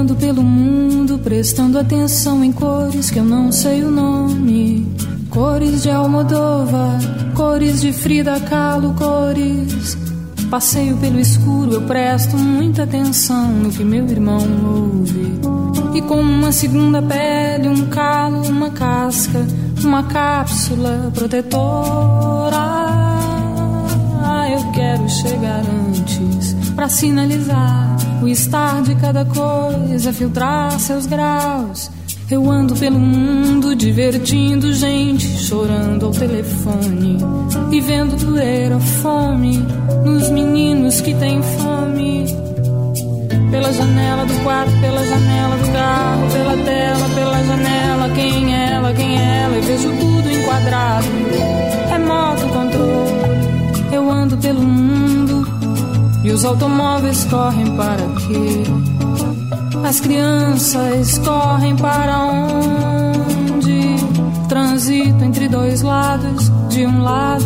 Eu 0.05 0.07
ando 0.07 0.17
pelo 0.17 0.43
mundo 0.43 1.19
prestando 1.19 1.79
atenção 1.79 2.45
em 2.45 2.53
cores 2.53 3.11
que 3.11 3.19
eu 3.19 3.25
não 3.25 3.51
sei 3.51 3.83
o 3.83 3.91
nome. 3.91 4.87
Cores 5.31 5.83
de 5.83 5.91
Almodóvar, 5.91 7.01
cores 7.35 7.81
de 7.81 7.91
Frida 7.91 8.39
Kahlo, 8.39 8.93
cores. 8.93 9.97
Passeio 10.51 10.99
pelo 10.99 11.19
escuro, 11.19 11.73
eu 11.73 11.83
presto 11.83 12.37
muita 12.37 12.83
atenção 12.83 13.49
no 13.49 13.71
que 13.71 13.83
meu 13.83 14.07
irmão 14.07 14.47
ouve. 14.67 15.41
E 15.95 16.03
como 16.03 16.21
uma 16.21 16.53
segunda 16.53 17.01
pele, 17.01 17.69
um 17.69 17.87
calo, 17.87 18.47
uma 18.47 18.69
casca, 18.69 19.47
uma 19.83 20.03
cápsula 20.03 21.11
protetora. 21.15 22.75
Eu 24.53 24.71
quero 24.73 25.09
chegar 25.09 25.63
antes 25.65 26.34
para 26.75 26.89
sinalizar 26.89 27.97
o 28.23 28.29
estar 28.29 28.83
de 28.83 28.95
cada 28.97 29.25
coisa, 29.25 30.13
filtrar 30.13 30.79
seus 30.79 31.07
graus. 31.07 31.91
Eu 32.31 32.51
ando 32.51 32.75
pelo 32.75 32.99
mundo 32.99 33.77
divertindo 33.77 34.73
gente, 34.73 35.27
chorando 35.39 36.07
ao 36.07 36.13
telefone 36.13 37.19
e 37.71 37.81
vendo 37.81 38.17
doer 38.17 38.73
a 38.73 38.81
fome 38.81 39.59
nos 40.05 40.31
meninos 40.31 41.01
que 41.01 41.15
têm 41.15 41.43
fome. 41.43 42.25
Pela 43.51 43.73
janela 43.73 44.25
do 44.25 44.35
quarto, 44.43 44.73
pela 44.81 45.07
janela 45.07 45.57
do 45.57 45.73
carro, 45.73 46.31
pela 46.33 46.65
tela, 46.65 47.09
pela 47.15 47.45
janela, 47.45 48.11
quem 48.15 48.55
é 48.55 48.73
ela, 48.73 48.95
quem 48.95 49.17
é 49.17 49.43
ela, 49.43 49.59
e 49.59 49.61
vejo 49.61 49.91
tudo 49.91 50.31
enquadrado. 50.31 51.07
Remoto 51.89 52.49
controle, 52.49 53.93
eu 53.93 54.11
ando 54.11 54.37
pelo 54.39 54.61
mundo 54.61 54.84
e 56.25 56.33
os 56.33 56.45
automóveis 56.45 57.25
correm 57.25 57.77
para 57.77 58.03
quê? 58.27 58.65
As 59.87 60.01
crianças 60.01 61.19
correm 61.19 61.77
para 61.77 62.19
onde? 62.25 63.97
Transito 64.49 65.23
entre 65.23 65.47
dois 65.49 65.83
lados. 65.83 66.51
De 66.71 66.87
um 66.87 67.03
lado, 67.03 67.45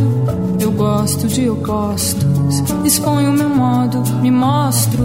eu 0.61 0.71
gosto 0.71 1.27
de 1.27 1.51
opostos. 1.51 2.63
Exponho 2.85 3.33
meu 3.33 3.49
modo, 3.49 4.01
me 4.21 4.31
mostro. 4.31 5.05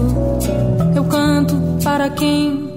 Eu 0.95 1.03
canto 1.05 1.55
para 1.83 2.11
quem? 2.11 2.71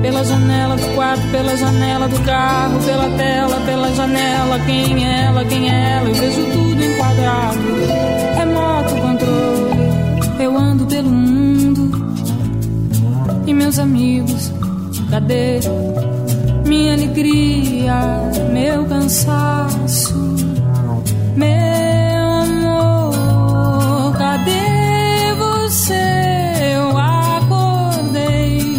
Pela 0.00 0.24
janela 0.24 0.76
do 0.76 0.94
quarto, 0.94 1.28
pela 1.32 1.56
janela 1.56 2.08
do 2.08 2.20
carro, 2.20 2.78
pela 2.84 3.10
tela, 3.16 3.56
pela 3.66 3.92
janela. 3.92 4.60
Quem 4.60 5.04
é 5.04 5.24
ela, 5.24 5.44
quem 5.44 5.68
é 5.68 5.96
ela? 5.96 6.08
Eu 6.08 6.14
vejo 6.14 6.44
tudo 6.52 6.84
enquadrado. 6.84 8.09
Pelo 10.90 11.08
mundo. 11.08 11.88
E 13.46 13.54
meus 13.54 13.78
amigos, 13.78 14.52
cadê 15.08 15.60
minha 16.66 16.94
alegria, 16.94 17.94
meu 18.52 18.84
cansaço, 18.86 20.14
meu 21.36 22.26
amor? 22.42 24.16
Cadê 24.18 25.32
você? 25.38 26.74
Eu 26.74 26.98
acordei, 26.98 28.76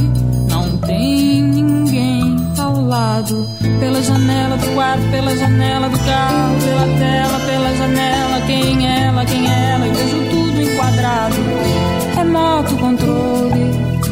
não 0.49 0.77
tem 0.79 1.41
ninguém 1.43 2.35
ao 2.59 2.85
lado. 2.85 3.47
Pela 3.79 4.01
janela 4.03 4.57
do 4.57 4.67
quarto, 4.75 5.09
pela 5.11 5.35
janela 5.35 5.89
do 5.89 5.97
carro, 5.99 6.55
pela 6.61 6.87
tela, 6.99 7.39
pela 7.39 7.75
janela. 7.75 8.41
Quem 8.45 8.87
é 8.87 9.07
ela, 9.07 9.20
controle, 12.81 13.63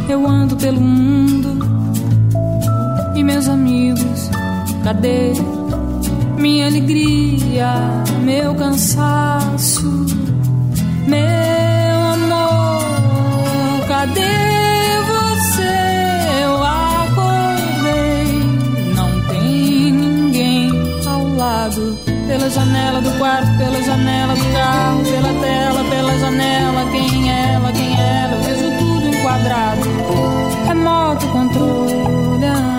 eu 0.08 0.26
ando 0.28 0.56
pelo 0.56 0.80
mundo. 0.80 1.58
E 3.16 3.24
meus 3.24 3.50
amigos, 3.50 4.30
cadê 4.84 5.34
minha 6.38 6.68
alegria, 6.68 7.74
meu 8.24 8.54
cansaço, 8.54 10.06
meu 11.08 12.00
amor? 12.14 12.82
Cadê 13.88 14.22
você? 15.12 15.74
Eu 16.44 16.64
acordei, 16.64 18.32
não 18.96 19.10
tem 19.30 19.92
ninguém 19.92 20.72
ao 21.08 21.28
lado. 21.36 21.98
Pela 22.28 22.48
janela 22.48 23.02
do 23.02 23.12
quarto, 23.18 23.58
pela 23.58 23.82
janela 23.82 24.36
do 24.36 24.54
carro, 24.54 25.04
pela 25.04 25.34
tela, 25.42 25.84
pela 25.90 26.20
janela. 26.20 26.86
Quem 26.92 27.32
é 27.32 27.54
ela, 27.56 27.72
quem 27.72 28.00
é 28.00 28.24
ela? 28.24 28.39
Enquadrado. 29.30 29.84
Remoto 30.68 31.28
controle. 31.28 32.79